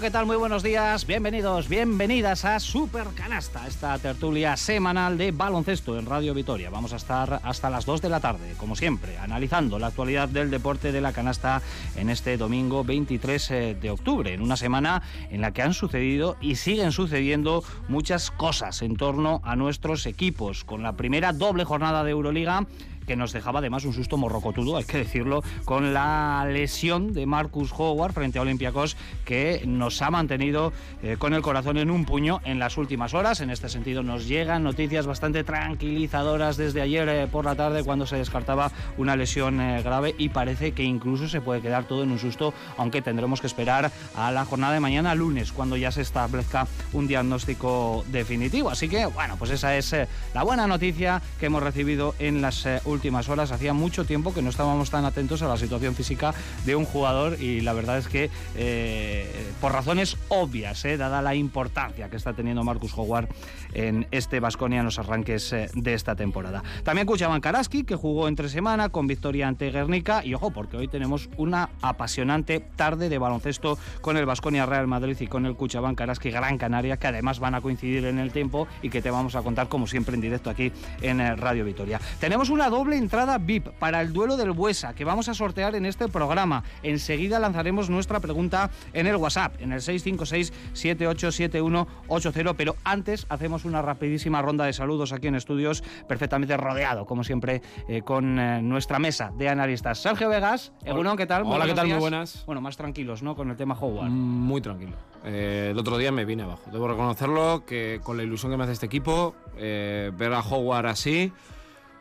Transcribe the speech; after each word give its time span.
¿qué 0.00 0.10
tal? 0.10 0.26
Muy 0.26 0.36
buenos 0.36 0.62
días. 0.62 1.06
Bienvenidos, 1.06 1.68
bienvenidas 1.68 2.44
a 2.44 2.60
Super 2.60 3.08
Canasta, 3.14 3.66
esta 3.66 3.98
tertulia 3.98 4.56
semanal 4.56 5.18
de 5.18 5.32
baloncesto 5.32 5.98
en 5.98 6.06
Radio 6.06 6.34
Vitoria. 6.34 6.70
Vamos 6.70 6.92
a 6.92 6.96
estar 6.96 7.40
hasta 7.42 7.68
las 7.68 7.84
2 7.84 8.00
de 8.00 8.08
la 8.08 8.20
tarde, 8.20 8.54
como 8.58 8.76
siempre, 8.76 9.18
analizando 9.18 9.78
la 9.78 9.88
actualidad 9.88 10.28
del 10.28 10.50
deporte 10.50 10.92
de 10.92 11.00
la 11.00 11.12
canasta 11.12 11.62
en 11.96 12.10
este 12.10 12.36
domingo 12.36 12.84
23 12.84 13.50
eh, 13.50 13.76
de 13.80 13.90
octubre, 13.90 14.32
en 14.32 14.40
una 14.40 14.56
semana 14.56 15.02
en 15.30 15.40
la 15.40 15.52
que 15.52 15.62
han 15.62 15.74
sucedido 15.74 16.36
y 16.40 16.56
siguen 16.56 16.92
sucediendo 16.92 17.64
muchas 17.88 18.30
cosas 18.30 18.82
en 18.82 18.96
torno 18.96 19.42
a 19.44 19.56
nuestros 19.56 20.06
equipos, 20.06 20.64
con 20.64 20.82
la 20.82 20.96
primera 20.96 21.32
doble 21.32 21.64
jornada 21.64 22.04
de 22.04 22.12
Euroliga 22.12 22.66
que 23.06 23.16
nos 23.16 23.32
dejaba 23.32 23.60
además 23.60 23.84
un 23.84 23.92
susto 23.92 24.16
morrocotudo, 24.16 24.76
hay 24.76 24.84
que 24.84 24.98
decirlo, 24.98 25.42
con 25.64 25.94
la 25.94 26.46
lesión 26.50 27.12
de 27.12 27.24
Marcus 27.26 27.72
Howard 27.72 28.12
frente 28.12 28.38
a 28.38 28.42
Olympiacos, 28.42 28.96
que 29.24 29.62
nos 29.66 30.02
ha 30.02 30.10
mantenido 30.10 30.72
eh, 31.02 31.16
con 31.18 31.32
el 31.32 31.42
corazón 31.42 31.78
en 31.78 31.90
un 31.90 32.04
puño 32.04 32.40
en 32.44 32.58
las 32.58 32.76
últimas 32.76 33.14
horas. 33.14 33.40
En 33.40 33.50
este 33.50 33.68
sentido, 33.68 34.02
nos 34.02 34.26
llegan 34.26 34.64
noticias 34.64 35.06
bastante 35.06 35.44
tranquilizadoras 35.44 36.56
desde 36.56 36.80
ayer 36.80 37.08
eh, 37.08 37.26
por 37.30 37.44
la 37.44 37.54
tarde, 37.54 37.84
cuando 37.84 38.06
se 38.06 38.16
descartaba 38.16 38.72
una 38.98 39.16
lesión 39.16 39.60
eh, 39.60 39.82
grave 39.82 40.14
y 40.18 40.30
parece 40.30 40.72
que 40.72 40.82
incluso 40.82 41.28
se 41.28 41.40
puede 41.40 41.60
quedar 41.60 41.84
todo 41.84 42.02
en 42.02 42.10
un 42.10 42.18
susto, 42.18 42.52
aunque 42.76 43.02
tendremos 43.02 43.40
que 43.40 43.46
esperar 43.46 43.92
a 44.14 44.30
la 44.32 44.44
jornada 44.44 44.74
de 44.74 44.80
mañana, 44.80 45.14
lunes, 45.14 45.52
cuando 45.52 45.76
ya 45.76 45.92
se 45.92 46.02
establezca 46.02 46.66
un 46.92 47.06
diagnóstico 47.06 48.04
definitivo. 48.10 48.70
Así 48.70 48.88
que, 48.88 49.06
bueno, 49.06 49.36
pues 49.36 49.52
esa 49.52 49.76
es 49.76 49.94
la 50.34 50.42
buena 50.42 50.66
noticia 50.66 51.22
que 51.38 51.46
hemos 51.46 51.62
recibido 51.62 52.14
en 52.18 52.42
las 52.42 52.66
últimas 52.84 52.95
últimas 52.96 53.28
horas. 53.28 53.52
Hacía 53.52 53.74
mucho 53.74 54.04
tiempo 54.04 54.32
que 54.32 54.40
no 54.40 54.48
estábamos 54.48 54.90
tan 54.90 55.04
atentos 55.04 55.42
a 55.42 55.48
la 55.48 55.58
situación 55.58 55.94
física 55.94 56.34
de 56.64 56.76
un 56.76 56.86
jugador 56.86 57.40
y 57.40 57.60
la 57.60 57.74
verdad 57.74 57.98
es 57.98 58.08
que 58.08 58.30
eh, 58.56 59.52
por 59.60 59.72
razones 59.72 60.16
obvias, 60.28 60.84
eh, 60.86 60.96
dada 60.96 61.20
la 61.20 61.34
importancia 61.34 62.08
que 62.08 62.16
está 62.16 62.32
teniendo 62.32 62.64
Marcus 62.64 62.96
Howard 62.96 63.28
en 63.74 64.06
este 64.10 64.40
Vasconia 64.40 64.78
en 64.78 64.86
los 64.86 64.98
arranques 64.98 65.52
eh, 65.52 65.68
de 65.74 65.92
esta 65.92 66.16
temporada. 66.16 66.62
También 66.84 67.06
escuchaban 67.06 67.40
Karaski, 67.42 67.84
que 67.84 67.96
jugó 67.96 68.28
entre 68.28 68.48
semana 68.48 68.88
con 68.88 69.06
victoria 69.06 69.46
ante 69.46 69.70
Guernica 69.70 70.24
y 70.24 70.32
ojo, 70.32 70.50
porque 70.50 70.78
hoy 70.78 70.88
tenemos 70.88 71.28
una 71.36 71.68
apasionante 71.82 72.60
tarde 72.60 73.10
de 73.10 73.18
baloncesto 73.18 73.78
con 74.00 74.16
el 74.16 74.24
Vasconia 74.24 74.64
Real 74.64 74.86
Madrid 74.86 75.16
y 75.20 75.26
con 75.26 75.44
el 75.44 75.54
Cuchaban 75.54 75.94
Karaski 75.94 76.30
Gran 76.30 76.56
Canaria, 76.56 76.96
que 76.96 77.08
además 77.08 77.40
van 77.40 77.54
a 77.54 77.60
coincidir 77.60 78.06
en 78.06 78.18
el 78.18 78.32
tiempo 78.32 78.66
y 78.80 78.88
que 78.88 79.02
te 79.02 79.10
vamos 79.10 79.34
a 79.34 79.42
contar 79.42 79.68
como 79.68 79.86
siempre 79.86 80.14
en 80.14 80.22
directo 80.22 80.48
aquí 80.48 80.72
en 81.02 81.36
Radio 81.36 81.64
Vitoria. 81.64 82.00
Tenemos 82.20 82.48
una 82.48 82.70
doble 82.70 82.85
entrada 82.94 83.38
VIP 83.38 83.68
para 83.78 84.00
el 84.00 84.12
duelo 84.12 84.36
del 84.36 84.52
Buesa 84.52 84.94
que 84.94 85.04
vamos 85.04 85.28
a 85.28 85.34
sortear 85.34 85.74
en 85.74 85.84
este 85.86 86.06
programa. 86.08 86.62
Enseguida 86.82 87.38
lanzaremos 87.38 87.88
nuestra 87.90 88.20
pregunta 88.20 88.70
en 88.92 89.06
el 89.06 89.16
WhatsApp, 89.16 89.54
en 89.60 89.72
el 89.72 89.80
656-787180, 89.80 92.54
pero 92.56 92.76
antes 92.84 93.26
hacemos 93.28 93.64
una 93.64 93.82
rapidísima 93.82 94.40
ronda 94.42 94.64
de 94.64 94.72
saludos 94.72 95.12
aquí 95.12 95.26
en 95.26 95.34
estudios, 95.34 95.82
perfectamente 96.06 96.56
rodeado, 96.56 97.06
como 97.06 97.24
siempre, 97.24 97.62
eh, 97.88 98.02
con 98.02 98.38
eh, 98.38 98.62
nuestra 98.62 98.98
mesa 98.98 99.32
de 99.36 99.48
analistas. 99.48 99.98
Sergio 99.98 100.28
Vegas, 100.28 100.72
Egunon, 100.84 101.16
¿qué 101.16 101.26
tal? 101.26 101.42
Hola, 101.46 101.66
¿qué 101.66 101.74
tal? 101.74 101.88
Muy 101.88 101.98
buenas. 101.98 102.44
Bueno, 102.46 102.60
más 102.60 102.76
tranquilos, 102.76 103.22
¿no? 103.22 103.34
Con 103.34 103.50
el 103.50 103.56
tema 103.56 103.76
Howard. 103.78 104.10
Mm, 104.10 104.12
muy 104.12 104.60
tranquilo. 104.60 104.92
Eh, 105.24 105.70
el 105.72 105.78
otro 105.78 105.98
día 105.98 106.12
me 106.12 106.24
vine 106.24 106.44
abajo. 106.44 106.70
Debo 106.70 106.86
reconocerlo 106.88 107.64
que 107.66 108.00
con 108.02 108.16
la 108.16 108.22
ilusión 108.22 108.52
que 108.52 108.58
me 108.58 108.64
hace 108.64 108.74
este 108.74 108.86
equipo, 108.86 109.34
ver 109.56 110.32
a 110.32 110.40
Howard 110.40 110.86
así 110.86 111.32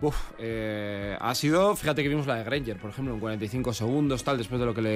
Uf, 0.01 0.16
eh, 0.39 1.17
ha 1.22 1.33
sido, 1.35 1.73
fíjate 1.75 2.03
que 2.03 2.09
vimos 2.09 2.28
la 2.28 2.35
de 2.35 2.44
Granger, 2.44 2.78
por 2.78 2.89
ejemplo, 2.89 3.13
en 3.13 3.19
45 3.19 3.73
segundos, 3.73 4.23
tal, 4.25 4.38
después 4.38 4.59
de 4.59 4.66
lo 4.66 4.73
que 4.73 4.81
le, 4.81 4.89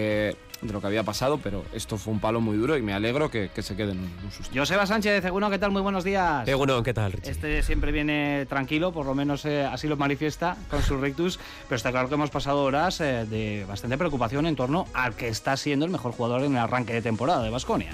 de 0.61 0.73
lo 0.73 0.81
que 0.81 0.87
había 0.87 1.03
pasado, 1.03 1.39
pero 1.41 1.63
esto 1.73 1.97
fue 1.97 2.13
un 2.13 2.19
palo 2.19 2.41
muy 2.41 2.57
duro 2.57 2.75
y 2.77 2.81
me 2.81 2.93
alegro 2.93 3.31
que, 3.31 3.49
se 3.61 3.75
quede 3.77 3.93
en 3.93 3.99
un 3.99 4.31
susto. 4.31 4.53
Joseba 4.53 4.85
Sánchez, 4.85 5.23
Eguno, 5.23 5.49
¿qué 5.49 5.57
tal? 5.57 5.71
Muy 5.71 5.81
buenos 5.81 6.03
días. 6.03 6.45
Eguno, 6.47 6.83
¿qué 6.83 6.93
tal, 6.93 7.13
Richie? 7.13 7.31
Este 7.31 7.63
siempre 7.63 7.93
viene 7.93 8.45
tranquilo, 8.47 8.91
por 8.91 9.05
lo 9.05 9.15
menos 9.15 9.45
eh, 9.45 9.63
así 9.63 9.87
lo 9.87 9.95
manifiesta 9.95 10.57
con 10.69 10.81
sus 10.81 10.99
rectus, 10.99 11.39
pero 11.69 11.77
está 11.77 11.91
claro 11.91 12.09
que 12.09 12.15
hemos 12.15 12.29
pasado 12.29 12.63
horas 12.63 12.99
eh, 12.99 13.25
de 13.25 13.65
bastante 13.67 13.97
preocupación 13.97 14.47
en 14.47 14.57
torno 14.57 14.85
al 14.93 15.15
que 15.15 15.29
está 15.29 15.55
siendo 15.55 15.85
el 15.85 15.91
mejor 15.91 16.11
jugador 16.11 16.43
en 16.43 16.51
el 16.51 16.57
arranque 16.57 16.93
de 16.93 17.01
temporada 17.01 17.41
de 17.41 17.49
Basconia. 17.49 17.93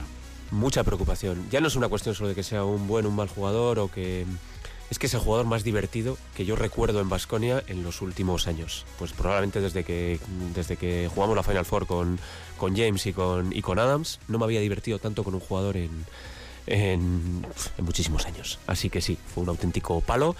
Mucha 0.50 0.84
preocupación. 0.84 1.48
Ya 1.52 1.62
no 1.62 1.68
es 1.68 1.76
una 1.76 1.88
cuestión 1.88 2.16
solo 2.16 2.30
de 2.30 2.36
que 2.36 2.44
sea 2.44 2.64
un 2.64 2.88
buen 2.88 3.06
o 3.06 3.10
un 3.10 3.16
mal 3.16 3.28
jugador 3.28 3.78
o 3.80 3.92
que 3.92 4.26
es 4.90 5.00
que 5.00 5.08
es 5.08 5.14
el 5.14 5.20
jugador 5.20 5.46
más 5.46 5.64
divertido 5.64 6.18
que 6.36 6.46
yo 6.46 6.56
recuerdo 6.56 7.02
en 7.02 7.10
Basconia 7.10 7.64
en 7.68 7.84
los 7.84 8.02
últimos 8.02 8.48
años. 8.48 8.86
Pues 9.00 9.14
probablemente 9.14 9.62
desde 9.62 9.84
que, 9.84 10.20
desde 10.54 10.78
que 10.78 11.10
jugamos 11.14 11.36
la 11.36 11.44
Final 11.44 11.66
Four 11.66 11.88
con, 11.88 12.20
con 12.58 12.76
James 12.76 13.06
y 13.06 13.14
con, 13.14 13.56
y 13.56 13.62
con 13.62 13.80
Adams, 13.80 14.20
no 14.28 14.38
me 14.38 14.46
había 14.46 14.60
divertido 14.60 15.00
tanto 15.00 15.24
con 15.24 15.34
un 15.34 15.40
jugador 15.40 15.78
en, 15.78 16.06
en, 16.68 17.46
en, 17.78 17.86
muchísimos 17.86 18.26
años. 18.26 18.60
Así 18.68 18.90
que 18.90 19.02
sí, 19.02 19.18
fue 19.34 19.44
un 19.44 19.50
auténtico 19.50 20.02
palo 20.02 20.36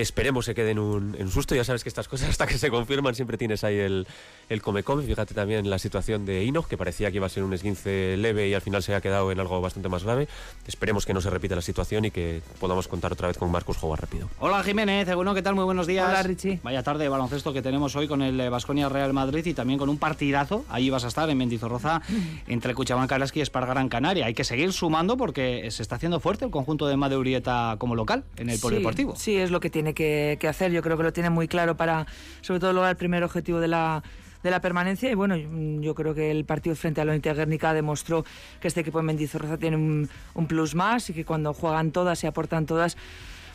que 0.00 0.04
esperemos 0.04 0.46
se 0.46 0.54
quede 0.54 0.70
en 0.70 0.78
un, 0.78 1.14
en 1.14 1.26
un 1.26 1.30
susto. 1.30 1.54
Ya 1.54 1.62
sabes 1.62 1.82
que 1.82 1.90
estas 1.90 2.08
cosas 2.08 2.30
hasta 2.30 2.46
que 2.46 2.56
se 2.56 2.70
confirman 2.70 3.14
siempre 3.14 3.36
tienes 3.36 3.64
ahí 3.64 3.76
el, 3.76 4.06
el 4.48 4.62
come-come. 4.62 5.02
Fíjate 5.02 5.34
también 5.34 5.68
la 5.68 5.78
situación 5.78 6.24
de 6.24 6.42
Ino, 6.42 6.62
que 6.62 6.78
parecía 6.78 7.10
que 7.10 7.16
iba 7.16 7.26
a 7.26 7.28
ser 7.28 7.42
un 7.42 7.52
esguince 7.52 8.16
leve 8.16 8.48
y 8.48 8.54
al 8.54 8.62
final 8.62 8.82
se 8.82 8.94
ha 8.94 9.02
quedado 9.02 9.30
en 9.30 9.38
algo 9.38 9.60
bastante 9.60 9.90
más 9.90 10.02
grave. 10.02 10.26
Esperemos 10.66 11.04
que 11.04 11.12
no 11.12 11.20
se 11.20 11.28
repita 11.28 11.54
la 11.54 11.60
situación 11.60 12.06
y 12.06 12.10
que 12.10 12.40
podamos 12.58 12.88
contar 12.88 13.12
otra 13.12 13.28
vez 13.28 13.36
con 13.36 13.50
Marcos 13.50 13.76
Howard 13.82 14.00
rápido. 14.00 14.30
Hola 14.38 14.62
Jiménez, 14.62 15.14
bueno, 15.14 15.34
¿qué 15.34 15.42
tal? 15.42 15.54
Muy 15.54 15.64
buenos 15.64 15.86
días. 15.86 16.08
Hola 16.08 16.22
Richie. 16.22 16.60
Vaya 16.62 16.82
tarde 16.82 17.02
de 17.02 17.10
baloncesto 17.10 17.52
que 17.52 17.60
tenemos 17.60 17.94
hoy 17.94 18.08
con 18.08 18.22
el 18.22 18.48
Vasconia 18.48 18.88
Real 18.88 19.12
Madrid 19.12 19.44
y 19.44 19.52
también 19.52 19.78
con 19.78 19.90
un 19.90 19.98
partidazo. 19.98 20.64
Ahí 20.70 20.88
vas 20.88 21.04
a 21.04 21.08
estar 21.08 21.28
en 21.28 21.36
Mendizorroza 21.36 22.00
entre 22.46 22.74
Cuchabán 22.74 23.06
Karaski 23.06 23.40
y 23.40 23.42
Espargarán 23.42 23.90
Canaria. 23.90 24.24
Hay 24.24 24.32
que 24.32 24.44
seguir 24.44 24.72
sumando 24.72 25.18
porque 25.18 25.70
se 25.70 25.82
está 25.82 25.96
haciendo 25.96 26.20
fuerte 26.20 26.46
el 26.46 26.50
conjunto 26.50 26.86
de 26.86 26.96
Madeurieta 26.96 27.76
como 27.76 27.94
local 27.94 28.24
en 28.38 28.48
el 28.48 28.56
sí, 28.56 28.62
polideportivo. 28.62 29.14
Sí, 29.16 29.36
es 29.36 29.50
lo 29.50 29.60
que 29.60 29.68
tiene 29.68 29.89
que, 29.94 30.38
hacer. 30.48 30.72
Yo 30.72 30.82
creo 30.82 30.96
que 30.96 31.02
lo 31.02 31.12
tiene 31.12 31.30
muy 31.30 31.48
claro 31.48 31.76
para, 31.76 32.06
sobre 32.40 32.60
todo, 32.60 32.72
lograr 32.72 32.90
el 32.90 32.96
primer 32.96 33.24
objetivo 33.24 33.60
de 33.60 33.68
la 33.68 34.02
de 34.42 34.50
la 34.50 34.62
permanencia 34.62 35.10
y 35.10 35.14
bueno, 35.14 35.36
yo 35.82 35.94
creo 35.94 36.14
que 36.14 36.30
el 36.30 36.46
partido 36.46 36.74
frente 36.74 37.02
a 37.02 37.04
la 37.04 37.14
Guernica 37.14 37.74
demostró 37.74 38.24
que 38.58 38.68
este 38.68 38.80
equipo 38.80 38.98
en 39.00 39.04
Mendizorroza 39.04 39.58
tiene 39.58 39.76
un, 39.76 40.08
un, 40.32 40.46
plus 40.46 40.74
más 40.74 41.10
y 41.10 41.12
que 41.12 41.26
cuando 41.26 41.52
juegan 41.52 41.90
todas 41.90 42.24
y 42.24 42.26
aportan 42.26 42.64
todas 42.64 42.96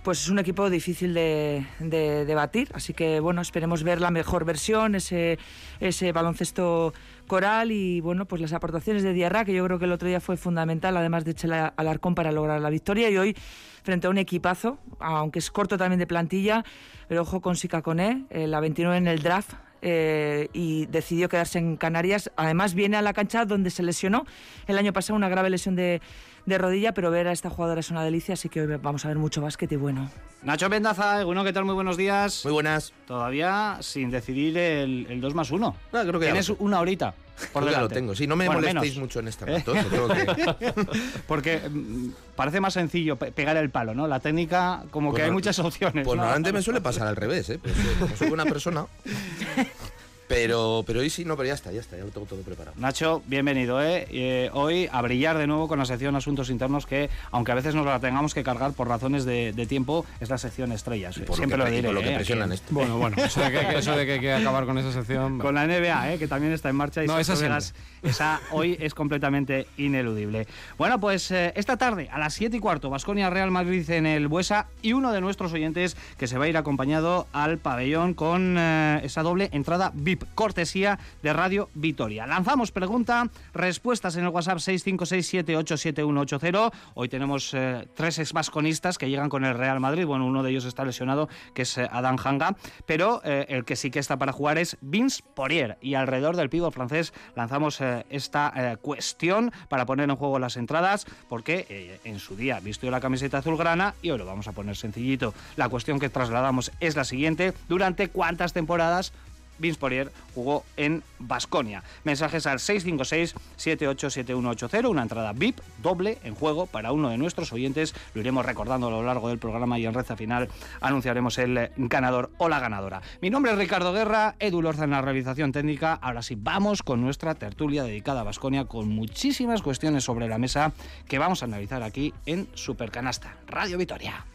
pues 0.06 0.22
es 0.22 0.30
un 0.30 0.38
equipo 0.38 0.70
difícil 0.70 1.16
de, 1.16 1.66
de, 1.80 2.36
batir, 2.36 2.70
así 2.76 2.94
que 2.94 3.20
bueno, 3.20 3.42
esperemos 3.42 3.82
ver 3.82 4.00
la 4.00 4.12
mejor 4.12 4.46
versión, 4.46 4.94
ese, 4.94 5.40
ese 5.80 6.12
baloncesto 6.12 6.94
coral 7.26 7.72
y 7.72 8.02
bueno, 8.02 8.26
pues 8.28 8.40
las 8.40 8.54
aportaciones 8.54 9.02
de 9.02 9.14
Diarra, 9.14 9.46
que 9.46 9.54
yo 9.54 9.66
creo 9.66 9.80
que 9.80 9.86
el 9.86 9.92
otro 9.92 10.08
día 10.08 10.22
fue 10.22 10.38
fundamental, 10.38 10.96
además 10.96 11.26
de 11.26 11.32
echarle 11.32 11.72
al 11.76 11.88
arcón 11.88 12.14
para 12.14 12.32
lograr 12.32 12.62
la 12.62 12.70
victoria 12.70 13.10
y 13.10 13.18
hoy 13.18 13.36
frente 13.82 14.06
a 14.06 14.12
un 14.12 14.20
equipazo, 14.20 14.78
aunque 15.00 15.40
es 15.40 15.50
corto 15.50 15.76
también 15.76 15.98
de 15.98 16.06
plantilla, 16.06 16.64
pero 17.08 17.24
ojo 17.24 17.42
con 17.42 17.56
Sicaconé, 17.56 18.28
eh, 18.30 18.46
la 18.46 18.60
29 18.60 18.98
en 18.98 19.08
el 19.08 19.24
draft, 19.24 19.54
eh, 19.82 20.50
y 20.54 20.86
decidió 20.88 21.30
quedarse 21.30 21.60
en 21.60 21.78
Canarias. 21.78 22.32
Además 22.38 22.74
viene 22.74 22.98
a 22.98 23.04
la 23.04 23.14
cancha 23.14 23.46
donde 23.46 23.70
se 23.70 23.84
lesionó 23.84 24.26
el 24.68 24.78
año 24.78 24.94
pasado 24.94 25.16
una 25.16 25.30
grave 25.30 25.50
lesión 25.52 25.76
de, 25.76 26.02
de 26.46 26.58
rodilla, 26.58 26.94
pero 26.94 27.12
ver 27.12 27.28
a 27.28 27.32
esta 27.32 27.50
jugadora 27.50 27.80
es 27.80 27.90
una 27.90 28.04
delicia, 28.04 28.34
así 28.34 28.50
que 28.50 28.62
hoy 28.62 28.78
vamos 28.82 29.06
a 29.06 29.08
ver 29.08 29.18
mucho 29.18 29.42
básquet 29.42 29.72
y 29.72 29.76
bueno. 29.76 30.10
Nacho 30.44 30.70
Mendaza, 30.70 31.24
bueno, 31.24 31.44
¿qué 31.44 31.52
tal? 31.54 31.66
Muy 31.66 31.74
buenos 31.74 31.98
días. 31.98 32.42
Muy 32.46 32.54
buenas. 32.54 32.94
Todavía 33.08 33.78
sin 33.82 34.12
decidir 34.12 34.58
el, 34.58 35.08
el 35.10 35.22
2 35.22 35.34
más 35.34 35.50
1. 35.50 35.76
No, 35.92 36.02
creo 36.02 36.20
que 36.20 36.28
Tienes 36.28 36.50
una 36.50 36.80
horita. 36.80 37.16
Por 37.52 37.70
ya 37.70 37.82
lo 37.82 37.90
tengo. 37.90 38.16
Sí, 38.16 38.28
no 38.28 38.36
me 38.36 38.46
bueno, 38.46 38.62
molestéis 38.62 38.94
menos. 38.94 39.08
mucho 39.08 39.20
en 39.20 39.28
este 39.28 39.46
rato. 39.46 39.74
Creo 39.90 40.08
que... 40.08 40.74
Porque 41.28 41.62
mm, 41.70 42.10
parece 42.36 42.62
más 42.62 42.74
sencillo 42.74 43.18
pe 43.18 43.32
pegar 43.32 43.58
el 43.58 43.70
palo, 43.70 43.94
¿no? 43.94 44.08
La 44.08 44.20
técnica, 44.20 44.84
como 44.90 45.10
pues 45.10 45.20
que 45.20 45.26
hay 45.26 45.32
muchas 45.32 45.60
opciones. 45.60 46.06
Pues 46.06 46.16
¿no? 46.16 46.24
normalmente 46.24 46.54
me 46.54 46.62
suele 46.62 46.80
pasar 46.80 47.08
al 47.08 47.16
revés, 47.16 47.50
¿eh? 47.50 47.60
Pues, 47.62 47.76
eh, 47.78 47.96
como 48.00 48.16
soy 48.16 48.30
buena 48.30 48.46
persona. 48.46 48.86
Pero, 50.28 50.84
pero 50.88 51.02
hoy 51.02 51.10
sí, 51.12 51.24
no, 51.24 51.38
pero 51.38 51.48
ya 51.48 51.54
está, 51.54 51.72
ya 51.72 51.80
está, 51.82 51.98
ya 51.98 52.04
lo 52.04 52.10
tengo 52.10 52.26
todo 52.26 52.42
preparado. 52.42 52.76
Nacho, 52.80 53.22
bienvenido, 53.28 53.82
¿eh? 53.84 54.08
Eh, 54.10 54.50
hoy 54.54 54.90
a 54.92 55.02
brillar 55.04 55.38
de 55.38 55.46
nuevo 55.46 55.68
con 55.68 55.78
la 55.78 55.86
sección 55.86 56.16
Asuntos 56.16 56.50
Internos, 56.50 56.88
que 56.88 57.12
aunque 57.32 57.52
a 57.52 57.56
veces 57.56 57.76
nos 57.76 57.86
la 57.86 58.00
tengamos 58.00 58.34
que 58.34 58.44
cargar 58.44 58.74
por 58.74 58.88
razones 58.88 59.24
de, 59.26 59.54
de 59.54 59.66
tiempo, 59.68 60.04
es 60.20 60.30
la 60.30 60.40
sección 60.40 60.72
estrellas. 60.72 61.20
Por 61.20 61.38
Siempre 61.38 61.60
lo 61.60 61.66
diré. 61.66 61.84
por 61.84 61.94
lo 61.94 62.02
que 62.02 62.14
¿eh? 62.14 62.16
presionan 62.16 62.52
esto. 62.52 62.68
Bueno, 62.72 62.98
bueno, 62.98 63.18
eso 63.24 63.40
de 63.40 63.52
que, 63.52 63.78
eso 63.78 63.96
de 63.96 64.06
que 64.08 64.14
hay 64.14 64.20
que 64.20 64.34
acabar 64.34 64.66
con 64.66 64.80
esa 64.80 64.92
sección. 64.92 65.38
Con 65.38 65.54
la 65.54 65.68
NBA, 65.68 66.14
¿eh? 66.14 66.18
que 66.18 66.28
también 66.28 66.54
está 66.54 66.70
en 66.70 66.76
marcha. 66.76 67.04
Y 67.04 67.08
No, 67.08 67.20
esa 67.20 67.36
Sergio 67.36 67.50
Vegas, 67.50 67.76
esa 68.06 68.40
hoy 68.52 68.78
es 68.80 68.94
completamente 68.94 69.68
ineludible. 69.78 70.46
Bueno, 70.78 71.00
pues 71.00 71.32
eh, 71.32 71.54
esta 71.56 71.78
tarde 71.78 72.08
a 72.12 72.20
las 72.20 72.36
7 72.36 72.58
y 72.58 72.60
cuarto, 72.60 72.92
Basconia 72.92 73.32
Real 73.32 73.50
Madrid 73.52 73.90
en 73.90 74.06
el 74.06 74.28
Buesa 74.28 74.68
y 74.82 74.92
uno 74.94 75.12
de 75.12 75.20
nuestros 75.22 75.54
oyentes 75.54 75.96
que 76.18 76.28
se 76.28 76.38
va 76.38 76.46
a 76.46 76.48
ir 76.48 76.58
acompañado 76.58 77.28
al 77.34 77.58
pabellón 77.58 78.14
con 78.14 78.58
eh, 78.58 79.02
esa 79.04 79.24
doble 79.24 79.50
entrada 79.52 79.92
VIP 79.94 80.24
cortesía 80.36 81.00
de 81.24 81.34
Radio 81.34 81.70
Vitoria. 81.74 82.28
Lanzamos 82.28 82.72
pregunta, 82.72 83.28
respuestas 83.54 84.16
en 84.18 84.26
el 84.26 84.30
WhatsApp 84.30 84.60
656787180. 84.60 86.72
Hoy 86.94 87.10
tenemos 87.10 87.52
eh, 87.54 87.88
tres 87.96 88.20
exvasconistas 88.20 89.00
que 89.00 89.10
llegan 89.10 89.30
con 89.30 89.46
el 89.46 89.56
Real 89.56 89.80
Madrid. 89.80 90.06
Bueno, 90.06 90.28
uno 90.28 90.44
de 90.44 90.52
ellos 90.52 90.66
está 90.66 90.84
lesionado, 90.86 91.28
que 91.54 91.64
es 91.64 91.78
Adam 91.78 92.18
Hanga, 92.24 92.56
pero 92.86 93.22
el 93.24 93.66
que 93.66 93.76
sí 93.76 93.92
que 93.92 94.00
está 94.00 94.18
para 94.18 94.32
jugar 94.32 94.60
es 94.60 94.78
Vince 94.82 95.24
Poirier. 95.34 95.78
Y 95.82 95.96
alrededor 95.96 96.36
del 96.36 96.50
pivo 96.50 96.70
francés 96.72 97.14
lanzamos 97.36 97.80
esta 98.10 98.78
cuestión 98.82 99.52
para 99.70 99.86
poner 99.86 100.10
en 100.10 100.16
juego 100.16 100.40
las 100.40 100.58
entradas, 100.58 101.06
porque 101.30 102.00
en 102.04 102.20
su 102.20 102.36
día 102.36 102.60
vistió 102.60 102.92
la 102.92 103.00
camiseta 103.00 103.38
azulgrana 103.38 103.94
y 104.02 104.12
hoy 104.12 104.18
lo 104.18 104.26
vamos 104.26 104.48
a 104.48 104.52
poner 104.52 104.76
sencillito. 104.76 105.34
La 105.56 105.70
cuestión 105.70 106.00
que 106.00 106.10
trasladamos 106.10 106.72
es 106.80 106.96
la 106.96 107.04
siguiente: 107.04 107.54
¿durante 107.70 108.10
cuántas 108.10 108.54
temporadas 108.54 109.14
Vince 109.58 109.80
Poirier 109.80 110.12
jugó 110.34 110.64
en 110.78 111.04
Basconia. 111.20 111.84
Mensajes 112.04 112.48
al 112.48 112.60
656-787180, 112.60 114.90
una 114.90 115.04
entrada 115.04 115.34
VIP 115.34 115.60
doble 115.82 116.18
en 116.24 116.36
juego 116.36 116.68
para 116.68 116.92
uno 116.92 117.10
de 117.10 117.18
nuestros 117.18 117.52
oyentes. 117.54 117.96
Lo 118.14 118.22
iremos 118.22 118.46
recordando 118.46 118.88
a 118.88 118.92
lo 118.92 119.04
largo 119.04 119.30
del 119.30 119.40
programa 119.40 119.80
y 119.80 119.86
en 119.86 119.94
reza 119.94 120.16
final 120.16 120.50
anunciaremos 120.82 121.38
el 121.38 121.72
ganador 121.78 122.32
o 122.38 122.50
la 122.50 122.60
ganadora. 122.60 123.02
Mi 123.22 123.30
nombre 123.30 123.52
es 123.52 123.58
Ricardo 123.58 123.94
Guerra, 123.94 124.36
Edu 124.40 124.62
Lorza 124.62 124.84
en 124.84 124.92
la 124.92 125.02
realización 125.02 125.52
técnica. 125.52 125.98
Ahora 126.02 126.22
sí, 126.22 126.36
vamos 126.38 126.84
con 126.84 127.02
nuestra 127.02 127.36
tertulia 127.36 127.84
dedicada 127.84 128.22
a 128.22 128.24
Basconia 128.24 128.66
con 128.66 128.90
muchísimas 128.90 129.62
cuestiones 129.62 130.04
sobre 130.04 130.28
la 130.28 130.38
mesa 130.38 130.74
que 131.08 131.20
vamos 131.20 131.42
a 131.42 131.46
analizar 131.46 131.84
aquí 131.84 132.14
en 132.26 132.48
Supercanasta, 132.54 133.38
Radio 133.48 133.78
Vitoria. 133.78 134.26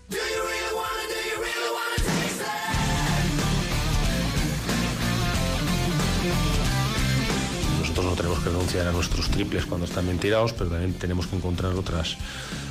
No 7.97 8.15
tenemos 8.15 8.39
que 8.39 8.51
renunciar 8.51 8.87
a 8.87 8.93
nuestros 8.93 9.31
triples 9.31 9.67
cuando 9.67 9.87
están 9.87 10.07
bien 10.07 10.19
tirados, 10.19 10.53
pero 10.53 10.71
también 10.71 10.95
tenemos 10.95 11.27
que 11.27 11.37
encontrar 11.37 11.73
otras, 11.75 12.17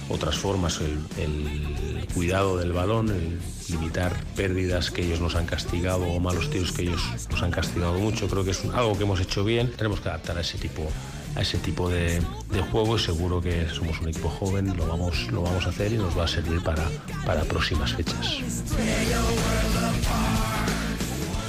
otras 0.10 0.38
formas, 0.38 0.80
el, 0.82 2.08
cuidado 2.14 2.58
del 2.58 2.74
balón, 2.74 3.10
el 3.10 3.40
limitar 3.70 4.14
pérdidas 4.36 4.90
que 4.92 5.04
ellos 5.04 5.20
nos 5.20 5.36
han 5.36 5.46
castigado 5.46 6.08
o 6.08 6.20
malos 6.20 6.50
tiros 6.50 6.72
que 6.72 6.84
ellos 6.84 7.02
nos 7.30 7.44
han 7.44 7.52
castigado 7.52 7.94
mucho. 8.00 8.28
Creo 8.28 8.44
que 8.44 8.52
es 8.52 8.64
algo 8.74 8.98
que 8.98 9.04
hemos 9.04 9.20
hecho 9.20 9.44
bien. 9.44 9.72
Tenemos 9.72 10.00
que 10.00 10.10
adaptar 10.10 10.38
a 10.38 10.42
ese 10.42 10.58
tipo 10.58 10.88
a 11.36 11.42
ese 11.42 11.60
tipo 11.60 11.90
de, 11.90 12.20
de, 12.52 12.62
juego 12.72 12.96
y 12.96 13.00
seguro 13.00 13.40
que 13.40 13.70
somos 13.70 14.02
un 14.02 14.10
equipo 14.10 14.30
joven, 14.30 14.76
lo 14.76 14.88
vamos, 14.88 15.28
lo 15.32 15.44
vamos 15.44 15.64
a 15.68 15.70
hacer 15.70 15.94
y 15.94 15.98
nos 15.98 16.18
va 16.18 16.24
a 16.24 16.28
servir 16.28 16.62
para, 16.64 16.84
para 17.24 17.44
próximas 17.44 17.94
fechas. 17.94 18.40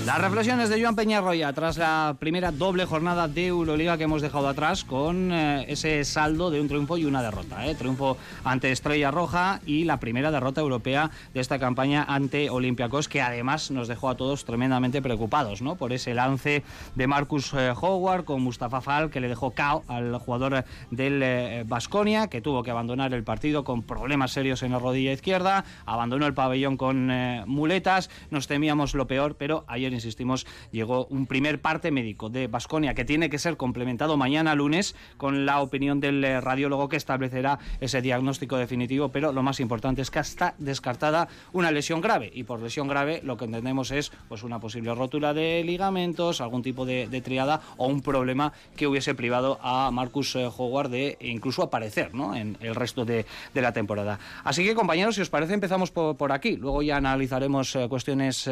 Las 0.07 0.19
reflexiones 0.19 0.71
de 0.71 0.81
Joan 0.81 0.97
Peñarroya 0.97 1.53
tras 1.53 1.77
la 1.77 2.17
primera 2.19 2.53
doble 2.53 2.87
jornada 2.87 3.29
de 3.29 3.49
Euroliga 3.49 3.99
que 3.99 4.05
hemos 4.05 4.23
dejado 4.23 4.49
atrás 4.49 4.83
con 4.83 5.31
eh, 5.31 5.67
ese 5.69 6.03
saldo 6.05 6.51
de 6.51 6.59
un 6.59 6.69
triunfo 6.69 6.97
y 6.97 7.05
una 7.05 7.23
derrota. 7.23 7.67
Eh. 7.67 7.75
Triunfo 7.75 8.17
ante 8.43 8.73
Estrella 8.73 9.11
Roja 9.11 9.61
y 9.67 9.85
la 9.85 10.01
primera 10.01 10.31
derrota 10.31 10.63
europea 10.63 11.11
de 11.35 11.41
esta 11.41 11.59
campaña 11.59 12.03
ante 12.09 12.49
Olympiacos 12.49 13.09
que 13.09 13.21
además 13.21 13.71
nos 13.71 13.89
dejó 13.89 14.09
a 14.09 14.17
todos 14.17 14.47
tremendamente 14.47 15.03
preocupados 15.03 15.61
¿no? 15.61 15.77
por 15.77 15.93
ese 15.93 16.15
lance 16.15 16.65
de 16.95 17.07
Marcus 17.07 17.53
eh, 17.53 17.75
Howard 17.79 18.25
con 18.25 18.41
Mustafa 18.43 18.81
Fall 18.81 19.11
que 19.11 19.21
le 19.21 19.29
dejó 19.29 19.51
cao 19.51 19.85
al 19.87 20.17
jugador 20.17 20.65
del 20.91 21.65
Basconia 21.65 22.29
que 22.29 22.41
tuvo 22.41 22.63
que 22.63 22.71
abandonar 22.71 23.13
el 23.13 23.23
partido 23.23 23.65
con 23.65 23.83
problemas 23.83 24.33
serios 24.33 24.63
en 24.63 24.73
la 24.73 24.79
rodilla 24.79 25.13
izquierda, 25.13 25.67
abandonó 25.85 26.27
el 26.27 26.35
pabellón 26.35 26.79
con 26.79 27.11
muletas, 27.47 28.09
nos 28.31 28.47
temíamos 28.47 28.95
lo 28.95 29.07
peor, 29.07 29.37
pero 29.37 29.65
ayer 29.69 29.90
insistimos, 29.95 30.47
llegó 30.73 31.07
un 31.07 31.27
primer 31.27 31.61
parte 31.61 31.91
médico 31.91 32.29
de 32.29 32.47
Basconia 32.47 32.95
que 32.95 33.05
tiene 33.05 33.31
que 33.31 33.39
ser 33.39 33.57
complementado 33.57 34.17
mañana 34.17 34.55
lunes 34.55 34.95
con 35.17 35.47
la 35.47 35.61
opinión 35.61 36.01
del 36.01 36.23
eh, 36.25 36.41
radiólogo 36.41 36.89
que 36.89 36.97
establecerá 36.97 37.59
ese 37.81 38.03
diagnóstico 38.03 38.57
definitivo, 38.57 39.09
pero 39.09 39.33
lo 39.33 39.43
más 39.43 39.61
importante 39.61 40.03
es 40.03 40.11
que 40.11 40.19
está 40.19 40.55
descartada 40.59 41.29
una 41.53 41.71
lesión 41.71 42.01
grave 42.01 42.31
y 42.33 42.45
por 42.45 42.61
lesión 42.61 42.89
grave 42.89 43.21
lo 43.25 43.37
que 43.37 43.45
entendemos 43.45 43.91
es 43.91 44.13
pues 44.29 44.43
una 44.43 44.61
posible 44.61 44.95
rótula 44.95 45.35
de 45.35 45.63
ligamentos, 45.65 46.41
algún 46.41 46.63
tipo 46.63 46.85
de, 46.87 47.21
triada 47.21 47.61
o 47.77 47.87
un 47.87 48.01
problema 48.01 48.53
que 48.77 48.87
hubiese 48.87 49.15
privado 49.15 49.59
a 49.63 49.91
Marcus 49.91 50.37
eh, 50.37 50.49
Howard 50.57 50.91
de 50.91 51.19
incluso 51.21 51.63
aparecer 51.63 52.15
¿no? 52.15 52.35
en 52.35 52.57
el 52.61 52.75
resto 52.75 53.05
de, 53.05 53.27
la 53.55 53.73
temporada. 53.73 54.19
Así 54.43 54.65
que 54.65 54.75
compañeros, 54.75 55.17
si 55.17 55.21
os 55.21 55.29
parece 55.29 55.53
empezamos 55.53 55.91
por, 55.91 56.33
aquí, 56.33 56.57
luego 56.57 56.81
ya 56.81 56.97
analizaremos 56.97 57.77
eh, 57.77 57.89
cuestiones 57.89 58.49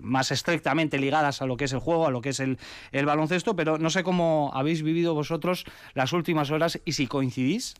más 0.00 0.30
estrictamente 0.44 0.98
ligadas 0.98 1.40
a 1.40 1.46
lo 1.46 1.56
que 1.56 1.64
es 1.64 1.72
el 1.72 1.78
juego, 1.78 2.06
a 2.06 2.10
lo 2.10 2.20
que 2.20 2.30
es 2.30 2.40
el, 2.40 2.58
baloncesto, 2.92 3.56
pero 3.56 3.78
no 3.78 3.90
sé 3.90 4.02
cómo 4.02 4.50
habéis 4.54 4.82
vivido 4.82 5.14
vosotros 5.14 5.64
las 5.94 6.12
últimas 6.12 6.50
horas 6.50 6.80
y 6.84 6.92
si 6.92 7.06
coincidís, 7.06 7.74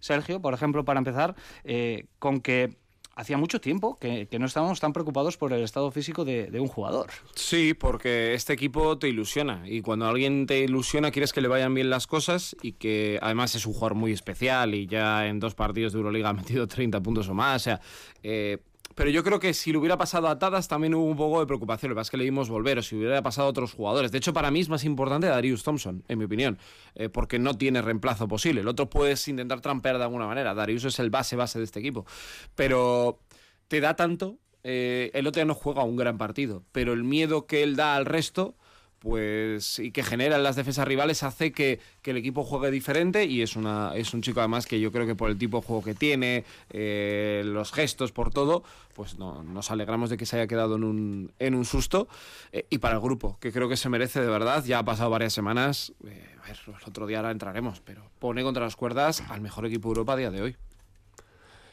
Sergio, 0.00 0.40
por 0.40 0.54
ejemplo, 0.54 0.84
para 0.84 0.98
empezar, 0.98 1.34
eh, 1.64 2.06
con 2.18 2.40
que 2.40 2.76
hacía 3.14 3.38
mucho 3.38 3.60
tiempo 3.60 3.98
que, 3.98 4.28
no 4.38 4.46
estábamos 4.46 4.78
tan 4.80 4.92
preocupados 4.92 5.36
por 5.36 5.52
el 5.52 5.62
estado 5.62 5.90
físico 5.90 6.24
de, 6.24 6.50
de, 6.50 6.60
un 6.60 6.68
jugador. 6.68 7.10
Sí, 7.34 7.74
porque 7.74 8.34
este 8.34 8.52
equipo 8.52 8.98
te 8.98 9.08
ilusiona 9.08 9.62
y 9.66 9.80
cuando 9.80 10.06
alguien 10.06 10.46
te 10.46 10.60
ilusiona 10.60 11.10
quieres 11.10 11.32
que 11.32 11.40
le 11.40 11.48
vayan 11.48 11.72
bien 11.72 11.88
las 11.88 12.06
cosas 12.06 12.54
y 12.62 12.72
que 12.72 13.18
además 13.22 13.54
es 13.54 13.66
un 13.66 13.72
jugador 13.72 13.94
muy 13.94 14.12
especial 14.12 14.74
y 14.74 14.86
ya 14.86 15.26
en 15.26 15.40
dos 15.40 15.54
partidos 15.54 15.94
de 15.94 15.98
Euroliga 15.98 16.28
ha 16.28 16.34
metido 16.34 16.68
30 16.68 17.02
puntos 17.02 17.28
o 17.28 17.34
más. 17.34 17.62
O 17.62 17.64
sea, 17.64 17.80
eh, 18.22 18.58
pero 18.96 19.10
yo 19.10 19.22
creo 19.22 19.38
que 19.38 19.52
si 19.52 19.72
le 19.72 19.78
hubiera 19.78 19.98
pasado 19.98 20.26
a 20.26 20.38
Tadas 20.38 20.68
también 20.68 20.94
hubo 20.94 21.04
un 21.04 21.18
poco 21.18 21.38
de 21.40 21.46
preocupación. 21.46 21.90
Lo 21.90 21.94
que 21.94 21.98
pasa 21.98 22.06
es 22.06 22.10
que 22.12 22.16
le 22.16 22.24
dimos 22.24 22.48
volver, 22.48 22.78
o 22.78 22.82
si 22.82 22.96
hubiera 22.96 23.20
pasado 23.22 23.46
a 23.46 23.50
otros 23.50 23.74
jugadores. 23.74 24.10
De 24.10 24.16
hecho, 24.16 24.32
para 24.32 24.50
mí 24.50 24.60
es 24.60 24.70
más 24.70 24.84
importante 24.84 25.26
Darius 25.26 25.62
Thompson, 25.62 26.02
en 26.08 26.18
mi 26.18 26.24
opinión, 26.24 26.58
eh, 26.94 27.10
porque 27.10 27.38
no 27.38 27.52
tiene 27.58 27.82
reemplazo 27.82 28.26
posible. 28.26 28.62
El 28.62 28.68
otro 28.68 28.88
puedes 28.88 29.28
intentar 29.28 29.60
trampear 29.60 29.98
de 29.98 30.04
alguna 30.04 30.26
manera. 30.26 30.54
Darius 30.54 30.84
es 30.84 30.98
el 30.98 31.10
base 31.10 31.36
base 31.36 31.58
de 31.58 31.66
este 31.66 31.78
equipo. 31.78 32.06
Pero 32.54 33.20
te 33.68 33.80
da 33.80 33.96
tanto. 33.96 34.38
Eh, 34.64 35.10
el 35.12 35.26
otro 35.26 35.42
ya 35.42 35.44
no 35.44 35.54
juega 35.54 35.84
un 35.84 35.96
gran 35.96 36.16
partido, 36.16 36.64
pero 36.72 36.94
el 36.94 37.04
miedo 37.04 37.46
que 37.46 37.62
él 37.62 37.76
da 37.76 37.96
al 37.96 38.06
resto 38.06 38.56
pues 38.98 39.78
y 39.78 39.90
que 39.90 40.02
generan 40.02 40.42
las 40.42 40.56
defensas 40.56 40.86
rivales 40.86 41.22
hace 41.22 41.52
que, 41.52 41.80
el 42.04 42.16
equipo 42.16 42.44
juegue 42.44 42.70
diferente 42.70 43.24
y 43.24 43.42
es 43.42 43.56
una 43.56 43.92
es 43.96 44.14
un 44.14 44.22
chico 44.22 44.38
además 44.38 44.64
que 44.64 44.78
yo 44.78 44.92
creo 44.92 45.06
que 45.06 45.16
por 45.16 45.28
el 45.28 45.36
tipo 45.36 45.60
de 45.60 45.66
juego 45.66 45.82
que 45.82 45.94
tiene 45.94 46.44
eh, 46.70 47.42
los 47.44 47.72
gestos 47.72 48.12
por 48.12 48.30
todo 48.30 48.62
pues 48.94 49.18
no, 49.18 49.42
nos 49.42 49.72
alegramos 49.72 50.08
de 50.08 50.16
que 50.16 50.24
se 50.24 50.36
haya 50.36 50.46
quedado 50.46 50.76
en 50.76 50.84
un, 50.84 51.32
en 51.40 51.56
un 51.56 51.64
susto 51.64 52.06
eh, 52.52 52.64
y 52.70 52.78
para 52.78 52.94
el 52.94 53.00
grupo 53.00 53.38
que 53.40 53.50
creo 53.50 53.68
que 53.68 53.76
se 53.76 53.88
merece 53.88 54.20
de 54.20 54.28
verdad. 54.28 54.64
Ya 54.64 54.78
ha 54.78 54.84
pasado 54.84 55.10
varias 55.10 55.32
semanas 55.32 55.92
eh, 56.06 56.36
a 56.42 56.46
ver 56.46 56.56
el 56.66 56.88
otro 56.88 57.06
día 57.06 57.18
ahora 57.18 57.32
entraremos 57.32 57.80
pero 57.80 58.08
pone 58.20 58.44
contra 58.44 58.62
las 58.62 58.76
cuerdas 58.76 59.22
al 59.28 59.40
mejor 59.40 59.66
equipo 59.66 59.88
de 59.88 59.94
Europa 59.94 60.12
a 60.12 60.16
día 60.16 60.30
de 60.30 60.42
hoy. 60.42 60.56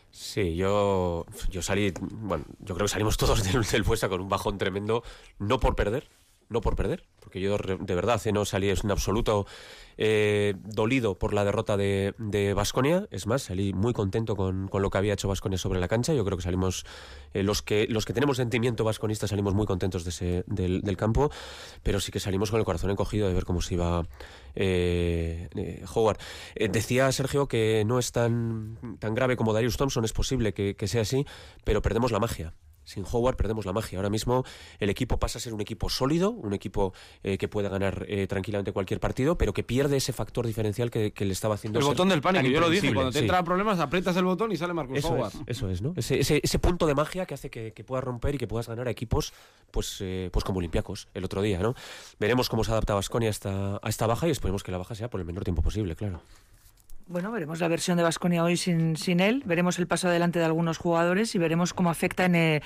Sí, 0.09 0.55
yo, 0.55 1.25
yo 1.49 1.63
salí, 1.63 1.91
bueno, 1.99 2.45
yo 2.59 2.75
creo 2.75 2.85
que 2.85 2.91
salimos 2.91 3.17
todos 3.17 3.43
del, 3.43 3.63
del 3.63 3.83
con 3.83 4.21
un 4.21 4.29
bajón 4.29 4.57
tremendo, 4.59 5.03
no 5.39 5.59
por 5.59 5.75
perder, 5.75 6.07
no 6.53 6.61
por 6.61 6.75
perder, 6.75 7.03
porque 7.19 7.41
yo 7.41 7.57
de 7.57 7.95
verdad 7.95 8.21
eh, 8.25 8.31
no 8.31 8.45
salí 8.45 8.69
en 8.69 8.91
absoluto 8.91 9.45
eh, 9.97 10.53
dolido 10.63 11.17
por 11.17 11.33
la 11.33 11.43
derrota 11.43 11.75
de 11.75 12.53
Vasconia. 12.55 13.07
es 13.11 13.27
más, 13.27 13.43
salí 13.43 13.73
muy 13.73 13.91
contento 13.91 14.35
con, 14.35 14.69
lo 14.71 14.89
que 14.89 14.97
había 14.97 15.13
hecho 15.13 15.27
Vasconia 15.27 15.57
sobre 15.57 15.79
la 15.79 15.87
cancha. 15.87 16.13
Yo 16.13 16.23
creo 16.23 16.37
que 16.37 16.43
salimos, 16.43 16.85
eh, 17.33 17.43
los, 17.43 17.61
que, 17.61 17.87
los 17.89 18.05
que 18.05 18.13
tenemos 18.13 18.37
sentimiento 18.37 18.83
vasconista, 18.83 19.27
salimos 19.27 19.53
muy 19.53 19.65
contentos 19.65 20.05
de 20.05 20.43
del, 20.47 20.97
campo, 20.97 21.31
pero 21.81 21.99
sí 21.99 22.11
que 22.11 22.19
salimos 22.19 22.51
con 22.51 22.59
el 22.59 22.65
corazón 22.65 22.91
encogido 22.91 23.27
de 23.27 23.33
ver 23.33 23.45
cómo 23.45 23.61
se 23.61 23.73
iba 23.73 24.07
Howard. 25.95 26.19
decía 26.69 27.11
Sergio 27.11 27.47
que 27.47 27.83
no 27.85 27.97
es 27.97 28.11
tan, 28.11 28.77
tan 28.99 29.15
grave 29.15 29.35
como 29.35 29.53
Darius 29.53 29.75
Thompson, 29.75 30.05
es 30.05 30.13
posible 30.13 30.53
que 30.53 30.87
sea 30.87 31.01
así, 31.01 31.25
pero 31.63 31.81
perdemos 31.81 32.11
la 32.11 32.19
magia. 32.19 32.53
Sin 32.83 33.05
Howard 33.11 33.35
perdemos 33.35 33.65
la 33.65 33.73
magia. 33.73 33.99
Ahora 33.99 34.09
mismo 34.09 34.43
el 34.79 34.89
equipo 34.89 35.17
pasa 35.17 35.37
a 35.37 35.41
ser 35.41 35.53
un 35.53 35.61
equipo 35.61 35.89
sólido, 35.89 36.31
un 36.31 36.53
equipo 36.53 36.93
eh, 37.23 37.37
que 37.37 37.47
puede 37.47 37.69
ganar 37.69 38.05
eh, 38.07 38.27
tranquilamente 38.27 38.71
cualquier 38.71 38.99
partido, 38.99 39.37
pero 39.37 39.53
que 39.53 39.63
pierde 39.63 39.97
ese 39.97 40.13
factor 40.13 40.45
diferencial 40.47 40.91
que, 40.91 41.13
le 41.17 41.31
estaba 41.31 41.55
haciendo. 41.55 41.79
El 41.79 41.85
botón 41.85 42.09
del 42.09 42.21
pánico, 42.21 42.47
yo 42.47 42.59
lo 42.59 42.69
dije. 42.69 42.93
Cuando 42.93 43.11
te 43.11 43.19
entra 43.19 43.43
problemas, 43.43 43.79
aprietas 43.79 44.15
el 44.17 44.25
botón 44.25 44.51
y 44.51 44.57
sale 44.57 44.73
Marcos 44.73 44.97
eso 44.97 45.09
Howard. 45.09 45.33
eso 45.47 45.69
es, 45.69 45.81
¿no? 45.81 45.93
Ese, 45.95 46.19
ese, 46.19 46.59
punto 46.59 46.85
de 46.85 46.95
magia 46.95 47.25
que 47.25 47.33
hace 47.33 47.49
que, 47.49 47.71
que 47.71 47.83
puedas 47.83 48.03
romper 48.03 48.35
y 48.35 48.37
que 48.37 48.47
puedas 48.47 48.67
ganar 48.67 48.87
a 48.87 48.91
equipos 48.91 49.33
pues, 49.71 49.97
eh, 50.01 50.29
pues 50.31 50.45
como 50.45 50.59
Olympiacos 50.59 51.07
el 51.13 51.25
otro 51.25 51.41
día, 51.41 51.59
¿no? 51.59 51.75
Veremos 52.19 52.49
cómo 52.49 52.63
se 52.63 52.71
adapta 52.71 52.93
Vasconia 52.93 53.29
a 53.29 53.31
esta, 53.31 53.79
a 53.81 53.89
esta 53.89 54.07
baja 54.07 54.27
y 54.27 54.31
esperemos 54.31 54.63
que 54.63 54.71
la 54.71 54.77
baja 54.77 54.95
sea 54.95 55.09
por 55.09 55.19
el 55.19 55.25
menor 55.25 55.43
tiempo 55.43 55.61
posible, 55.61 55.95
claro. 55.95 56.21
Bueno, 57.07 57.31
veremos 57.31 57.59
la 57.59 57.67
versión 57.67 57.97
de 57.97 58.03
Vasconia 58.03 58.43
hoy 58.43 58.55
sin, 58.55 58.95
sin 58.95 59.19
él, 59.19 59.43
veremos 59.45 59.77
el 59.77 59.87
paso 59.87 60.07
adelante 60.07 60.39
de 60.39 60.45
algunos 60.45 60.77
jugadores 60.77 61.35
y 61.35 61.37
veremos 61.37 61.73
cómo 61.73 61.89
afecta 61.89 62.25
en, 62.25 62.61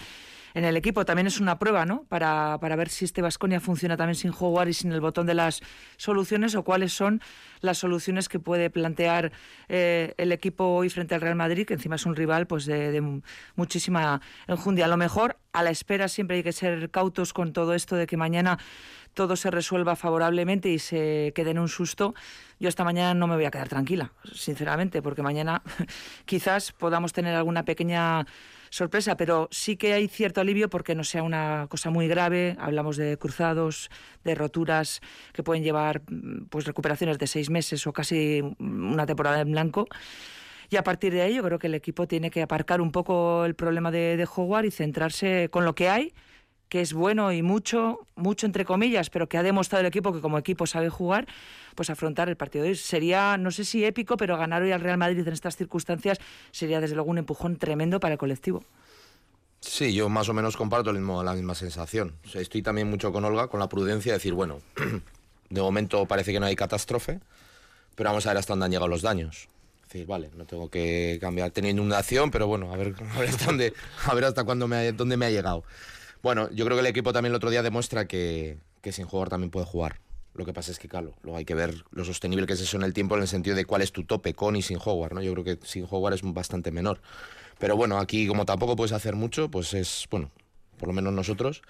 en 0.57 0.65
el 0.65 0.75
equipo. 0.75 1.05
También 1.05 1.27
es 1.27 1.39
una 1.39 1.59
prueba, 1.59 1.85
¿no? 1.85 2.05
Para, 2.09 2.57
para 2.59 2.75
ver 2.75 2.89
si 2.89 3.05
este 3.05 3.21
Vasconia 3.21 3.59
funciona 3.59 3.95
también 3.95 4.15
sin 4.15 4.31
jugar 4.31 4.67
y 4.67 4.73
sin 4.73 4.91
el 4.91 5.01
botón 5.01 5.27
de 5.27 5.35
las 5.35 5.61
soluciones 5.97 6.55
o 6.55 6.63
cuáles 6.63 6.93
son 6.93 7.21
las 7.61 7.77
soluciones 7.77 8.27
que 8.27 8.39
puede 8.39 8.71
plantear 8.71 9.31
eh, 9.69 10.15
el 10.17 10.31
equipo 10.31 10.65
hoy 10.65 10.89
frente 10.89 11.13
al 11.13 11.21
Real 11.21 11.35
Madrid, 11.35 11.67
que 11.67 11.75
encima 11.75 11.95
es 11.95 12.07
un 12.07 12.15
rival 12.15 12.47
pues 12.47 12.65
de, 12.65 12.91
de 12.91 13.21
muchísima 13.55 14.19
enjundia. 14.47 14.85
A 14.85 14.87
lo 14.87 14.97
mejor 14.97 15.37
a 15.53 15.61
la 15.61 15.69
espera 15.69 16.07
siempre 16.07 16.37
hay 16.37 16.43
que 16.43 16.53
ser 16.53 16.89
cautos 16.89 17.33
con 17.33 17.53
todo 17.53 17.75
esto 17.75 17.95
de 17.95 18.07
que 18.07 18.17
mañana 18.17 18.57
todo 19.13 19.35
se 19.35 19.51
resuelva 19.51 19.95
favorablemente 19.95 20.69
y 20.69 20.79
se 20.79 21.33
quede 21.35 21.51
en 21.51 21.59
un 21.59 21.69
susto, 21.69 22.13
yo 22.59 22.69
esta 22.69 22.83
mañana 22.83 23.13
no 23.13 23.25
me 23.25 23.35
voy 23.35 23.45
a 23.45 23.51
quedar 23.51 23.67
tranquila, 23.67 24.11
sinceramente, 24.31 25.01
porque 25.01 25.23
mañana 25.23 25.63
quizás 26.25 26.71
podamos 26.71 27.13
tener 27.13 27.35
alguna 27.35 27.63
pequeña 27.63 28.27
sorpresa, 28.69 29.17
pero 29.17 29.47
sí 29.51 29.77
que 29.77 29.93
hay 29.93 30.07
cierto 30.07 30.41
alivio 30.41 30.69
porque 30.69 30.95
no 30.95 31.03
sea 31.03 31.24
una 31.24 31.67
cosa 31.69 31.89
muy 31.89 32.07
grave. 32.07 32.55
Hablamos 32.59 32.97
de 32.97 33.17
cruzados, 33.17 33.89
de 34.24 34.36
roturas 34.36 35.01
que 35.33 35.43
pueden 35.43 35.63
llevar 35.63 36.01
pues 36.50 36.65
recuperaciones 36.65 37.17
de 37.17 37.27
seis 37.27 37.50
meses 37.50 37.86
o 37.88 37.93
casi 37.93 38.41
una 38.59 39.05
temporada 39.05 39.41
en 39.41 39.51
blanco. 39.51 39.88
Y 40.69 40.75
a 40.75 40.83
partir 40.83 41.13
de 41.13 41.21
ahí 41.21 41.36
yo 41.36 41.43
creo 41.43 41.59
que 41.59 41.67
el 41.67 41.75
equipo 41.75 42.07
tiene 42.07 42.29
que 42.29 42.41
aparcar 42.41 42.81
un 42.81 42.91
poco 42.91 43.45
el 43.45 43.55
problema 43.55 43.89
de, 43.89 44.17
de 44.17 44.27
Howard 44.36 44.65
y 44.65 44.71
centrarse 44.71 45.50
con 45.50 45.63
lo 45.63 45.75
que 45.75 45.89
hay 45.89 46.13
que 46.69 46.81
es 46.81 46.93
bueno 46.93 47.31
y 47.31 47.41
mucho, 47.41 48.05
mucho 48.15 48.45
entre 48.45 48.65
comillas, 48.65 49.09
pero 49.09 49.27
que 49.27 49.38
ha 49.38 49.43
demostrado 49.43 49.81
el 49.81 49.88
equipo 49.88 50.13
que 50.13 50.21
como 50.21 50.38
equipo 50.38 50.67
sabe 50.67 50.89
jugar, 50.89 51.27
pues 51.75 51.89
afrontar 51.89 52.29
el 52.29 52.36
partido 52.36 52.63
de 52.63 52.71
hoy. 52.71 52.75
Sería, 52.75 53.38
no 53.38 53.51
sé 53.51 53.65
si 53.65 53.86
épico, 53.86 54.17
pero 54.17 54.38
ganar 54.38 54.62
hoy 54.62 54.71
al 54.71 54.81
Real 54.81 54.97
Madrid 54.97 55.25
en 55.25 55.33
estas 55.33 55.55
circunstancias 55.55 56.19
sería 56.51 56.81
desde 56.81 56.95
luego 56.95 57.09
un 57.12 57.19
empujón 57.19 57.57
tremendo 57.57 58.00
para 58.00 58.13
el 58.13 58.19
colectivo. 58.19 58.63
Sí, 59.59 59.93
yo 59.93 60.07
más 60.09 60.29
o 60.29 60.33
menos 60.33 60.55
comparto 60.55 60.93
la 60.93 61.33
misma 61.33 61.55
sensación. 61.55 62.13
Estoy 62.33 62.62
también 62.62 62.89
mucho 62.89 63.12
con 63.12 63.25
Olga, 63.25 63.47
con 63.47 63.59
la 63.59 63.69
prudencia 63.69 64.12
de 64.12 64.17
decir, 64.17 64.33
bueno, 64.33 64.62
de 65.50 65.62
momento 65.62 66.05
parece 66.05 66.31
que 66.31 66.39
no 66.39 66.45
hay 66.45 66.55
catástrofe, 66.55 67.19
pero 67.95 68.09
vamos 68.09 68.25
a 68.25 68.29
ver 68.29 68.38
hasta 68.38 68.53
dónde 68.53 68.65
han 68.65 68.71
llegado 68.71 68.88
los 68.88 69.01
daños. 69.01 69.50
Es 69.81 69.93
decir, 69.93 70.05
vale, 70.05 70.29
no 70.36 70.45
tengo 70.45 70.69
que 70.69 71.17
cambiar, 71.21 71.51
tener 71.51 71.71
inundación, 71.71 72.29
pero 72.29 72.45
bueno, 72.45 72.74
a 72.74 72.77
ver, 72.77 72.93
a 73.15 73.19
ver 73.19 73.29
hasta 73.29 73.45
dónde, 73.45 73.74
a 74.05 74.13
ver 74.13 74.25
hasta 74.25 74.43
cuándo 74.43 74.67
me 74.67 74.91
dónde 74.91 75.17
me 75.17 75.25
ha 75.25 75.31
llegado. 75.31 75.63
Bueno, 76.21 76.50
yo 76.51 76.65
creo 76.65 76.77
que 76.77 76.81
el 76.81 76.88
equipo 76.88 77.13
también 77.13 77.31
el 77.31 77.38
otro 77.38 77.50
día 77.50 77.63
demuestra 77.63 78.07
que, 78.07 78.57
que 78.81 78.91
sin 78.91 79.05
jugar 79.05 79.29
también 79.29 79.51
puede 79.51 79.65
jugar. 79.65 80.00
Lo 80.33 80.45
que 80.45 80.53
pasa 80.53 80.71
es 80.71 80.77
que, 80.77 80.88
claro, 80.88 81.15
luego 81.24 81.38
hay 81.38 81.45
que 81.45 81.55
ver 81.55 81.83
lo 81.91 82.05
sostenible 82.05 82.45
que 82.45 82.53
es 82.53 82.62
eso 82.62 82.77
en 82.77 82.83
el 82.83 82.93
tiempo 82.93 83.15
en 83.15 83.21
el 83.21 83.27
sentido 83.27 83.55
de 83.55 83.65
cuál 83.65 83.81
es 83.81 83.91
tu 83.91 84.03
tope 84.03 84.36
con 84.36 84.55
y 84.55 84.62
sin 84.62 84.77
Howard, 84.83 85.13
¿no? 85.13 85.21
Yo 85.21 85.33
creo 85.33 85.43
que 85.43 85.59
sin 85.65 85.88
Howard 85.89 86.13
es 86.13 86.21
bastante 86.21 86.71
menor. 86.71 87.01
Pero 87.57 87.75
bueno, 87.75 87.97
aquí 87.97 88.27
como 88.27 88.45
tampoco 88.45 88.75
puedes 88.75 88.91
hacer 88.91 89.15
mucho, 89.15 89.50
pues 89.50 89.74
es, 89.74 90.05
bueno, 90.12 90.29
por 90.77 90.88
lo 90.88 90.93
menos 90.93 91.12
nosotros, 91.12 91.63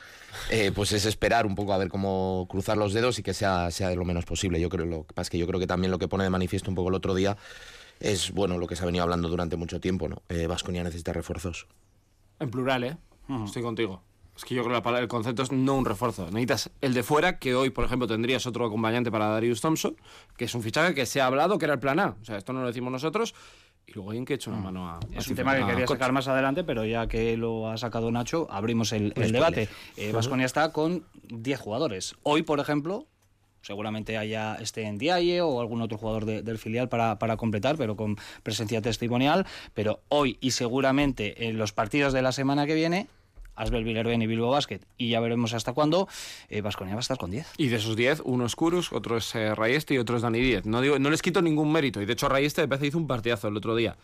eh, 0.50 0.72
pues 0.76 0.92
es 0.92 1.06
esperar 1.06 1.46
un 1.46 1.56
poco 1.56 1.74
a 1.74 1.78
ver 1.78 1.88
cómo 1.88 2.46
cruzar 2.50 2.78
los 2.78 2.94
dedos 2.94 3.20
y 3.20 3.24
que 3.24 3.34
sea, 3.34 3.72
sea 3.72 3.88
de 3.88 3.96
lo 3.96 4.04
menos 4.04 4.26
posible. 4.26 4.60
Yo 4.60 4.68
creo, 4.68 4.86
lo 4.86 5.06
que 5.06 5.14
pasa 5.14 5.28
es 5.28 5.30
que 5.30 5.38
yo 5.38 5.48
creo 5.48 5.60
que 5.62 5.68
también 5.68 5.92
lo 5.92 5.98
que 5.98 6.10
pone 6.10 6.26
de 6.26 6.30
manifiesto 6.30 6.70
un 6.70 6.76
poco 6.76 6.90
el 6.90 6.96
otro 6.96 7.16
día 7.16 7.38
es, 8.02 8.32
bueno, 8.32 8.58
lo 8.58 8.68
que 8.68 8.76
se 8.76 8.84
ha 8.84 8.86
venido 8.86 9.04
hablando 9.04 9.30
durante 9.30 9.56
mucho 9.56 9.80
tiempo, 9.80 10.10
¿no? 10.10 10.22
Eh, 10.28 10.46
Vasconia 10.46 10.84
necesita 10.84 11.14
refuerzos. 11.14 11.68
En 12.40 12.52
plural, 12.52 12.84
¿eh? 12.84 12.98
Estoy 13.46 13.62
contigo. 13.62 14.02
Es 14.38 14.46
que 14.46 14.56
yo 14.56 14.64
creo 14.64 14.82
que 14.82 14.90
el 15.00 15.08
concepto 15.08 15.42
es 15.44 15.52
no 15.52 15.76
un 15.76 15.84
refuerzo. 15.86 16.26
Necesitas 16.26 16.70
el 16.82 16.94
de 16.94 17.04
fuera, 17.04 17.40
que 17.40 17.56
hoy, 17.56 17.72
por 17.72 17.84
ejemplo, 17.86 18.08
tendrías 18.08 18.46
otro 18.46 18.66
acompañante 18.66 19.12
para 19.12 19.28
Darius 19.28 19.60
Thompson, 19.62 19.98
que 20.38 20.46
es 20.46 20.54
un 20.56 20.62
fichaje 20.62 20.94
que 20.94 21.06
se 21.06 21.20
ha 21.22 21.26
hablado 21.26 21.58
que 21.58 21.66
era 21.66 21.74
el 21.74 21.80
plan 21.80 22.00
A. 22.00 22.16
O 22.22 22.26
sea, 22.26 22.38
esto 22.38 22.54
no 22.54 22.62
lo 22.62 22.68
decimos 22.68 22.92
nosotros. 22.92 23.34
Y 23.88 23.94
luego 23.94 24.10
alguien 24.12 24.26
que 24.26 24.34
eche 24.36 24.50
una 24.50 24.60
mano 24.60 24.88
a. 24.90 25.00
Es 25.14 25.28
a 25.28 25.30
un 25.32 25.36
tema 25.36 25.54
que 25.56 25.62
quería 25.66 25.88
sacar 25.94 26.12
más 26.12 26.28
adelante, 26.28 26.64
pero 26.64 26.86
ya 26.86 27.08
que 27.08 27.36
lo 27.38 27.70
ha 27.70 27.78
sacado 27.78 28.12
Nacho, 28.12 28.46
abrimos 28.52 28.92
el, 28.92 29.14
el 29.16 29.32
debate. 29.32 29.70
Vasconia 30.12 30.46
está 30.46 30.72
con 30.72 31.06
10 31.30 31.60
jugadores. 31.60 32.16
Hoy, 32.24 32.44
por 32.44 32.60
ejemplo, 32.60 33.08
seguramente 33.62 34.18
haya 34.18 34.56
esté 34.56 34.84
en 34.84 34.98
Diaye 34.98 35.42
o 35.42 35.60
algún 35.62 35.82
otro 35.82 35.98
jugador 35.98 36.26
de- 36.26 36.42
del 36.44 36.58
filial 36.58 36.90
para, 36.90 37.18
para 37.18 37.38
completar, 37.38 37.78
pero 37.78 37.96
con 37.96 38.18
presencia 38.44 38.82
testimonial. 38.82 39.46
Pero 39.74 40.02
hoy 40.10 40.38
y 40.42 40.52
seguramente 40.52 41.48
en 41.48 41.58
los 41.58 41.72
partidos 41.74 42.14
de 42.14 42.22
la 42.22 42.32
semana 42.34 42.66
que 42.66 42.76
viene, 42.76 43.08
Asbel 43.58 43.84
Villerben 43.84 44.22
y 44.22 44.28
Bilbao 44.28 44.52
Basket, 44.52 44.80
y 44.98 45.10
ya 45.10 45.20
veremos 45.20 45.54
hasta 45.54 45.74
cuándo, 45.74 46.08
Vasconia 46.64 46.94
va 46.94 47.00
a 47.00 47.02
estar 47.02 47.18
con 47.18 47.32
10. 47.32 47.48
Y 47.58 47.68
de 47.68 47.78
esos 47.78 47.96
10, 47.96 48.22
uno 48.26 48.46
es 48.46 48.56
Kurus, 48.56 48.94
otro 48.94 49.18
es 49.18 49.34
eh, 49.36 49.54
Rayeste 49.56 49.94
y 49.94 49.98
otro 49.98 50.16
es 50.16 50.22
Dani 50.22 50.40
Díez. 50.40 50.66
No, 50.66 50.82
digo, 50.82 51.00
no 51.00 51.10
les 51.10 51.22
quito 51.22 51.42
ningún 51.42 51.72
mérito. 51.72 52.02
Y 52.02 52.06
de 52.06 52.14
hecho, 52.14 52.30
Rayeste 52.30 52.62
me 52.62 52.68
parece 52.68 52.88
hizo 52.88 52.98
un 52.98 53.08
partidazo 53.08 53.48
el 53.48 53.58
otro 53.58 53.76
día. 53.76 53.98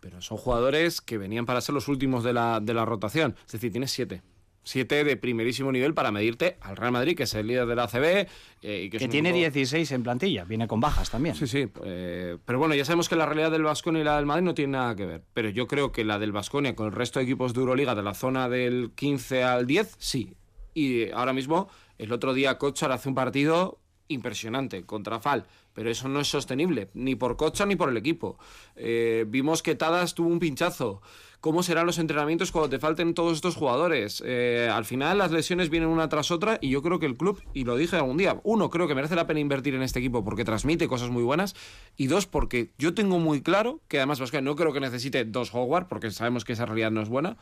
Pero 0.00 0.20
son 0.20 0.36
jugadores 0.36 1.00
que 1.00 1.18
venían 1.18 1.46
para 1.46 1.60
ser 1.60 1.74
los 1.74 1.88
últimos 1.88 2.24
de 2.24 2.32
la, 2.32 2.60
de 2.60 2.74
la 2.74 2.84
rotación. 2.84 3.36
Es 3.46 3.52
decir, 3.52 3.72
tienes 3.72 3.90
siete. 3.90 4.22
Siete 4.64 5.04
de 5.04 5.16
primerísimo 5.16 5.70
nivel 5.70 5.94
para 5.94 6.10
medirte 6.10 6.56
al 6.62 6.76
Real 6.76 6.90
Madrid, 6.92 7.16
que 7.16 7.24
es 7.24 7.34
el 7.34 7.46
líder 7.46 7.66
de 7.66 7.74
la 7.76 7.84
ACB. 7.84 8.26
eh, 8.62 8.84
y 8.86 8.90
que 8.90 8.96
Que 8.98 9.08
tiene 9.08 9.28
equipo- 9.28 9.40
16 9.54 9.92
en 9.92 10.02
plantilla, 10.02 10.44
viene 10.44 10.66
con 10.66 10.80
bajas 10.80 11.10
también. 11.10 11.34
Sí, 11.34 11.46
sí. 11.46 11.66
eh, 11.84 12.38
pero 12.46 12.58
bueno, 12.58 12.74
ya 12.74 12.84
sabemos 12.86 13.08
que 13.10 13.14
la 13.16 13.26
realidad 13.26 13.50
del 13.50 13.62
Vasconia 13.62 14.00
y 14.00 14.04
la 14.04 14.16
del 14.16 14.24
Madrid 14.26 14.44
no 14.44 14.54
tienen 14.54 14.72
nada 14.72 14.96
que 14.96 15.04
ver. 15.04 15.22
Pero 15.34 15.50
yo 15.50 15.66
creo 15.68 15.92
que 15.92 16.02
la 16.04 16.18
del 16.18 16.32
Vasconia 16.32 16.74
con 16.74 16.86
el 16.86 16.92
resto 16.92 17.18
de 17.18 17.24
equipos 17.26 17.52
de 17.52 17.60
Euroliga 17.60 17.94
de 17.94 18.02
la 18.02 18.14
zona 18.14 18.48
del 18.48 18.92
15 18.94 19.44
al 19.44 19.66
10, 19.66 19.94
sí. 19.98 20.34
Y 20.72 21.10
ahora 21.10 21.32
mismo, 21.34 21.68
el 21.98 22.10
otro 22.10 22.32
día 22.34 22.56
Kochar 22.58 22.90
hace 22.90 23.08
un 23.10 23.14
partido 23.14 23.78
impresionante 24.08 24.84
contra 24.84 25.20
Fal. 25.20 25.44
Pero 25.74 25.90
eso 25.90 26.08
no 26.08 26.20
es 26.20 26.28
sostenible, 26.28 26.88
ni 26.94 27.16
por 27.16 27.36
Kochar 27.36 27.66
ni 27.68 27.74
por 27.76 27.88
el 27.88 27.96
equipo. 27.96 28.38
Eh, 28.76 29.24
vimos 29.28 29.62
que 29.62 29.74
Tadas 29.74 30.14
tuvo 30.14 30.28
un 30.28 30.38
pinchazo. 30.38 31.02
¿Cómo 31.44 31.62
serán 31.62 31.84
los 31.84 31.98
entrenamientos 31.98 32.50
cuando 32.52 32.70
te 32.70 32.78
falten 32.78 33.12
todos 33.12 33.34
estos 33.34 33.54
jugadores? 33.54 34.22
Eh, 34.24 34.70
al 34.72 34.86
final 34.86 35.18
las 35.18 35.30
lesiones 35.30 35.68
vienen 35.68 35.90
una 35.90 36.08
tras 36.08 36.30
otra 36.30 36.56
y 36.58 36.70
yo 36.70 36.80
creo 36.80 36.98
que 36.98 37.04
el 37.04 37.18
club, 37.18 37.42
y 37.52 37.64
lo 37.64 37.76
dije 37.76 37.96
algún 37.96 38.16
día, 38.16 38.40
uno, 38.44 38.70
creo 38.70 38.88
que 38.88 38.94
merece 38.94 39.14
la 39.14 39.26
pena 39.26 39.40
invertir 39.40 39.74
en 39.74 39.82
este 39.82 39.98
equipo 39.98 40.24
porque 40.24 40.46
transmite 40.46 40.88
cosas 40.88 41.10
muy 41.10 41.22
buenas 41.22 41.54
y 41.98 42.06
dos, 42.06 42.26
porque 42.26 42.72
yo 42.78 42.94
tengo 42.94 43.18
muy 43.18 43.42
claro 43.42 43.82
que 43.88 43.98
además 43.98 44.20
Vasconia 44.20 44.40
no 44.40 44.56
creo 44.56 44.72
que 44.72 44.80
necesite 44.80 45.22
dos 45.26 45.52
Howard 45.52 45.86
porque 45.86 46.10
sabemos 46.10 46.46
que 46.46 46.54
esa 46.54 46.64
realidad 46.64 46.90
no 46.90 47.02
es 47.02 47.10
buena. 47.10 47.36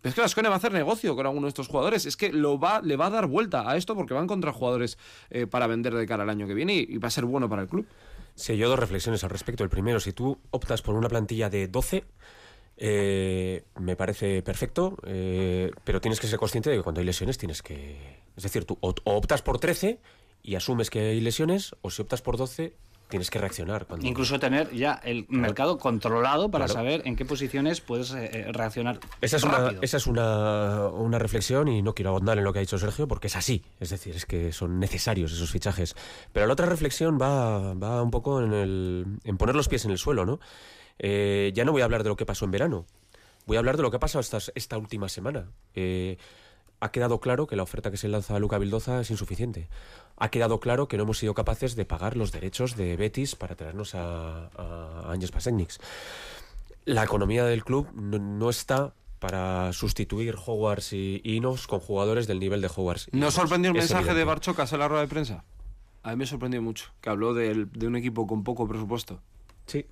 Pero 0.00 0.10
es 0.10 0.14
que 0.14 0.20
Vasconia 0.20 0.48
va 0.48 0.54
a 0.54 0.58
hacer 0.58 0.72
negocio 0.72 1.16
con 1.16 1.26
alguno 1.26 1.46
de 1.46 1.48
estos 1.48 1.66
jugadores. 1.66 2.06
Es 2.06 2.16
que 2.16 2.32
lo 2.32 2.60
va, 2.60 2.80
le 2.82 2.94
va 2.94 3.06
a 3.06 3.10
dar 3.10 3.26
vuelta 3.26 3.68
a 3.68 3.76
esto 3.76 3.96
porque 3.96 4.14
van 4.14 4.28
contra 4.28 4.52
jugadores 4.52 4.96
eh, 5.28 5.48
para 5.48 5.66
vender 5.66 5.92
de 5.92 6.06
cara 6.06 6.22
al 6.22 6.30
año 6.30 6.46
que 6.46 6.54
viene 6.54 6.74
y, 6.74 6.86
y 6.88 6.98
va 6.98 7.08
a 7.08 7.10
ser 7.10 7.24
bueno 7.24 7.48
para 7.48 7.62
el 7.62 7.68
club. 7.68 7.84
Sí, 8.36 8.56
yo 8.56 8.68
dos 8.68 8.78
reflexiones 8.78 9.24
al 9.24 9.30
respecto. 9.30 9.64
El 9.64 9.70
primero, 9.70 9.98
si 9.98 10.12
tú 10.12 10.38
optas 10.50 10.82
por 10.82 10.94
una 10.94 11.08
plantilla 11.08 11.50
de 11.50 11.66
12, 11.66 12.04
eh, 12.82 13.62
me 13.78 13.94
parece 13.94 14.42
perfecto, 14.42 14.96
eh, 15.04 15.70
pero 15.84 16.00
tienes 16.00 16.18
que 16.18 16.26
ser 16.26 16.38
consciente 16.38 16.70
de 16.70 16.76
que 16.78 16.82
cuando 16.82 17.00
hay 17.00 17.06
lesiones 17.06 17.36
tienes 17.36 17.62
que... 17.62 18.20
Es 18.36 18.42
decir, 18.42 18.64
tú 18.64 18.78
o, 18.80 18.94
o 19.04 19.14
optas 19.16 19.42
por 19.42 19.58
13 19.58 20.00
y 20.42 20.54
asumes 20.54 20.88
que 20.88 21.00
hay 21.10 21.20
lesiones, 21.20 21.76
o 21.82 21.90
si 21.90 22.00
optas 22.00 22.22
por 22.22 22.38
12, 22.38 22.74
tienes 23.10 23.28
que 23.28 23.38
reaccionar. 23.38 23.86
Cuando... 23.86 24.06
Incluso 24.06 24.38
tener 24.38 24.72
ya 24.72 24.94
el 25.04 25.26
mercado 25.28 25.76
controlado 25.76 26.50
para 26.50 26.64
Claro. 26.64 26.80
saber 26.80 27.02
en 27.04 27.16
qué 27.16 27.26
posiciones 27.26 27.82
puedes 27.82 28.12
eh, 28.12 28.30
eh, 28.32 28.52
reaccionar 28.52 29.00
Esa 29.20 29.36
es, 29.36 29.42
una, 29.44 29.74
esa 29.82 29.96
es 29.98 30.06
una, 30.06 30.86
una 30.86 31.18
reflexión 31.18 31.68
y 31.68 31.82
no 31.82 31.94
quiero 31.94 32.12
ahondar 32.12 32.38
en 32.38 32.44
lo 32.44 32.52
que 32.54 32.60
ha 32.60 32.62
dicho 32.62 32.78
Sergio 32.78 33.06
porque 33.06 33.26
es 33.26 33.36
así. 33.36 33.62
Es 33.78 33.90
decir, 33.90 34.16
es 34.16 34.24
que 34.24 34.52
son 34.52 34.78
necesarios 34.78 35.32
esos 35.32 35.50
fichajes. 35.50 35.94
Pero 36.32 36.46
la 36.46 36.54
otra 36.54 36.64
reflexión 36.66 37.18
va, 37.20 37.74
va 37.74 38.02
un 38.02 38.10
poco 38.10 38.40
en, 38.42 38.54
el, 38.54 39.04
en 39.24 39.36
poner 39.36 39.54
los 39.54 39.68
pies 39.68 39.84
en 39.84 39.90
el 39.90 39.98
suelo, 39.98 40.24
¿no? 40.24 40.40
Eh, 41.00 41.50
ya 41.54 41.64
no 41.64 41.72
voy 41.72 41.82
a 41.82 41.84
hablar 41.86 42.04
de 42.04 42.08
lo 42.08 42.16
que 42.16 42.24
pasó 42.24 42.44
en 42.44 42.52
verano. 42.52 42.86
Voy 43.46 43.56
a 43.56 43.58
hablar 43.58 43.76
de 43.76 43.82
lo 43.82 43.90
que 43.90 43.96
ha 43.96 44.00
pasado 44.00 44.22
esta 44.54 44.78
última 44.78 45.08
semana. 45.08 45.48
Eh, 45.74 46.18
ha 46.78 46.92
quedado 46.92 47.18
claro 47.20 47.46
que 47.48 47.56
la 47.56 47.64
oferta 47.64 47.90
que 47.90 47.96
se 47.96 48.08
lanza 48.08 48.36
a 48.36 48.38
Luca 48.38 48.58
Vildoza 48.58 49.00
es 49.00 49.10
insuficiente. 49.10 49.68
Ha 50.16 50.30
quedado 50.30 50.60
claro 50.60 50.86
que 50.86 50.96
no 50.96 51.02
hemos 51.02 51.18
sido 51.18 51.34
capaces 51.34 51.74
de 51.74 51.84
pagar 51.84 52.16
los 52.16 52.30
derechos 52.30 52.76
de 52.76 52.96
Betis 52.96 53.34
para 53.34 53.56
traernos 53.56 53.94
a, 53.94 54.46
a 54.56 55.10
Ángeles 55.10 55.32
Pasecniks 55.32 55.80
la 56.84 57.04
economía 57.04 57.44
del 57.44 57.64
club 57.64 57.88
no, 57.94 58.18
no 58.18 58.50
está 58.50 58.92
para 59.18 59.72
sustituir 59.72 60.34
Hogwarts 60.34 60.92
y 60.92 61.20
Inos 61.24 61.66
con 61.66 61.80
jugadores 61.80 62.26
del 62.26 62.40
nivel 62.40 62.62
de 62.62 62.68
Hogwarts. 62.68 63.08
¿No 63.12 63.30
sorprendió 63.30 63.70
el 63.70 63.76
Es 63.76 63.84
mensaje 63.84 64.04
de 64.04 64.10
evidente. 64.10 64.28
Barchocas 64.28 64.72
en 64.72 64.78
la 64.78 64.88
rueda 64.88 65.02
de 65.02 65.08
prensa? 65.08 65.44
A 66.02 66.10
mí 66.10 66.16
me 66.16 66.26
sorprendió 66.26 66.62
mucho, 66.62 66.86
que 67.02 67.10
habló 67.10 67.34
de 67.34 67.86
un 67.86 67.96
equipo 67.96 68.26
con 68.26 68.42
poco 68.42 68.66
presupuesto. 68.66 69.20
Sí. 69.70 69.86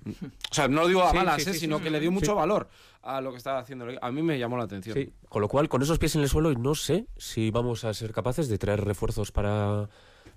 O 0.51 0.53
sea, 0.53 0.67
no 0.67 0.81
lo 0.81 0.87
digo 0.87 1.03
a 1.03 1.11
Sí, 1.11 1.17
malas, 1.17 1.41
sí, 1.43 1.49
¿eh? 1.49 1.53
sí, 1.53 1.59
sino 1.61 1.77
sí. 1.77 1.83
que 1.83 1.89
le 1.89 1.99
dio 1.99 2.11
mucho 2.11 2.31
Sí. 2.31 2.35
valor 2.37 2.67
a 3.01 3.21
lo 3.21 3.31
que 3.31 3.37
estaba 3.37 3.59
haciendo. 3.59 3.87
A 4.01 4.11
mí 4.11 4.21
me 4.21 4.37
llamó 4.37 4.57
la 4.57 4.65
atención. 4.65 4.93
Sí, 4.95 5.13
con 5.29 5.41
lo 5.41 5.47
cual, 5.47 5.69
con 5.69 5.81
esos 5.81 5.97
pies 5.99 6.15
en 6.15 6.21
el 6.21 6.29
suelo, 6.29 6.51
no 6.53 6.75
sé 6.75 7.07
si 7.17 7.49
vamos 7.51 7.83
a 7.85 7.93
ser 7.93 8.11
capaces 8.11 8.49
de 8.49 8.57
traer 8.57 8.83
refuerzos 8.83 9.31
para, 9.31 9.87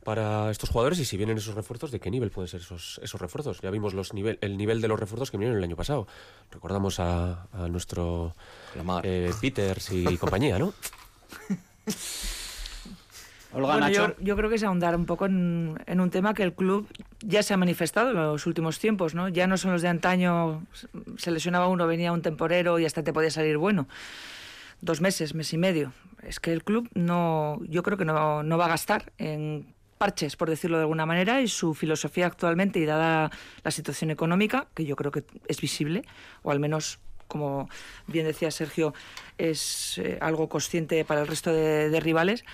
para 0.05 0.51
estos 0.51 0.71
jugadores 0.71 0.99
y 1.01 1.05
si 1.05 1.17
vienen 1.17 1.39
esos 1.39 1.55
refuerzos, 1.57 1.91
de 1.91 1.99
qué 1.99 2.11
nivel 2.11 2.31
pueden 2.31 2.49
ser 2.49 2.61
esos, 2.61 3.01
esos 3.03 3.21
refuerzos. 3.21 3.61
Ya 3.61 3.71
vimos 3.71 3.95
los 3.95 4.15
nivel, 4.15 4.39
el 4.41 4.57
nivel 4.57 4.81
de 4.81 4.89
los 4.89 4.99
refuerzos 5.01 5.31
que 5.31 5.37
vinieron 5.39 5.59
el 5.59 5.65
año 5.65 5.77
pasado. 5.77 6.07
Recordamos 6.53 7.01
a, 7.01 7.49
a 7.53 7.69
nuestro 7.69 8.35
eh, 9.03 9.33
Peters 9.41 9.91
y 9.93 10.17
compañía, 10.19 10.59
¿no? 10.59 10.73
Olga 13.53 13.73
Bueno, 13.73 13.89
Nacho. 13.89 14.09
yo, 14.19 14.25
yo 14.25 14.37
creo 14.37 14.49
que 14.49 14.57
es 14.57 14.63
ahondar 14.65 14.97
un 14.97 15.07
poco 15.07 15.27
en, 15.27 15.79
en 15.87 16.01
un 16.01 16.11
tema 16.11 16.35
que 16.35 16.43
el 16.43 16.55
club 16.55 16.89
ya 17.21 17.43
se 17.43 17.55
ha 17.55 17.57
manifestado 17.57 18.11
en 18.11 18.17
los 18.17 18.47
últimos 18.47 18.79
tiempos, 18.79 19.15
¿no? 19.15 19.29
Ya 19.29 19.47
no 19.47 19.57
son 19.57 19.73
los 19.73 19.83
de 19.83 19.89
antaño, 19.89 20.65
se 21.19 21.31
lesionaba 21.31 21.69
uno, 21.69 21.87
venía 21.87 22.13
un 22.13 22.23
temporero 22.23 22.79
y 22.79 22.87
hasta 22.87 23.03
te 23.03 23.13
podía 23.13 23.31
salir 23.31 23.59
bueno. 23.59 23.89
dos 24.81 25.01
meses, 25.01 25.35
mes 25.35 25.53
y 25.53 25.59
medio. 25.59 25.93
Es 26.23 26.41
que 26.41 26.53
el 26.53 26.63
club 26.65 26.89
no, 26.95 27.61
yo 27.69 27.83
creo 27.83 27.99
que 27.99 28.05
no, 28.05 28.43
no 28.43 28.59
va 28.59 28.67
a 28.67 28.69
gastar 28.69 29.13
en 29.19 29.75
parches, 29.99 30.35
por 30.35 30.51
decirlo 30.51 30.79
de 30.79 30.83
alguna 30.83 31.07
manera, 31.07 31.41
y 31.41 31.49
su 31.49 31.75
filosofía 31.75 32.27
actualmente, 32.27 32.81
y 32.81 32.85
dada 32.85 33.31
la 33.63 33.71
situación 33.71 34.11
económica, 34.11 34.67
que 34.75 34.85
yo 34.85 34.97
creo 34.97 35.13
que 35.13 35.25
es 35.47 35.61
visible, 35.61 36.05
o 36.43 36.51
al 36.51 36.59
menos 36.59 36.99
como 37.29 37.69
bien 38.09 38.27
decía 38.27 38.51
Sergio, 38.51 38.93
es 39.39 39.97
eh, 39.99 40.19
algo 40.21 40.49
consciente 40.51 41.03
para 41.05 41.23
el 41.23 41.27
resto 41.27 41.51
de, 41.51 41.89
de, 41.89 42.01
rivales, 42.01 42.45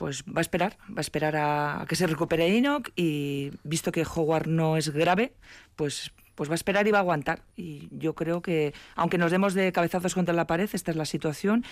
pues 0.00 0.24
va 0.24 0.38
a 0.38 0.40
esperar, 0.40 0.78
va 0.88 0.96
a 0.96 1.00
esperar 1.02 1.36
a, 1.36 1.82
a, 1.82 1.86
que 1.86 1.94
se 1.94 2.06
recupere 2.06 2.56
Enoch 2.56 2.88
y 2.96 3.50
visto 3.64 3.92
que 3.92 4.02
Howard 4.02 4.46
no 4.46 4.78
es 4.78 4.88
grave, 4.88 5.34
pues 5.76 6.12
pues 6.36 6.48
va 6.48 6.54
a 6.54 6.56
esperar 6.56 6.88
y 6.88 6.90
va 6.90 6.96
a 6.96 7.00
aguantar. 7.02 7.42
Y 7.54 7.90
yo 7.92 8.14
creo 8.14 8.40
que, 8.40 8.72
aunque 8.96 9.18
nos 9.18 9.30
demos 9.30 9.52
de 9.52 9.72
cabezazos 9.72 10.14
contra 10.14 10.34
la 10.34 10.46
pared, 10.46 10.70
esta 10.72 10.90
es 10.90 10.96
la 10.96 11.04
situación 11.04 11.66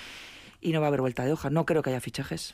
y 0.60 0.72
no 0.72 0.80
va 0.80 0.88
a 0.88 0.88
haber 0.88 1.00
vuelta 1.00 1.24
de 1.24 1.32
hoja. 1.32 1.48
No 1.48 1.64
creo 1.64 1.80
que 1.80 1.88
haya 1.88 2.02
fichajes. 2.02 2.52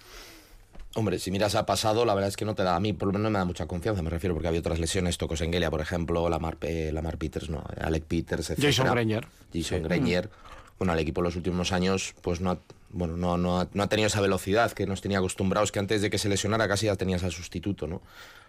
Hombre, 0.94 1.18
si 1.18 1.32
miras 1.32 1.56
a 1.56 1.66
pasado, 1.66 2.04
la 2.04 2.14
verdad 2.14 2.28
es 2.28 2.36
que 2.36 2.44
no 2.44 2.54
te 2.54 2.62
da, 2.62 2.76
a 2.76 2.80
mí 2.80 2.92
por 2.92 3.08
lo 3.08 3.14
menos 3.14 3.24
no 3.24 3.30
me 3.30 3.40
da 3.40 3.44
mucha 3.44 3.66
confianza, 3.66 4.00
me 4.00 4.10
refiero, 4.10 4.32
porque 4.36 4.46
había 4.46 4.60
otras 4.60 4.78
lesiones, 4.78 5.18
Tocos 5.18 5.40
Engelia, 5.40 5.72
por 5.72 5.80
ejemplo, 5.80 6.28
Lamar, 6.28 6.56
eh, 6.60 6.92
Lamar 6.92 7.18
Peters, 7.18 7.50
no, 7.50 7.64
Alec 7.80 8.04
Peters, 8.04 8.48
etc. 8.50 8.62
Jason 8.62 8.92
Greiner. 8.92 9.26
Jason 9.52 9.78
sí. 9.78 9.84
Greiner. 9.84 10.30
Bueno, 10.78 10.92
el 10.92 11.00
equipo 11.00 11.20
en 11.20 11.24
los 11.24 11.34
últimos 11.34 11.72
años, 11.72 12.14
pues 12.22 12.40
no 12.40 12.52
ha, 12.52 12.58
bueno, 12.94 13.16
no, 13.16 13.36
no, 13.36 13.60
ha, 13.60 13.88
tenido 13.88 14.06
esa 14.06 14.20
velocidad 14.20 14.72
que 14.72 14.86
nos 14.86 15.00
tenía 15.00 15.18
acostumbrados, 15.18 15.72
que 15.72 15.80
antes 15.80 16.00
de 16.00 16.10
que 16.10 16.18
se 16.18 16.28
lesionara 16.28 16.68
casi 16.68 16.86
ya 16.86 16.96
tenías 16.96 17.24
al 17.24 17.32
sustituto, 17.32 17.86
¿no? 17.86 18.00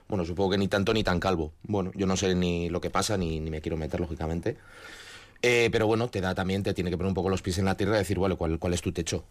Bueno, 0.08 0.24
supongo 0.24 0.52
que 0.52 0.58
ni 0.60 0.68
tanto 0.68 0.94
ni 0.94 1.04
tan 1.04 1.20
calvo. 1.20 1.52
Bueno, 1.64 1.92
yo 1.96 2.06
no 2.06 2.16
sé 2.16 2.36
ni 2.36 2.70
lo 2.70 2.80
que 2.80 2.92
pasa, 2.92 3.18
ni, 3.18 3.40
ni 3.40 3.50
me 3.50 3.62
quiero 3.62 3.76
meter, 3.76 4.00
lógicamente. 4.00 4.58
Eh, 5.42 5.70
pero 5.72 5.88
bueno, 5.88 6.08
te 6.10 6.22
da 6.22 6.36
también, 6.36 6.62
te 6.62 6.74
tiene 6.76 6.92
que 6.92 6.98
poner 6.98 7.10
un 7.10 7.16
poco 7.16 7.30
los 7.30 7.42
pies 7.42 7.58
en 7.58 7.66
la 7.66 7.76
tierra 7.76 7.96
y 7.96 8.00
decir, 8.00 8.20
bueno, 8.20 8.38
¿cuál, 8.38 8.60
cuál 8.60 8.74
es 8.74 8.82
tu 8.82 8.92
techo? 8.92 9.26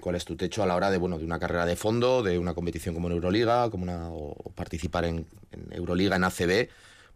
cuál 0.00 0.14
es 0.14 0.24
tu 0.24 0.36
techo 0.36 0.62
a 0.62 0.66
la 0.66 0.76
hora 0.76 0.92
de 0.92 0.98
bueno 0.98 1.18
de 1.18 1.24
una 1.24 1.40
carrera 1.40 1.66
de 1.66 1.74
fondo, 1.74 2.22
de 2.22 2.38
una 2.38 2.54
competición 2.54 2.94
como 2.94 3.08
en 3.08 3.14
Euroliga, 3.14 3.68
como 3.68 3.82
una, 3.82 4.08
o 4.10 4.34
participar 4.54 5.04
en, 5.04 5.26
en 5.50 5.72
Euroliga, 5.72 6.14
en 6.14 6.22
ACB, 6.22 6.68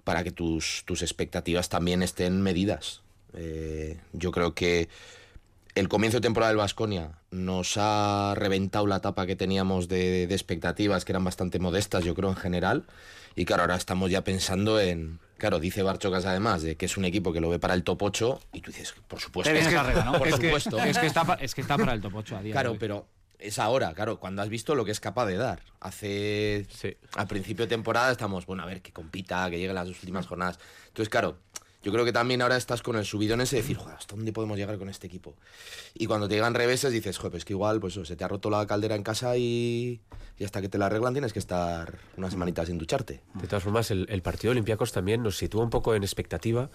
para 0.04 0.24
que 0.24 0.32
tus, 0.32 0.82
tus 0.84 1.02
expectativas 1.02 1.68
también 1.68 2.02
estén 2.02 2.42
medidas. 2.42 3.02
Eh, 3.34 4.00
yo 4.12 4.32
creo 4.32 4.54
que 4.54 4.88
el 5.74 5.88
comienzo 5.88 6.18
de 6.18 6.22
temporada 6.22 6.50
del 6.50 6.58
Vasconia 6.58 7.12
nos 7.32 7.76
ha 7.78 8.34
reventado 8.36 8.86
la 8.86 8.96
etapa 8.96 9.26
que 9.26 9.34
teníamos 9.34 9.88
de, 9.88 10.26
de, 10.26 10.34
expectativas, 10.34 11.04
que 11.04 11.12
eran 11.12 11.24
bastante 11.24 11.58
modestas, 11.58 12.04
yo 12.04 12.14
creo, 12.14 12.28
en 12.28 12.36
general. 12.36 12.84
Y 13.34 13.46
claro, 13.46 13.62
ahora 13.62 13.76
estamos 13.76 14.10
ya 14.10 14.22
pensando 14.22 14.78
en. 14.78 15.18
Claro, 15.38 15.58
dice 15.58 15.82
Barchocas 15.82 16.24
además 16.24 16.62
de 16.62 16.76
que 16.76 16.86
es 16.86 16.96
un 16.96 17.04
equipo 17.04 17.32
que 17.32 17.40
lo 17.40 17.48
ve 17.48 17.58
para 17.58 17.74
el 17.74 17.82
top 17.82 18.02
8 18.02 18.40
y 18.52 18.60
tú 18.60 18.70
dices, 18.70 18.94
por 19.08 19.18
supuesto. 19.18 19.52
Es 19.52 19.66
que, 19.66 19.74
carrera, 19.74 20.04
¿no? 20.04 20.12
por 20.12 20.28
es 20.28 20.36
supuesto. 20.36 20.76
Que, 20.76 20.90
es, 20.90 20.98
que 20.98 21.06
está, 21.06 21.38
es 21.40 21.54
que 21.54 21.60
está 21.62 21.76
para 21.76 21.94
el 21.94 22.00
top 22.00 22.14
8 22.14 22.36
a 22.36 22.42
día 22.42 22.52
Claro, 22.52 22.76
pero 22.78 23.08
es 23.40 23.58
ahora, 23.58 23.92
claro, 23.92 24.20
cuando 24.20 24.42
has 24.42 24.48
visto 24.48 24.74
lo 24.74 24.84
que 24.84 24.92
es 24.92 25.00
capaz 25.00 25.26
de 25.26 25.36
dar. 25.36 25.62
Hace. 25.80 26.66
Sí. 26.70 26.96
Al 27.16 27.26
principio 27.26 27.64
de 27.64 27.70
temporada 27.70 28.12
estamos, 28.12 28.46
bueno, 28.46 28.62
a 28.62 28.66
ver, 28.66 28.82
que 28.82 28.92
compita, 28.92 29.50
que 29.50 29.58
llegue 29.58 29.72
las 29.72 29.88
últimas 29.88 30.26
jornadas. 30.26 30.60
Entonces, 30.88 31.08
claro, 31.08 31.38
yo 31.82 31.92
creo 31.92 32.04
que 32.04 32.12
también 32.12 32.42
ahora 32.42 32.56
estás 32.56 32.82
con 32.82 32.96
el 32.96 33.04
subidón 33.04 33.40
ese 33.40 33.56
de 33.56 33.62
decir, 33.62 33.76
joder, 33.76 33.96
¿hasta 33.96 34.14
dónde 34.14 34.32
podemos 34.32 34.56
llegar 34.56 34.78
con 34.78 34.88
este 34.88 35.06
equipo? 35.06 35.34
Y 35.94 36.06
cuando 36.06 36.28
te 36.28 36.34
llegan 36.34 36.54
reveses 36.54 36.92
dices, 36.92 37.18
joder, 37.18 37.32
pues 37.32 37.44
que 37.44 37.52
igual, 37.52 37.80
pues 37.80 37.94
se 37.94 38.16
te 38.16 38.24
ha 38.24 38.28
roto 38.28 38.50
la 38.50 38.66
caldera 38.66 38.94
en 38.94 39.02
casa 39.02 39.36
y, 39.36 40.00
y 40.38 40.44
hasta 40.44 40.60
que 40.60 40.68
te 40.68 40.78
la 40.78 40.86
arreglan 40.86 41.12
tienes 41.14 41.32
que 41.32 41.38
estar 41.38 41.98
unas 42.16 42.32
semanitas 42.32 42.68
sin 42.68 42.78
ducharte. 42.78 43.20
De 43.34 43.46
todas 43.46 43.64
formas, 43.64 43.90
el, 43.90 44.06
el 44.08 44.22
partido 44.22 44.50
de 44.50 44.52
Olympiacos 44.52 44.92
también 44.92 45.22
nos 45.22 45.36
sitúa 45.36 45.62
un 45.64 45.70
poco 45.70 45.94
en 45.94 46.02
expectativa, 46.02 46.70